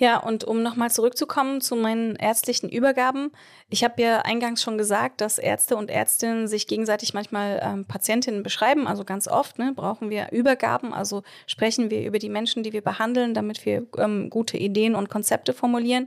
Ja, 0.00 0.18
und 0.18 0.44
um 0.44 0.62
nochmal 0.62 0.92
zurückzukommen 0.92 1.60
zu 1.60 1.74
meinen 1.74 2.14
ärztlichen 2.14 2.68
Übergaben. 2.68 3.32
Ich 3.68 3.82
habe 3.82 4.00
ja 4.00 4.20
eingangs 4.20 4.62
schon 4.62 4.78
gesagt, 4.78 5.20
dass 5.20 5.38
Ärzte 5.38 5.76
und 5.76 5.90
Ärztinnen 5.90 6.46
sich 6.46 6.68
gegenseitig 6.68 7.14
manchmal 7.14 7.60
ähm, 7.60 7.84
Patientinnen 7.84 8.44
beschreiben. 8.44 8.86
Also 8.86 9.04
ganz 9.04 9.26
oft 9.26 9.58
ne, 9.58 9.72
brauchen 9.74 10.08
wir 10.08 10.30
Übergaben. 10.30 10.94
Also 10.94 11.24
sprechen 11.48 11.90
wir 11.90 12.06
über 12.06 12.20
die 12.20 12.28
Menschen, 12.28 12.62
die 12.62 12.72
wir 12.72 12.80
behandeln, 12.80 13.34
damit 13.34 13.66
wir 13.66 13.88
ähm, 13.98 14.30
gute 14.30 14.56
Ideen 14.56 14.94
und 14.94 15.10
Konzepte 15.10 15.52
formulieren. 15.52 16.06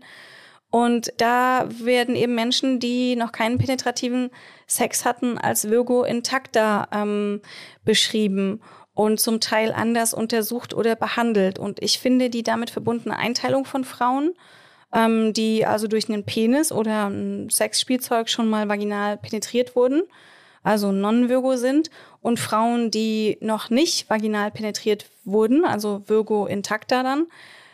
Und 0.70 1.12
da 1.18 1.68
werden 1.68 2.16
eben 2.16 2.34
Menschen, 2.34 2.80
die 2.80 3.18
noch 3.18 3.34
keinen 3.34 3.58
penetrativen 3.58 4.30
Sex 4.68 5.04
hatten, 5.04 5.38
als 5.38 5.70
Virgo 5.70 6.06
intacta 6.06 6.88
ähm, 6.94 7.42
beschrieben 7.84 8.62
und 8.94 9.20
zum 9.20 9.40
Teil 9.40 9.72
anders 9.72 10.14
untersucht 10.14 10.74
oder 10.74 10.96
behandelt. 10.96 11.60
Und 11.60 11.82
ich 11.82 12.00
finde 12.00 12.30
die 12.30 12.44
damit 12.44 12.70
verbundene 12.70 13.18
Einteilung 13.18 13.66
von 13.66 13.84
Frauen, 13.84 14.34
ähm, 14.94 15.34
die 15.34 15.66
also 15.66 15.88
durch 15.88 16.10
einen 16.10 16.26
Penis 16.26 16.72
oder 16.72 17.10
ein 17.10 17.50
Sexspielzeug 17.50 18.30
schon 18.30 18.50
mal 18.50 18.68
vaginal 18.68 19.18
penetriert 19.18 19.76
wurden, 19.76 20.04
also 20.64 20.92
non-Virgo 20.92 21.56
sind, 21.56 21.90
und 22.22 22.40
Frauen, 22.40 22.92
die 22.92 23.38
noch 23.42 23.70
nicht 23.70 24.10
vaginal 24.10 24.52
penetriert 24.52 25.06
wurden, 25.24 25.66
also 25.66 26.04
Virgo 26.08 26.46
intacta 26.46 27.02
dann. 27.02 27.28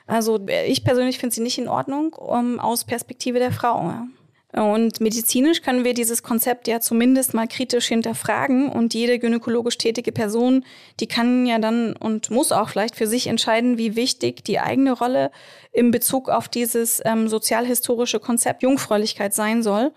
Also 0.05 0.39
ich 0.47 0.85
persönlich 0.85 1.19
finde 1.19 1.35
sie 1.35 1.41
nicht 1.41 1.57
in 1.57 1.67
Ordnung 1.67 2.13
um, 2.13 2.59
aus 2.61 2.85
Perspektive 2.85 3.39
der 3.39 3.51
Frau. 3.51 3.89
Ja. 3.89 4.07
Und 4.53 5.01
medizinisch 5.01 5.61
können 5.61 5.83
wir 5.83 5.93
dieses 5.93 6.23
Konzept 6.23 6.69
ja 6.69 6.79
zumindest 6.79 7.33
mal 7.33 7.47
kritisch 7.47 7.87
hinterfragen 7.87 8.69
und 8.69 8.93
jede 8.93 9.19
gynäkologisch 9.19 9.77
tätige 9.77 10.13
Person, 10.13 10.63
die 11.01 11.07
kann 11.07 11.45
ja 11.45 11.59
dann 11.59 11.93
und 11.93 12.31
muss 12.31 12.53
auch 12.53 12.69
vielleicht 12.69 12.95
für 12.95 13.07
sich 13.07 13.27
entscheiden, 13.27 13.77
wie 13.77 13.97
wichtig 13.97 14.45
die 14.45 14.59
eigene 14.59 14.93
Rolle 14.93 15.31
im 15.73 15.91
Bezug 15.91 16.29
auf 16.29 16.47
dieses 16.47 17.01
ähm, 17.03 17.27
sozialhistorische 17.27 18.21
Konzept 18.21 18.63
Jungfräulichkeit 18.63 19.33
sein 19.33 19.63
soll 19.63 19.91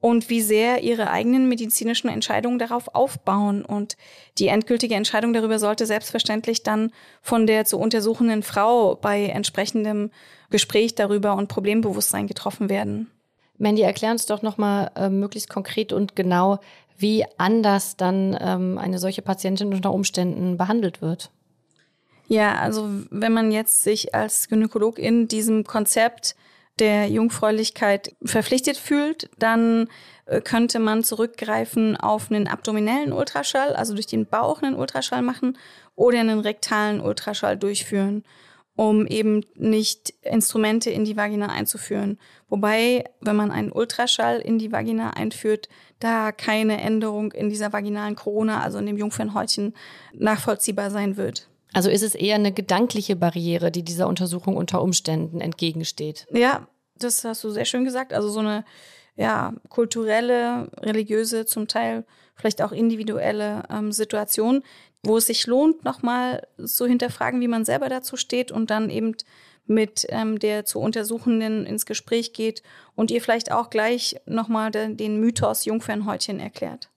und 0.00 0.30
wie 0.30 0.40
sehr 0.40 0.84
ihre 0.84 1.10
eigenen 1.10 1.48
medizinischen 1.48 2.08
Entscheidungen 2.08 2.60
darauf 2.60 2.94
aufbauen. 2.94 3.64
Und 3.64 3.96
die 4.38 4.46
endgültige 4.46 4.94
Entscheidung 4.94 5.32
darüber 5.32 5.58
sollte 5.58 5.84
selbstverständlich 5.84 6.62
dann 6.62 6.92
von 7.22 7.48
der 7.48 7.64
zu 7.64 7.76
untersuchenden 7.78 8.44
Frau 8.44 8.94
bei 8.94 9.26
entsprechendem 9.26 10.10
Gespräch 10.50 10.94
darüber 10.94 11.34
und 11.34 11.48
Problembewusstsein 11.48 12.28
getroffen 12.28 12.68
werden. 12.68 13.10
Mandy, 13.58 13.82
erklär 13.82 14.12
uns 14.12 14.26
doch 14.26 14.42
nochmal 14.42 14.90
äh, 14.94 15.08
möglichst 15.08 15.48
konkret 15.48 15.92
und 15.92 16.16
genau, 16.16 16.58
wie 16.98 17.24
anders 17.36 17.96
dann 17.96 18.36
ähm, 18.40 18.78
eine 18.78 18.98
solche 18.98 19.22
Patientin 19.22 19.72
unter 19.72 19.92
Umständen 19.92 20.56
behandelt 20.56 21.02
wird. 21.02 21.30
Ja, 22.28 22.56
also 22.56 22.88
wenn 23.10 23.32
man 23.32 23.52
jetzt 23.52 23.82
sich 23.82 24.14
als 24.14 24.48
Gynäkolog 24.48 24.98
in 24.98 25.28
diesem 25.28 25.64
Konzept 25.64 26.34
der 26.78 27.08
Jungfräulichkeit 27.08 28.14
verpflichtet 28.24 28.76
fühlt, 28.76 29.30
dann 29.38 29.88
äh, 30.26 30.40
könnte 30.40 30.78
man 30.78 31.04
zurückgreifen 31.04 31.96
auf 31.96 32.30
einen 32.30 32.48
abdominellen 32.48 33.12
Ultraschall, 33.12 33.74
also 33.74 33.94
durch 33.94 34.06
den 34.06 34.26
Bauch 34.26 34.62
einen 34.62 34.74
Ultraschall 34.74 35.22
machen 35.22 35.56
oder 35.94 36.20
einen 36.20 36.40
rektalen 36.40 37.00
Ultraschall 37.00 37.56
durchführen 37.56 38.24
um 38.76 39.06
eben 39.06 39.44
nicht 39.54 40.12
Instrumente 40.22 40.90
in 40.90 41.04
die 41.04 41.16
Vagina 41.16 41.46
einzuführen. 41.48 42.18
Wobei, 42.48 43.04
wenn 43.20 43.36
man 43.36 43.50
einen 43.50 43.72
Ultraschall 43.72 44.38
in 44.38 44.58
die 44.58 44.70
Vagina 44.70 45.10
einführt, 45.10 45.68
da 45.98 46.30
keine 46.30 46.80
Änderung 46.80 47.32
in 47.32 47.48
dieser 47.48 47.72
vaginalen 47.72 48.16
Corona, 48.16 48.60
also 48.62 48.78
in 48.78 48.86
dem 48.86 48.98
Jungfernhäutchen, 48.98 49.74
nachvollziehbar 50.12 50.90
sein 50.90 51.16
wird. 51.16 51.48
Also 51.72 51.90
ist 51.90 52.02
es 52.02 52.14
eher 52.14 52.36
eine 52.36 52.52
gedankliche 52.52 53.16
Barriere, 53.16 53.70
die 53.70 53.82
dieser 53.82 54.08
Untersuchung 54.08 54.56
unter 54.56 54.82
Umständen 54.82 55.40
entgegensteht? 55.40 56.26
Ja, 56.30 56.68
das 56.98 57.24
hast 57.24 57.42
du 57.44 57.50
sehr 57.50 57.64
schön 57.64 57.84
gesagt. 57.84 58.12
Also 58.12 58.28
so 58.28 58.40
eine 58.40 58.64
ja, 59.16 59.54
kulturelle, 59.68 60.70
religiöse, 60.80 61.46
zum 61.46 61.68
Teil 61.68 62.04
vielleicht 62.34 62.62
auch 62.62 62.72
individuelle 62.72 63.62
ähm, 63.70 63.92
Situation, 63.92 64.62
wo 65.02 65.16
es 65.16 65.26
sich 65.26 65.46
lohnt, 65.46 65.84
nochmal 65.84 66.46
zu 66.64 66.86
hinterfragen, 66.86 67.40
wie 67.40 67.48
man 67.48 67.64
selber 67.64 67.88
dazu 67.88 68.16
steht 68.16 68.52
und 68.52 68.70
dann 68.70 68.90
eben 68.90 69.14
mit 69.66 70.06
ähm, 70.10 70.38
der 70.38 70.64
zu 70.64 70.78
Untersuchenden 70.78 71.66
ins 71.66 71.86
Gespräch 71.86 72.32
geht 72.32 72.62
und 72.94 73.10
ihr 73.10 73.20
vielleicht 73.20 73.50
auch 73.50 73.70
gleich 73.70 74.16
nochmal 74.26 74.70
den, 74.70 74.96
den 74.96 75.18
Mythos 75.18 75.64
Jungfernhäutchen 75.64 76.38
erklärt. 76.38 76.90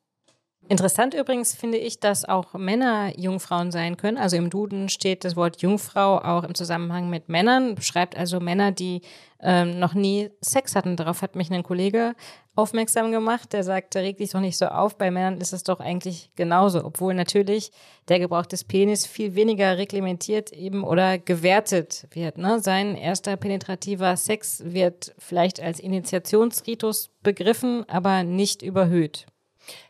Interessant 0.71 1.15
übrigens 1.15 1.55
finde 1.55 1.79
ich, 1.79 1.99
dass 1.99 2.25
auch 2.25 2.53
Männer 2.53 3.11
Jungfrauen 3.17 3.71
sein 3.71 3.97
können. 3.97 4.19
Also 4.19 4.37
im 4.37 4.51
Duden 4.51 4.87
steht 4.87 5.25
das 5.25 5.35
Wort 5.35 5.63
Jungfrau 5.63 6.19
auch 6.19 6.43
im 6.43 6.53
Zusammenhang 6.53 7.09
mit 7.09 7.27
Männern, 7.27 7.73
beschreibt 7.73 8.15
also 8.15 8.39
Männer, 8.39 8.71
die 8.71 9.01
ähm, 9.41 9.79
noch 9.79 9.95
nie 9.95 10.29
Sex 10.41 10.75
hatten. 10.75 10.95
Darauf 10.95 11.23
hat 11.23 11.35
mich 11.35 11.51
ein 11.51 11.63
Kollege 11.63 12.13
aufmerksam 12.55 13.11
gemacht, 13.11 13.51
der 13.53 13.63
sagte, 13.63 14.01
reg 14.01 14.17
dich 14.17 14.29
doch 14.29 14.41
nicht 14.41 14.59
so 14.59 14.67
auf, 14.67 14.95
bei 14.95 15.09
Männern 15.09 15.41
ist 15.41 15.53
es 15.53 15.63
doch 15.63 15.79
eigentlich 15.79 16.29
genauso, 16.35 16.85
obwohl 16.85 17.15
natürlich 17.15 17.71
der 18.07 18.19
Gebrauch 18.19 18.45
des 18.45 18.63
Penis 18.63 19.07
viel 19.07 19.33
weniger 19.33 19.79
reglementiert 19.79 20.51
eben 20.51 20.83
oder 20.83 21.17
gewertet 21.17 22.05
wird. 22.11 22.37
Ne? 22.37 22.59
Sein 22.59 22.95
erster 22.95 23.37
penetrativer 23.37 24.15
Sex 24.17 24.61
wird 24.63 25.15
vielleicht 25.17 25.59
als 25.59 25.79
Initiationsritus 25.79 27.09
begriffen, 27.23 27.89
aber 27.89 28.21
nicht 28.21 28.61
überhöht. 28.61 29.25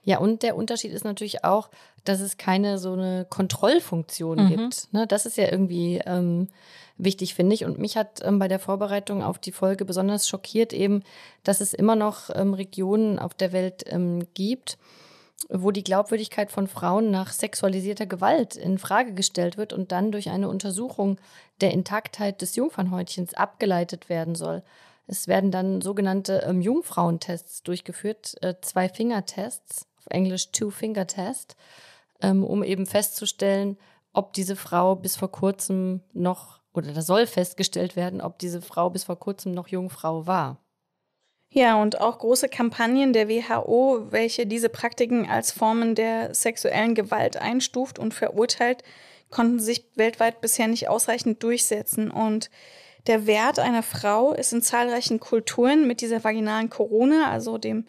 Ja, 0.03 0.19
und 0.19 0.43
der 0.43 0.55
Unterschied 0.55 0.91
ist 0.91 1.05
natürlich 1.05 1.43
auch, 1.43 1.69
dass 2.03 2.19
es 2.19 2.37
keine 2.37 2.77
so 2.77 2.93
eine 2.93 3.25
Kontrollfunktion 3.29 4.45
mhm. 4.45 4.49
gibt. 4.49 4.93
Ne? 4.93 5.07
Das 5.07 5.25
ist 5.25 5.37
ja 5.37 5.51
irgendwie 5.51 6.01
ähm, 6.05 6.47
wichtig, 6.97 7.33
finde 7.33 7.55
ich. 7.55 7.65
Und 7.65 7.79
mich 7.79 7.97
hat 7.97 8.21
ähm, 8.23 8.39
bei 8.39 8.47
der 8.47 8.59
Vorbereitung 8.59 9.23
auf 9.23 9.39
die 9.39 9.51
Folge 9.51 9.85
besonders 9.85 10.27
schockiert 10.27 10.73
eben, 10.73 11.03
dass 11.43 11.61
es 11.61 11.73
immer 11.73 11.95
noch 11.95 12.29
ähm, 12.33 12.53
Regionen 12.53 13.19
auf 13.19 13.33
der 13.33 13.51
Welt 13.51 13.83
ähm, 13.87 14.27
gibt, 14.33 14.77
wo 15.49 15.71
die 15.71 15.83
Glaubwürdigkeit 15.83 16.51
von 16.51 16.67
Frauen 16.67 17.11
nach 17.11 17.31
sexualisierter 17.31 18.05
Gewalt 18.05 18.55
in 18.55 18.77
Frage 18.77 19.13
gestellt 19.13 19.57
wird 19.57 19.73
und 19.73 19.91
dann 19.91 20.11
durch 20.11 20.29
eine 20.29 20.49
Untersuchung 20.49 21.17
der 21.61 21.71
Intaktheit 21.71 22.41
des 22.41 22.55
Jungfernhäutchens 22.55 23.33
abgeleitet 23.33 24.09
werden 24.09 24.35
soll. 24.35 24.63
Es 25.09 25.27
werden 25.27 25.49
dann 25.49 25.81
sogenannte 25.81 26.43
ähm, 26.47 26.61
Jungfrauentests 26.61 27.63
durchgeführt, 27.63 28.35
äh, 28.41 28.53
Zwei-Finger-Tests, 28.61 29.87
auf 29.97 30.05
Englisch 30.09 30.51
Two-Finger-Test, 30.51 31.55
ähm, 32.21 32.43
um 32.43 32.63
eben 32.63 32.85
festzustellen, 32.85 33.77
ob 34.13 34.33
diese 34.33 34.55
Frau 34.55 34.95
bis 34.95 35.15
vor 35.15 35.31
kurzem 35.31 36.01
noch, 36.13 36.59
oder 36.73 36.91
da 36.93 37.01
soll 37.01 37.25
festgestellt 37.25 37.95
werden, 37.95 38.21
ob 38.21 38.37
diese 38.37 38.61
Frau 38.61 38.91
bis 38.91 39.05
vor 39.05 39.17
kurzem 39.17 39.51
noch 39.51 39.67
Jungfrau 39.67 40.27
war. 40.27 40.59
Ja, 41.51 41.81
und 41.81 41.99
auch 41.99 42.19
große 42.19 42.47
Kampagnen 42.47 43.11
der 43.11 43.27
WHO, 43.27 44.11
welche 44.11 44.45
diese 44.45 44.69
Praktiken 44.69 45.27
als 45.27 45.51
Formen 45.51 45.95
der 45.95 46.35
sexuellen 46.35 46.93
Gewalt 46.93 47.37
einstuft 47.37 47.97
und 47.97 48.13
verurteilt, 48.13 48.83
konnten 49.31 49.59
sich 49.59 49.89
weltweit 49.95 50.41
bisher 50.41 50.67
nicht 50.67 50.87
ausreichend 50.87 51.41
durchsetzen. 51.41 52.11
Und 52.11 52.51
der 53.09 53.25
Wert 53.25 53.57
einer 53.57 53.81
Frau 53.81 54.33
ist 54.33 54.53
in 54.53 54.61
zahlreichen 54.61 55.19
Kulturen 55.19 55.87
mit 55.87 56.01
dieser 56.01 56.23
vaginalen 56.23 56.69
Corona, 56.69 57.31
also 57.31 57.57
dem 57.57 57.85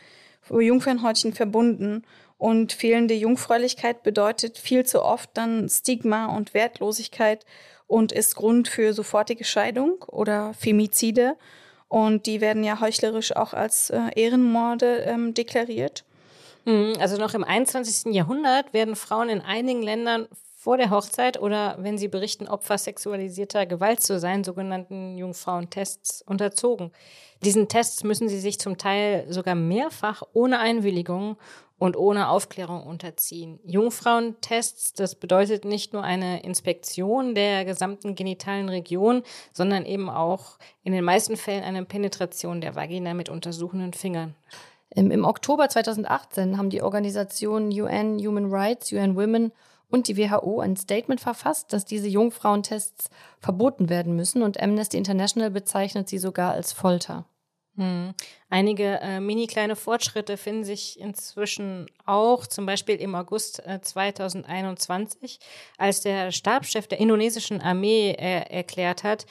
Jungfernhäutchen, 0.49 1.35
verbunden. 1.35 2.05
Und 2.39 2.73
fehlende 2.73 3.13
Jungfräulichkeit 3.13 4.03
bedeutet 4.03 4.57
viel 4.57 4.87
zu 4.87 5.03
oft 5.03 5.29
dann 5.35 5.69
Stigma 5.69 6.35
und 6.35 6.55
Wertlosigkeit 6.55 7.45
und 7.87 8.13
ist 8.13 8.35
Grund 8.35 8.67
für 8.67 8.95
sofortige 8.95 9.45
Scheidung 9.45 10.03
oder 10.09 10.55
Femizide. 10.55 11.37
Und 11.89 12.25
die 12.25 12.41
werden 12.41 12.65
ja 12.65 12.81
heuchlerisch 12.81 13.37
auch 13.37 13.53
als 13.53 13.91
äh, 13.91 14.01
Ehrenmorde 14.17 15.01
ähm, 15.01 15.35
deklariert. 15.35 16.03
Mhm, 16.65 16.95
also 16.99 17.19
noch 17.19 17.35
im 17.35 17.45
21. 17.45 18.15
Jahrhundert 18.15 18.73
werden 18.73 18.97
Frauen 18.97 19.29
in 19.29 19.43
einigen 19.43 19.83
Ländern 19.83 20.29
vor 20.61 20.77
der 20.77 20.91
Hochzeit 20.91 21.41
oder 21.41 21.77
wenn 21.79 21.97
sie 21.97 22.09
berichten, 22.09 22.47
Opfer 22.47 22.77
sexualisierter 22.77 23.65
Gewalt 23.65 24.03
zu 24.03 24.19
sein, 24.19 24.45
sogenannten 24.45 25.17
Jungfrauentests 25.17 26.21
unterzogen. 26.21 26.93
Diesen 27.43 27.69
Tests 27.69 28.05
müssen 28.05 28.29
sie 28.29 28.39
sich 28.39 28.61
zum 28.61 28.77
Teil 28.77 29.25
sogar 29.31 29.55
mehrfach 29.55 30.23
ohne 30.35 30.59
Einwilligung 30.59 31.39
und 31.79 31.97
ohne 31.97 32.29
Aufklärung 32.29 32.83
unterziehen. 32.83 33.59
Jungfrauentests, 33.65 34.93
das 34.93 35.15
bedeutet 35.15 35.65
nicht 35.65 35.95
nur 35.95 36.05
eine 36.05 36.43
Inspektion 36.43 37.35
der 37.35 37.65
gesamten 37.65 38.15
genitalen 38.15 38.69
Region, 38.69 39.23
sondern 39.55 39.87
eben 39.87 40.11
auch 40.11 40.59
in 40.85 40.93
den 40.93 41.05
meisten 41.05 41.39
Fällen 41.39 41.65
eine 41.65 41.87
Penetration 41.87 42.61
der 42.61 42.75
Vagina 42.75 43.15
mit 43.15 43.31
untersuchenden 43.31 43.95
Fingern. 43.95 44.35
Im, 44.91 45.25
Oktober 45.25 45.71
2018 45.71 46.59
haben 46.59 46.69
die 46.69 46.83
Organisationen 46.83 47.71
UN 47.71 48.19
Human 48.19 48.53
Rights, 48.53 48.93
UN 48.93 49.17
Women 49.17 49.53
und 49.91 50.09
die 50.09 50.17
WHO 50.17 50.61
ein 50.61 50.77
Statement 50.77 51.21
verfasst, 51.21 51.73
dass 51.73 51.85
diese 51.85 52.09
Jungfrauentests 52.09 53.11
verboten 53.41 53.89
werden 53.89 54.17
müssen 54.17 54.43
und 54.43 54.61
Amnesty 54.61 54.97
International 54.97 55.51
bezeichnet 55.51 56.09
sie 56.09 56.19
sogar 56.19 56.53
als 56.53 56.73
Folter. 56.73 57.25
Hm. 57.77 58.15
Einige 58.49 59.01
äh, 59.01 59.21
mini 59.21 59.47
kleine 59.47 59.77
Fortschritte 59.77 60.37
finden 60.37 60.65
sich 60.65 60.99
inzwischen 60.99 61.87
auch, 62.05 62.47
zum 62.47 62.67
Beispiel 62.67 62.97
im 62.97 63.15
August 63.15 63.65
äh, 63.65 63.81
2021, 63.81 65.39
als 65.79 66.01
der 66.01 66.33
Stabschef 66.33 66.89
der 66.89 66.99
indonesischen 66.99 67.61
Armee 67.61 68.11
äh, 68.11 68.41
erklärt 68.51 69.05
hat, 69.05 69.25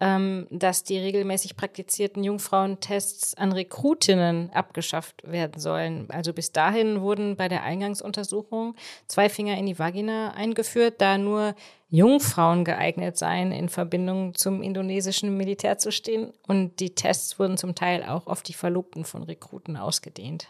ähm, 0.00 0.46
dass 0.50 0.84
die 0.84 0.98
regelmäßig 0.98 1.54
praktizierten 1.54 2.24
Jungfrauentests 2.24 3.34
an 3.34 3.52
Rekrutinnen 3.52 4.50
abgeschafft 4.52 5.22
werden 5.30 5.60
sollen. 5.60 6.10
Also 6.10 6.32
bis 6.32 6.50
dahin 6.50 7.02
wurden 7.02 7.36
bei 7.36 7.48
der 7.48 7.62
Eingangsuntersuchung 7.62 8.74
zwei 9.06 9.28
Finger 9.28 9.56
in 9.58 9.66
die 9.66 9.78
Vagina 9.78 10.32
eingeführt, 10.32 10.94
da 10.98 11.18
nur 11.18 11.54
Jungfrauen 11.92 12.64
geeignet 12.64 13.18
seien, 13.18 13.52
in 13.52 13.68
Verbindung 13.68 14.34
zum 14.34 14.62
indonesischen 14.62 15.36
Militär 15.36 15.76
zu 15.76 15.92
stehen. 15.92 16.32
Und 16.48 16.80
die 16.80 16.94
Tests 16.94 17.38
wurden 17.38 17.58
zum 17.58 17.74
Teil 17.74 18.02
auch 18.02 18.26
auf 18.26 18.42
die 18.42 18.54
Verlobten 18.54 19.04
von 19.04 19.22
Rekruten 19.22 19.76
ausgedehnt. 19.76 20.48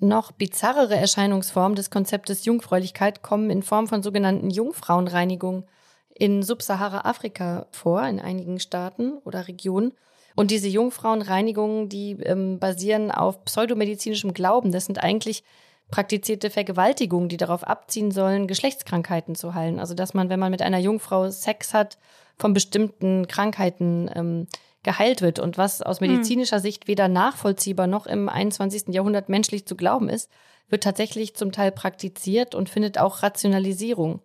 Noch 0.00 0.32
bizarrere 0.32 0.96
Erscheinungsformen 0.96 1.76
des 1.76 1.88
Konzeptes 1.88 2.44
Jungfräulichkeit 2.46 3.22
kommen 3.22 3.48
in 3.48 3.62
Form 3.62 3.86
von 3.86 4.02
sogenannten 4.02 4.50
Jungfrauenreinigungen 4.50 5.66
in 6.12 6.42
Subsahara-Afrika 6.42 7.68
vor, 7.70 8.02
in 8.02 8.18
einigen 8.18 8.58
Staaten 8.58 9.18
oder 9.18 9.46
Regionen. 9.46 9.92
Und 10.34 10.50
diese 10.50 10.66
Jungfrauenreinigungen, 10.66 11.88
die 11.88 12.18
ähm, 12.24 12.58
basieren 12.58 13.12
auf 13.12 13.44
pseudomedizinischem 13.44 14.34
Glauben. 14.34 14.72
Das 14.72 14.86
sind 14.86 15.00
eigentlich 15.00 15.44
praktizierte 15.90 16.50
Vergewaltigungen, 16.50 17.28
die 17.28 17.36
darauf 17.36 17.64
abziehen 17.64 18.10
sollen, 18.10 18.46
Geschlechtskrankheiten 18.46 19.34
zu 19.34 19.54
heilen. 19.54 19.78
Also 19.78 19.94
dass 19.94 20.14
man, 20.14 20.28
wenn 20.28 20.40
man 20.40 20.50
mit 20.50 20.62
einer 20.62 20.78
Jungfrau 20.78 21.30
Sex 21.30 21.74
hat, 21.74 21.98
von 22.36 22.52
bestimmten 22.52 23.28
Krankheiten 23.28 24.10
ähm, 24.14 24.46
geheilt 24.82 25.22
wird. 25.22 25.38
Und 25.38 25.58
was 25.58 25.82
aus 25.82 26.00
hm. 26.00 26.08
medizinischer 26.08 26.60
Sicht 26.60 26.86
weder 26.86 27.08
nachvollziehbar 27.08 27.86
noch 27.86 28.06
im 28.06 28.28
21. 28.28 28.88
Jahrhundert 28.88 29.28
menschlich 29.28 29.66
zu 29.66 29.76
glauben 29.76 30.08
ist, 30.08 30.30
wird 30.68 30.84
tatsächlich 30.84 31.34
zum 31.34 31.52
Teil 31.52 31.72
praktiziert 31.72 32.54
und 32.54 32.68
findet 32.68 32.98
auch 32.98 33.22
Rationalisierung. 33.22 34.20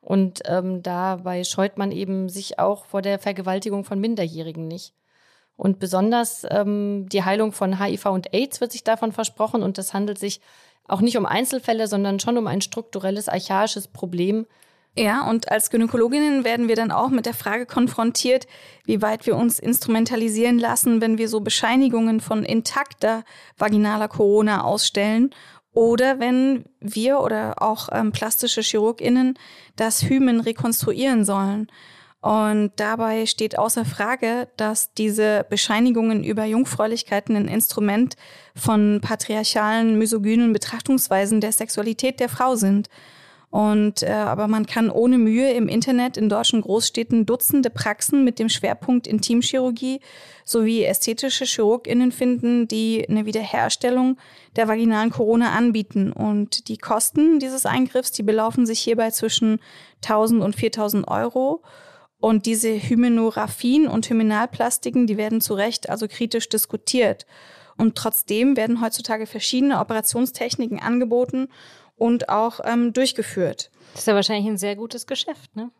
Und 0.00 0.40
ähm, 0.46 0.82
dabei 0.82 1.44
scheut 1.44 1.76
man 1.76 1.92
eben 1.92 2.28
sich 2.28 2.58
auch 2.58 2.86
vor 2.86 3.02
der 3.02 3.18
Vergewaltigung 3.18 3.84
von 3.84 4.00
Minderjährigen 4.00 4.66
nicht. 4.66 4.94
Und 5.56 5.80
besonders 5.80 6.46
ähm, 6.48 7.08
die 7.08 7.24
Heilung 7.24 7.50
von 7.50 7.80
HIV 7.82 8.06
und 8.06 8.32
AIDS 8.32 8.60
wird 8.60 8.70
sich 8.70 8.84
davon 8.84 9.10
versprochen. 9.10 9.62
Und 9.62 9.76
das 9.76 9.92
handelt 9.92 10.18
sich 10.18 10.40
auch 10.88 11.00
nicht 11.00 11.16
um 11.16 11.26
Einzelfälle, 11.26 11.86
sondern 11.86 12.18
schon 12.18 12.38
um 12.38 12.46
ein 12.46 12.60
strukturelles, 12.60 13.28
archaisches 13.28 13.88
Problem. 13.88 14.46
Ja, 14.96 15.28
und 15.28 15.48
als 15.52 15.70
Gynäkologinnen 15.70 16.42
werden 16.42 16.66
wir 16.66 16.74
dann 16.74 16.90
auch 16.90 17.10
mit 17.10 17.24
der 17.24 17.34
Frage 17.34 17.66
konfrontiert, 17.66 18.48
wie 18.84 19.00
weit 19.00 19.26
wir 19.26 19.36
uns 19.36 19.60
instrumentalisieren 19.60 20.58
lassen, 20.58 21.00
wenn 21.00 21.18
wir 21.18 21.28
so 21.28 21.38
Bescheinigungen 21.40 22.20
von 22.20 22.42
intakter 22.42 23.22
vaginaler 23.56 24.08
Corona 24.08 24.64
ausstellen 24.64 25.30
oder 25.72 26.18
wenn 26.18 26.64
wir 26.80 27.20
oder 27.20 27.62
auch 27.62 27.90
ähm, 27.92 28.10
plastische 28.10 28.62
Chirurginnen 28.62 29.38
das 29.76 30.02
Hymen 30.02 30.40
rekonstruieren 30.40 31.24
sollen. 31.24 31.68
Und 32.20 32.72
dabei 32.76 33.26
steht 33.26 33.58
außer 33.58 33.84
Frage, 33.84 34.48
dass 34.56 34.92
diese 34.94 35.46
Bescheinigungen 35.48 36.24
über 36.24 36.44
Jungfräulichkeiten 36.44 37.36
ein 37.36 37.46
Instrument 37.46 38.16
von 38.56 39.00
patriarchalen, 39.00 39.98
misogynen 39.98 40.52
Betrachtungsweisen 40.52 41.40
der 41.40 41.52
Sexualität 41.52 42.18
der 42.18 42.28
Frau 42.28 42.56
sind. 42.56 42.88
Und 43.50 44.02
äh, 44.02 44.10
aber 44.10 44.46
man 44.46 44.66
kann 44.66 44.90
ohne 44.90 45.16
Mühe 45.16 45.52
im 45.52 45.68
Internet 45.68 46.18
in 46.18 46.28
deutschen 46.28 46.60
Großstädten 46.60 47.24
Dutzende 47.24 47.70
Praxen 47.70 48.22
mit 48.22 48.38
dem 48.38 48.50
Schwerpunkt 48.50 49.06
Intimchirurgie 49.06 50.00
sowie 50.44 50.84
ästhetische 50.84 51.46
Chirurginnen 51.46 52.12
finden, 52.12 52.68
die 52.68 53.08
eine 53.08 53.24
Wiederherstellung 53.24 54.18
der 54.56 54.68
vaginalen 54.68 55.10
Corona 55.10 55.52
anbieten. 55.52 56.12
Und 56.12 56.68
die 56.68 56.76
Kosten 56.76 57.38
dieses 57.38 57.64
Eingriffs, 57.64 58.12
die 58.12 58.22
belaufen 58.22 58.66
sich 58.66 58.80
hierbei 58.80 59.12
zwischen 59.12 59.60
1000 60.02 60.42
und 60.42 60.54
4000 60.54 61.08
Euro. 61.08 61.62
Und 62.20 62.46
diese 62.46 62.70
Hymenographien 62.70 63.86
und 63.86 64.08
Hymenalplastiken, 64.10 65.06
die 65.06 65.16
werden 65.16 65.40
zu 65.40 65.54
Recht 65.54 65.88
also 65.88 66.08
kritisch 66.08 66.48
diskutiert. 66.48 67.26
Und 67.76 67.94
trotzdem 67.94 68.56
werden 68.56 68.80
heutzutage 68.80 69.26
verschiedene 69.26 69.78
Operationstechniken 69.78 70.80
angeboten 70.80 71.48
und 71.96 72.28
auch 72.28 72.60
ähm, 72.64 72.92
durchgeführt. 72.92 73.70
Das 73.92 74.02
ist 74.02 74.06
ja 74.06 74.14
wahrscheinlich 74.14 74.50
ein 74.50 74.58
sehr 74.58 74.76
gutes 74.76 75.06
Geschäft, 75.06 75.54
ne? 75.54 75.70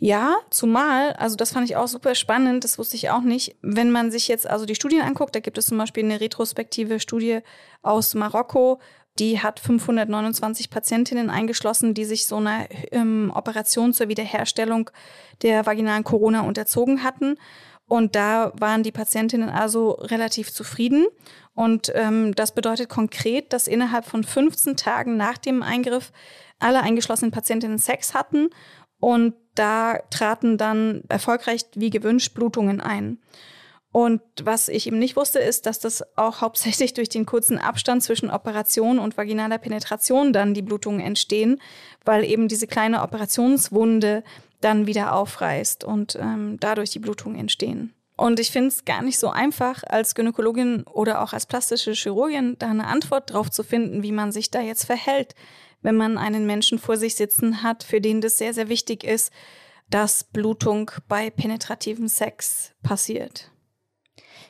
Ja, 0.00 0.36
zumal, 0.50 1.12
also 1.14 1.34
das 1.34 1.50
fand 1.50 1.68
ich 1.68 1.74
auch 1.74 1.88
super 1.88 2.14
spannend, 2.14 2.62
das 2.62 2.78
wusste 2.78 2.94
ich 2.94 3.10
auch 3.10 3.22
nicht. 3.22 3.56
Wenn 3.62 3.90
man 3.90 4.12
sich 4.12 4.28
jetzt 4.28 4.46
also 4.46 4.64
die 4.64 4.76
Studien 4.76 5.02
anguckt, 5.02 5.34
da 5.34 5.40
gibt 5.40 5.58
es 5.58 5.66
zum 5.66 5.76
Beispiel 5.76 6.04
eine 6.04 6.20
retrospektive 6.20 7.00
Studie 7.00 7.40
aus 7.82 8.14
Marokko, 8.14 8.78
die 9.18 9.40
hat 9.40 9.60
529 9.60 10.70
Patientinnen 10.70 11.30
eingeschlossen, 11.30 11.94
die 11.94 12.04
sich 12.04 12.26
so 12.26 12.36
einer 12.36 12.66
ähm, 12.92 13.32
Operation 13.34 13.92
zur 13.92 14.08
Wiederherstellung 14.08 14.90
der 15.42 15.66
vaginalen 15.66 16.04
Corona 16.04 16.42
unterzogen 16.42 17.02
hatten. 17.02 17.36
Und 17.86 18.14
da 18.14 18.52
waren 18.58 18.82
die 18.82 18.92
Patientinnen 18.92 19.48
also 19.48 19.92
relativ 19.92 20.52
zufrieden. 20.52 21.06
Und 21.54 21.90
ähm, 21.94 22.34
das 22.34 22.54
bedeutet 22.54 22.88
konkret, 22.88 23.52
dass 23.52 23.66
innerhalb 23.66 24.04
von 24.04 24.22
15 24.22 24.76
Tagen 24.76 25.16
nach 25.16 25.38
dem 25.38 25.62
Eingriff 25.62 26.12
alle 26.58 26.82
eingeschlossenen 26.82 27.32
Patientinnen 27.32 27.78
Sex 27.78 28.14
hatten. 28.14 28.50
Und 29.00 29.34
da 29.54 29.98
traten 30.10 30.58
dann 30.58 31.02
erfolgreich 31.08 31.64
wie 31.74 31.90
gewünscht 31.90 32.34
Blutungen 32.34 32.80
ein. 32.80 33.18
Und 33.98 34.22
was 34.44 34.68
ich 34.68 34.86
eben 34.86 35.00
nicht 35.00 35.16
wusste, 35.16 35.40
ist, 35.40 35.66
dass 35.66 35.80
das 35.80 36.04
auch 36.16 36.40
hauptsächlich 36.40 36.94
durch 36.94 37.08
den 37.08 37.26
kurzen 37.26 37.58
Abstand 37.58 38.04
zwischen 38.04 38.30
Operation 38.30 39.00
und 39.00 39.16
vaginaler 39.16 39.58
Penetration 39.58 40.32
dann 40.32 40.54
die 40.54 40.62
Blutungen 40.62 41.00
entstehen, 41.00 41.60
weil 42.04 42.22
eben 42.22 42.46
diese 42.46 42.68
kleine 42.68 43.02
Operationswunde 43.02 44.22
dann 44.60 44.86
wieder 44.86 45.16
aufreißt 45.16 45.82
und 45.82 46.14
ähm, 46.14 46.58
dadurch 46.60 46.90
die 46.90 47.00
Blutungen 47.00 47.40
entstehen. 47.40 47.92
Und 48.16 48.38
ich 48.38 48.52
finde 48.52 48.68
es 48.68 48.84
gar 48.84 49.02
nicht 49.02 49.18
so 49.18 49.30
einfach, 49.30 49.82
als 49.82 50.14
Gynäkologin 50.14 50.84
oder 50.84 51.20
auch 51.20 51.32
als 51.32 51.46
plastische 51.46 51.90
Chirurgin 51.94 52.54
da 52.60 52.68
eine 52.68 52.86
Antwort 52.86 53.32
drauf 53.32 53.50
zu 53.50 53.64
finden, 53.64 54.04
wie 54.04 54.12
man 54.12 54.30
sich 54.30 54.52
da 54.52 54.60
jetzt 54.60 54.84
verhält, 54.84 55.34
wenn 55.82 55.96
man 55.96 56.18
einen 56.18 56.46
Menschen 56.46 56.78
vor 56.78 56.96
sich 56.96 57.16
sitzen 57.16 57.64
hat, 57.64 57.82
für 57.82 58.00
den 58.00 58.20
das 58.20 58.38
sehr, 58.38 58.54
sehr 58.54 58.68
wichtig 58.68 59.02
ist, 59.02 59.32
dass 59.90 60.22
Blutung 60.22 60.92
bei 61.08 61.30
penetrativem 61.30 62.06
Sex 62.06 62.74
passiert. 62.84 63.50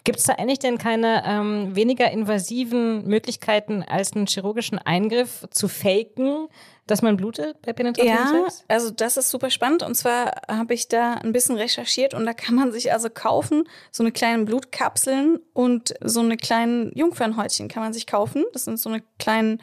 Gibt 0.04 0.18
es 0.18 0.24
da 0.24 0.34
eigentlich 0.34 0.58
denn 0.58 0.78
keine 0.78 1.22
ähm, 1.26 1.74
weniger 1.74 2.10
invasiven 2.10 3.06
Möglichkeiten, 3.06 3.82
als 3.82 4.12
einen 4.14 4.26
chirurgischen 4.26 4.78
Eingriff 4.78 5.46
zu 5.50 5.68
faken, 5.68 6.48
dass 6.86 7.02
man 7.02 7.16
blutet 7.16 7.60
bei 7.62 7.72
penetrativen 7.72 8.16
ja, 8.16 8.44
Sex? 8.44 8.64
also 8.68 8.90
das 8.90 9.16
ist 9.16 9.28
super 9.28 9.50
spannend. 9.50 9.82
Und 9.82 9.94
zwar 9.94 10.32
habe 10.48 10.74
ich 10.74 10.88
da 10.88 11.14
ein 11.14 11.32
bisschen 11.32 11.56
recherchiert 11.56 12.14
und 12.14 12.24
da 12.26 12.32
kann 12.32 12.54
man 12.54 12.72
sich 12.72 12.92
also 12.92 13.08
kaufen, 13.10 13.64
so 13.90 14.02
eine 14.02 14.12
kleine 14.12 14.44
Blutkapseln 14.44 15.38
und 15.52 15.94
so 16.02 16.20
eine 16.20 16.36
kleinen 16.36 16.92
Jungfernhäutchen 16.94 17.68
kann 17.68 17.82
man 17.82 17.92
sich 17.92 18.06
kaufen. 18.06 18.44
Das 18.52 18.64
sind 18.64 18.78
so 18.78 18.88
eine 18.88 19.02
kleinen 19.18 19.62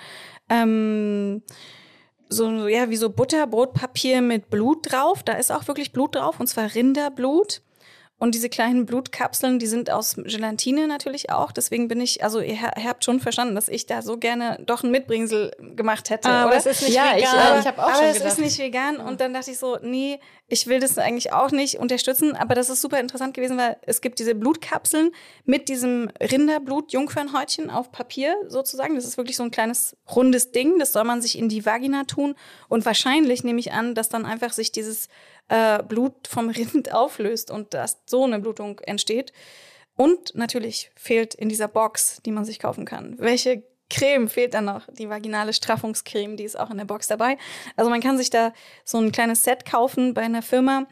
ähm, 0.50 1.42
so 2.30 2.68
ja 2.68 2.90
wie 2.90 2.98
so 2.98 3.10
Butterbrotpapier 3.10 4.22
mit 4.22 4.50
Blut 4.50 4.92
drauf. 4.92 5.24
Da 5.24 5.34
ist 5.34 5.52
auch 5.52 5.68
wirklich 5.68 5.92
Blut 5.92 6.16
drauf 6.16 6.40
und 6.40 6.48
zwar 6.48 6.74
Rinderblut. 6.74 7.62
Und 8.18 8.34
diese 8.34 8.48
kleinen 8.48 8.86
Blutkapseln, 8.86 9.60
die 9.60 9.68
sind 9.68 9.92
aus 9.92 10.16
Gelatine 10.16 10.88
natürlich 10.88 11.32
auch. 11.32 11.52
Deswegen 11.52 11.90
bin 11.90 12.00
ich, 12.00 12.24
also 12.24 12.40
ihr, 12.40 12.54
ihr 12.54 12.84
habt 12.86 13.04
schon 13.04 13.20
verstanden, 13.20 13.56
dass 13.56 13.68
ich 13.68 13.88
da 13.88 14.02
so 14.02 14.18
gerne 14.18 14.58
doch 14.66 14.84
ein 14.84 14.92
Mitbringsel 14.92 15.52
gemacht 15.76 16.10
hätte. 16.10 16.30
Aber 16.30 16.52
oder? 16.52 16.58
es 16.58 16.66
ist 16.66 16.82
nicht 16.82 16.96
ja, 16.96 17.14
vegan. 17.14 17.18
Ich, 17.18 17.26
äh, 17.26 17.60
ich 17.60 17.68
habe 17.68 17.84
auch 17.84 17.90
aber 17.90 17.96
schon 17.96 18.06
es 18.06 18.18
gedacht. 18.18 18.32
ist 18.32 18.40
nicht 18.40 18.58
vegan. 18.58 18.98
Und 18.98 19.20
dann 19.20 19.34
dachte 19.34 19.52
ich 19.52 19.60
so, 19.60 19.78
nee, 19.82 20.22
ich 20.48 20.68
will 20.68 20.80
das 20.80 20.98
eigentlich 20.98 21.34
auch 21.34 21.52
nicht 21.52 21.78
unterstützen. 21.78 22.38
Aber 22.38 22.56
das 22.56 22.70
ist 22.70 22.82
super 22.82 23.02
interessant 23.02 23.34
gewesen, 23.34 23.58
weil 23.58 23.76
es 23.82 24.00
gibt 24.00 24.18
diese 24.20 24.34
Blutkapseln 24.34 25.12
mit 25.44 25.68
diesem 25.68 26.10
Rinderblut-Jungfernhäutchen 26.22 27.70
auf 27.70 27.92
Papier 27.92 28.34
sozusagen. 28.48 28.96
Das 28.96 29.04
ist 29.04 29.18
wirklich 29.18 29.36
so 29.36 29.44
ein 29.44 29.52
kleines 29.52 29.98
rundes 30.16 30.52
Ding. 30.52 30.80
Das 30.80 30.94
soll 30.94 31.04
man 31.04 31.22
sich 31.22 31.38
in 31.38 31.50
die 31.50 31.66
Vagina 31.66 32.06
tun. 32.06 32.36
Und 32.70 32.86
wahrscheinlich 32.86 33.44
nehme 33.44 33.60
ich 33.60 33.74
an, 33.74 33.94
dass 33.94 34.08
dann 34.08 34.26
einfach 34.26 34.54
sich 34.54 34.72
dieses 34.72 35.10
äh, 35.50 35.82
Blut 35.84 36.28
vom 36.28 36.50
Rind 36.52 36.94
auflöst 36.94 37.52
und 37.52 37.74
dass 37.74 38.02
so 38.06 38.24
eine 38.24 38.40
Blutung 38.40 38.80
entsteht. 38.80 39.34
Und 39.96 40.36
natürlich 40.36 40.92
fehlt 40.96 41.36
in 41.36 41.48
dieser 41.48 41.70
Box, 41.70 42.22
die 42.26 42.32
man 42.32 42.44
sich 42.44 42.60
kaufen 42.60 42.86
kann, 42.86 43.16
welche 43.18 43.64
Creme 43.90 44.28
fehlt 44.30 44.56
dann 44.56 44.66
noch, 44.66 44.88
die 44.92 45.10
vaginale 45.10 45.54
Straffungscreme, 45.54 46.38
die 46.38 46.44
ist 46.44 46.60
auch 46.60 46.72
in 46.72 46.78
der 46.78 46.86
Box 46.86 47.08
dabei. 47.08 47.38
Also 47.76 47.90
man 47.90 48.02
kann 48.02 48.18
sich 48.18 48.30
da 48.30 48.52
so 48.84 48.98
ein 48.98 49.12
kleines 49.12 49.44
Set 49.44 49.64
kaufen 49.66 50.14
bei 50.14 50.24
einer 50.24 50.42
Firma 50.42 50.88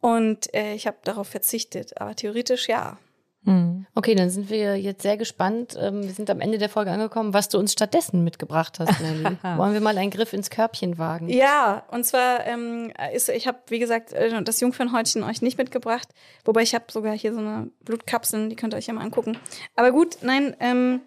und 0.00 0.52
äh, 0.54 0.74
ich 0.74 0.86
habe 0.86 0.98
darauf 1.04 1.28
verzichtet. 1.28 2.00
Aber 2.00 2.14
theoretisch 2.14 2.68
ja. 2.68 2.98
Hm. 3.44 3.86
Okay, 3.94 4.14
dann 4.14 4.28
sind 4.28 4.50
wir 4.50 4.76
jetzt 4.76 5.02
sehr 5.02 5.16
gespannt. 5.16 5.76
Ähm, 5.80 6.02
wir 6.02 6.12
sind 6.12 6.28
am 6.28 6.40
Ende 6.40 6.58
der 6.58 6.68
Folge 6.68 6.90
angekommen, 6.90 7.32
was 7.32 7.48
du 7.48 7.58
uns 7.58 7.72
stattdessen 7.72 8.22
mitgebracht 8.22 8.78
hast, 8.78 9.00
Nelly. 9.00 9.24
Wollen 9.56 9.72
wir 9.72 9.80
mal 9.80 9.96
einen 9.96 10.10
Griff 10.10 10.32
ins 10.34 10.50
Körbchen 10.50 10.98
wagen? 10.98 11.28
Ja, 11.28 11.84
und 11.90 12.04
zwar 12.04 12.46
ähm, 12.46 12.92
ist, 13.14 13.30
ich 13.30 13.46
habe, 13.46 13.58
wie 13.68 13.78
gesagt, 13.78 14.12
äh, 14.12 14.42
das 14.42 14.60
Jungfernhäutchen 14.60 15.22
euch 15.22 15.40
nicht 15.40 15.56
mitgebracht. 15.56 16.08
Wobei 16.44 16.62
ich 16.62 16.74
habe 16.74 16.84
sogar 16.90 17.16
hier 17.16 17.32
so 17.32 17.40
eine 17.40 17.70
Blutkapseln, 17.84 18.50
die 18.50 18.56
könnt 18.56 18.74
ihr 18.74 18.76
euch 18.76 18.86
ja 18.86 18.92
mal 18.92 19.02
angucken. 19.02 19.38
Aber 19.74 19.90
gut, 19.90 20.18
nein, 20.20 20.54
ähm, 20.60 21.00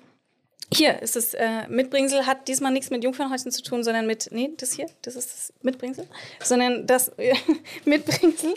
hier 0.72 1.02
ist 1.02 1.16
es, 1.16 1.34
äh, 1.34 1.68
Mitbringsel 1.68 2.26
hat 2.26 2.48
diesmal 2.48 2.72
nichts 2.72 2.90
mit 2.90 3.04
Jungfernhäutchen 3.04 3.52
zu 3.52 3.62
tun, 3.62 3.84
sondern 3.84 4.08
mit, 4.08 4.30
nee, 4.32 4.52
das 4.58 4.74
hier, 4.74 4.88
das 5.02 5.16
ist 5.16 5.34
das 5.34 5.54
Mitbringsel, 5.62 6.08
sondern 6.44 6.88
das 6.88 7.10
äh, 7.18 7.36
Mitbringsel 7.86 8.54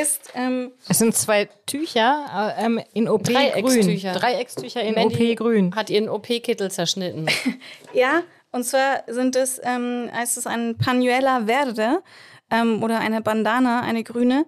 ist. 0.00 0.30
Ähm, 0.34 0.72
es 0.88 0.98
sind 0.98 1.14
zwei 1.14 1.48
Tücher 1.66 2.54
äh, 2.58 2.64
ähm, 2.64 2.80
in 2.94 3.08
OP 3.08 3.24
Dreieckstücher. 3.24 4.12
grün. 4.12 4.20
Dreieckstücher 4.20 4.82
in 4.82 4.96
OP 4.98 5.36
grün. 5.36 5.74
Hat 5.74 5.90
ihren 5.90 6.08
OP-Kittel 6.08 6.70
zerschnitten. 6.70 7.26
ja, 7.92 8.22
und 8.50 8.64
zwar 8.64 9.04
sind 9.06 9.36
es, 9.36 9.60
ähm, 9.64 10.10
heißt 10.12 10.36
es 10.36 10.46
ein 10.46 10.76
Panuela 10.76 11.46
Verde 11.46 12.02
ähm, 12.50 12.82
oder 12.82 13.00
eine 13.00 13.20
Bandana, 13.22 13.80
eine 13.80 14.04
grüne, 14.04 14.46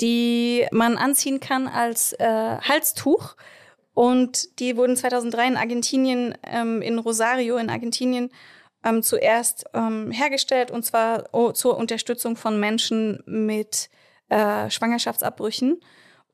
die 0.00 0.66
man 0.72 0.96
anziehen 0.96 1.40
kann 1.40 1.68
als 1.68 2.14
äh, 2.14 2.58
Halstuch 2.60 3.36
und 3.94 4.58
die 4.58 4.76
wurden 4.76 4.96
2003 4.96 5.48
in 5.48 5.56
Argentinien, 5.56 6.34
ähm, 6.44 6.82
in 6.82 6.98
Rosario 6.98 7.56
in 7.56 7.70
Argentinien, 7.70 8.30
ähm, 8.84 9.02
zuerst 9.02 9.64
ähm, 9.74 10.10
hergestellt 10.10 10.70
und 10.70 10.84
zwar 10.84 11.28
oh, 11.32 11.52
zur 11.52 11.76
Unterstützung 11.76 12.36
von 12.36 12.58
Menschen 12.58 13.22
mit 13.26 13.90
äh, 14.28 14.70
Schwangerschaftsabbrüchen. 14.70 15.80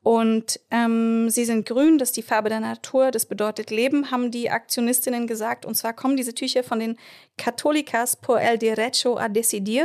Und 0.01 0.61
ähm, 0.71 1.29
sie 1.29 1.43
sind 1.43 1.65
grün, 1.65 1.97
das 1.97 2.09
ist 2.09 2.17
die 2.17 2.23
Farbe 2.23 2.47
der 2.47 2.61
Natur, 2.61 3.11
das 3.11 3.25
bedeutet 3.25 3.69
Leben, 3.69 4.11
haben 4.11 4.31
die 4.31 4.49
Aktionistinnen 4.49 5.27
gesagt. 5.27 5.65
Und 5.65 5.75
zwar 5.75 5.93
kommen 5.93 6.15
diese 6.15 6.33
Tücher 6.33 6.63
von 6.63 6.79
den 6.79 6.97
Católicas 7.37 8.15
por 8.15 8.39
el 8.39 8.57
Derecho 8.57 9.17
a 9.17 9.27
Decidir, 9.27 9.83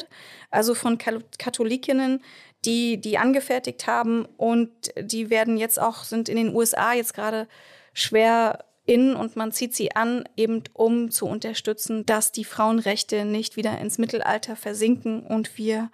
also 0.53 0.75
von 0.75 0.99
Katholikinnen, 0.99 2.23
die 2.65 3.01
die 3.01 3.19
angefertigt 3.19 3.87
haben 3.87 4.27
und 4.37 4.71
die 5.01 5.31
werden 5.31 5.57
jetzt 5.57 5.81
auch, 5.81 6.05
sind 6.05 6.29
in 6.29 6.37
den 6.37 6.55
USA 6.55 6.93
jetzt 6.93 7.15
gerade 7.15 7.49
schwer 7.93 8.65
in 8.87 9.15
und 9.15 9.37
man 9.37 9.53
zieht 9.53 9.75
sie 9.75 9.97
an, 9.97 10.25
eben 10.37 10.63
um 10.75 11.11
zu 11.11 11.27
unterstützen, 11.27 12.05
dass 12.05 12.33
die 12.33 12.45
Frauenrechte 12.45 13.25
nicht 13.25 13.57
wieder 13.57 13.79
ins 13.79 13.99
Mittelalter 13.99 14.57
versinken 14.57 15.25
und 15.25 15.57
wir 15.57 15.91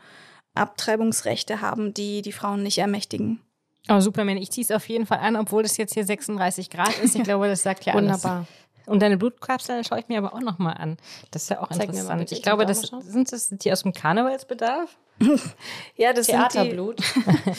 Abtreibungsrechte 0.54 1.60
haben, 1.60 1.94
die 1.94 2.22
die 2.22 2.32
Frauen 2.32 2.62
nicht 2.62 2.78
ermächtigen. 2.78 3.40
Oh, 3.88 4.00
Superman, 4.00 4.36
ich 4.36 4.50
ziehe 4.50 4.64
es 4.64 4.70
auf 4.72 4.88
jeden 4.88 5.06
Fall 5.06 5.18
an, 5.18 5.36
obwohl 5.36 5.64
es 5.64 5.76
jetzt 5.76 5.94
hier 5.94 6.04
36 6.04 6.70
Grad 6.70 6.98
ist. 6.98 7.14
Ich 7.14 7.22
glaube, 7.24 7.48
das 7.48 7.62
sagt 7.62 7.84
ja 7.86 7.94
alles. 7.94 8.24
Wunderbar. 8.24 8.46
Und 8.86 9.00
deine 9.00 9.16
Blutkapseln 9.16 9.84
schaue 9.84 10.00
ich 10.00 10.08
mir 10.08 10.18
aber 10.18 10.34
auch 10.34 10.40
nochmal 10.40 10.74
an. 10.74 10.96
Das 11.30 11.44
ist 11.44 11.50
ja 11.50 11.60
auch 11.60 11.68
Zeig 11.68 11.90
interessant. 11.90 12.32
Ich 12.32 12.42
glaube, 12.42 12.66
das 12.66 12.80
sind 12.80 13.30
das 13.30 13.48
die 13.50 13.70
aus 13.72 13.82
dem 13.84 13.92
Karnevalsbedarf? 13.92 14.98
Ja, 15.96 16.12
das 16.12 16.26
sind 16.26 16.36
die, 16.36 16.54
Theaterblut. 16.54 17.00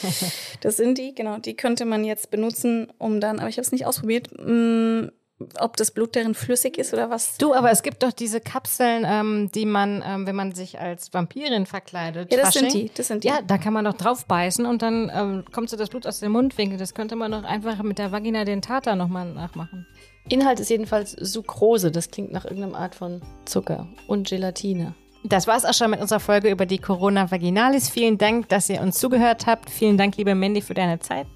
das 0.61 0.77
sind 0.77 0.97
die, 0.97 1.13
genau, 1.13 1.37
die 1.37 1.55
könnte 1.55 1.85
man 1.85 2.03
jetzt 2.03 2.31
benutzen, 2.31 2.91
um 2.97 3.19
dann, 3.19 3.39
aber 3.39 3.49
ich 3.49 3.57
habe 3.57 3.65
es 3.65 3.71
nicht 3.71 3.85
ausprobiert, 3.85 4.29
mh, 4.37 5.11
ob 5.59 5.77
das 5.77 5.91
Blut 5.91 6.15
darin 6.15 6.35
flüssig 6.35 6.77
ist 6.77 6.93
oder 6.93 7.09
was. 7.09 7.37
Du, 7.37 7.53
aber 7.53 7.71
es 7.71 7.83
gibt 7.83 8.03
doch 8.03 8.11
diese 8.11 8.41
Kapseln, 8.41 9.05
ähm, 9.07 9.51
die 9.53 9.65
man, 9.65 10.03
ähm, 10.05 10.27
wenn 10.27 10.35
man 10.35 10.53
sich 10.53 10.79
als 10.79 11.13
Vampirin 11.13 11.65
verkleidet. 11.65 12.31
Ja, 12.31 12.41
das 12.41 12.53
sind 12.53 12.65
Fasching, 12.65 12.87
die, 12.87 12.91
das 12.93 13.07
sind 13.07 13.23
die. 13.23 13.27
Ja, 13.27 13.41
da 13.41 13.57
kann 13.57 13.73
man 13.73 13.85
doch 13.85 13.93
drauf 13.93 14.25
beißen 14.25 14.65
und 14.65 14.81
dann 14.81 15.11
ähm, 15.13 15.43
kommt 15.51 15.69
so 15.69 15.77
das 15.77 15.89
Blut 15.89 16.05
aus 16.07 16.19
dem 16.19 16.31
Mundwinkel. 16.31 16.77
Das 16.77 16.93
könnte 16.93 17.15
man 17.15 17.31
doch 17.31 17.43
einfach 17.43 17.81
mit 17.83 17.97
der 17.97 18.11
Vagina 18.11 18.45
den 18.45 18.61
Tater 18.61 18.95
nochmal 18.95 19.31
nachmachen. 19.33 19.87
Inhalt 20.29 20.59
ist 20.59 20.69
jedenfalls 20.69 21.11
Sucrose. 21.11 21.91
Das 21.91 22.11
klingt 22.11 22.31
nach 22.31 22.45
irgendeiner 22.45 22.77
Art 22.77 22.95
von 22.95 23.21
Zucker 23.45 23.87
und 24.07 24.29
Gelatine. 24.29 24.93
Das 25.23 25.47
war's 25.47 25.65
auch 25.65 25.73
schon 25.73 25.91
mit 25.91 26.01
unserer 26.01 26.19
Folge 26.19 26.49
über 26.49 26.65
die 26.65 26.79
Corona 26.79 27.29
Vaginalis. 27.29 27.89
Vielen 27.89 28.17
Dank, 28.17 28.49
dass 28.49 28.69
ihr 28.69 28.81
uns 28.81 28.97
zugehört 28.97 29.45
habt. 29.45 29.69
Vielen 29.69 29.97
Dank, 29.97 30.17
liebe 30.17 30.33
Mandy, 30.35 30.61
für 30.61 30.73
deine 30.73 30.99
Zeit. 30.99 31.27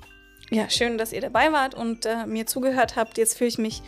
Ja, 0.51 0.69
schön, 0.69 0.97
dass 0.97 1.11
ihr 1.11 1.21
dabei 1.21 1.51
wart 1.51 1.73
und 1.73 2.05
äh, 2.05 2.25
mir 2.25 2.45
zugehört 2.45 2.95
habt. 2.95 3.17
Jetzt 3.17 3.37
fühle 3.37 3.47
ich 3.47 3.57
mich 3.57 3.81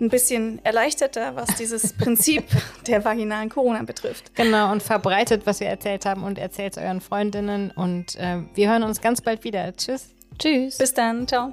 ein 0.00 0.08
bisschen 0.08 0.64
erleichterter, 0.64 1.36
was 1.36 1.54
dieses 1.56 1.92
Prinzip 1.98 2.44
der 2.86 3.04
vaginalen 3.04 3.48
Corona 3.48 3.82
betrifft. 3.82 4.34
Genau, 4.34 4.72
und 4.72 4.82
verbreitet, 4.82 5.42
was 5.44 5.60
wir 5.60 5.68
erzählt 5.68 6.06
haben 6.06 6.22
und 6.24 6.38
erzählt 6.38 6.76
es 6.76 6.82
euren 6.82 7.00
Freundinnen. 7.00 7.70
Und 7.70 8.16
äh, 8.16 8.42
wir 8.54 8.70
hören 8.70 8.82
uns 8.82 9.00
ganz 9.00 9.20
bald 9.20 9.44
wieder. 9.44 9.74
Tschüss. 9.76 10.14
Tschüss. 10.38 10.78
Bis 10.78 10.94
dann, 10.94 11.26
ciao. 11.26 11.52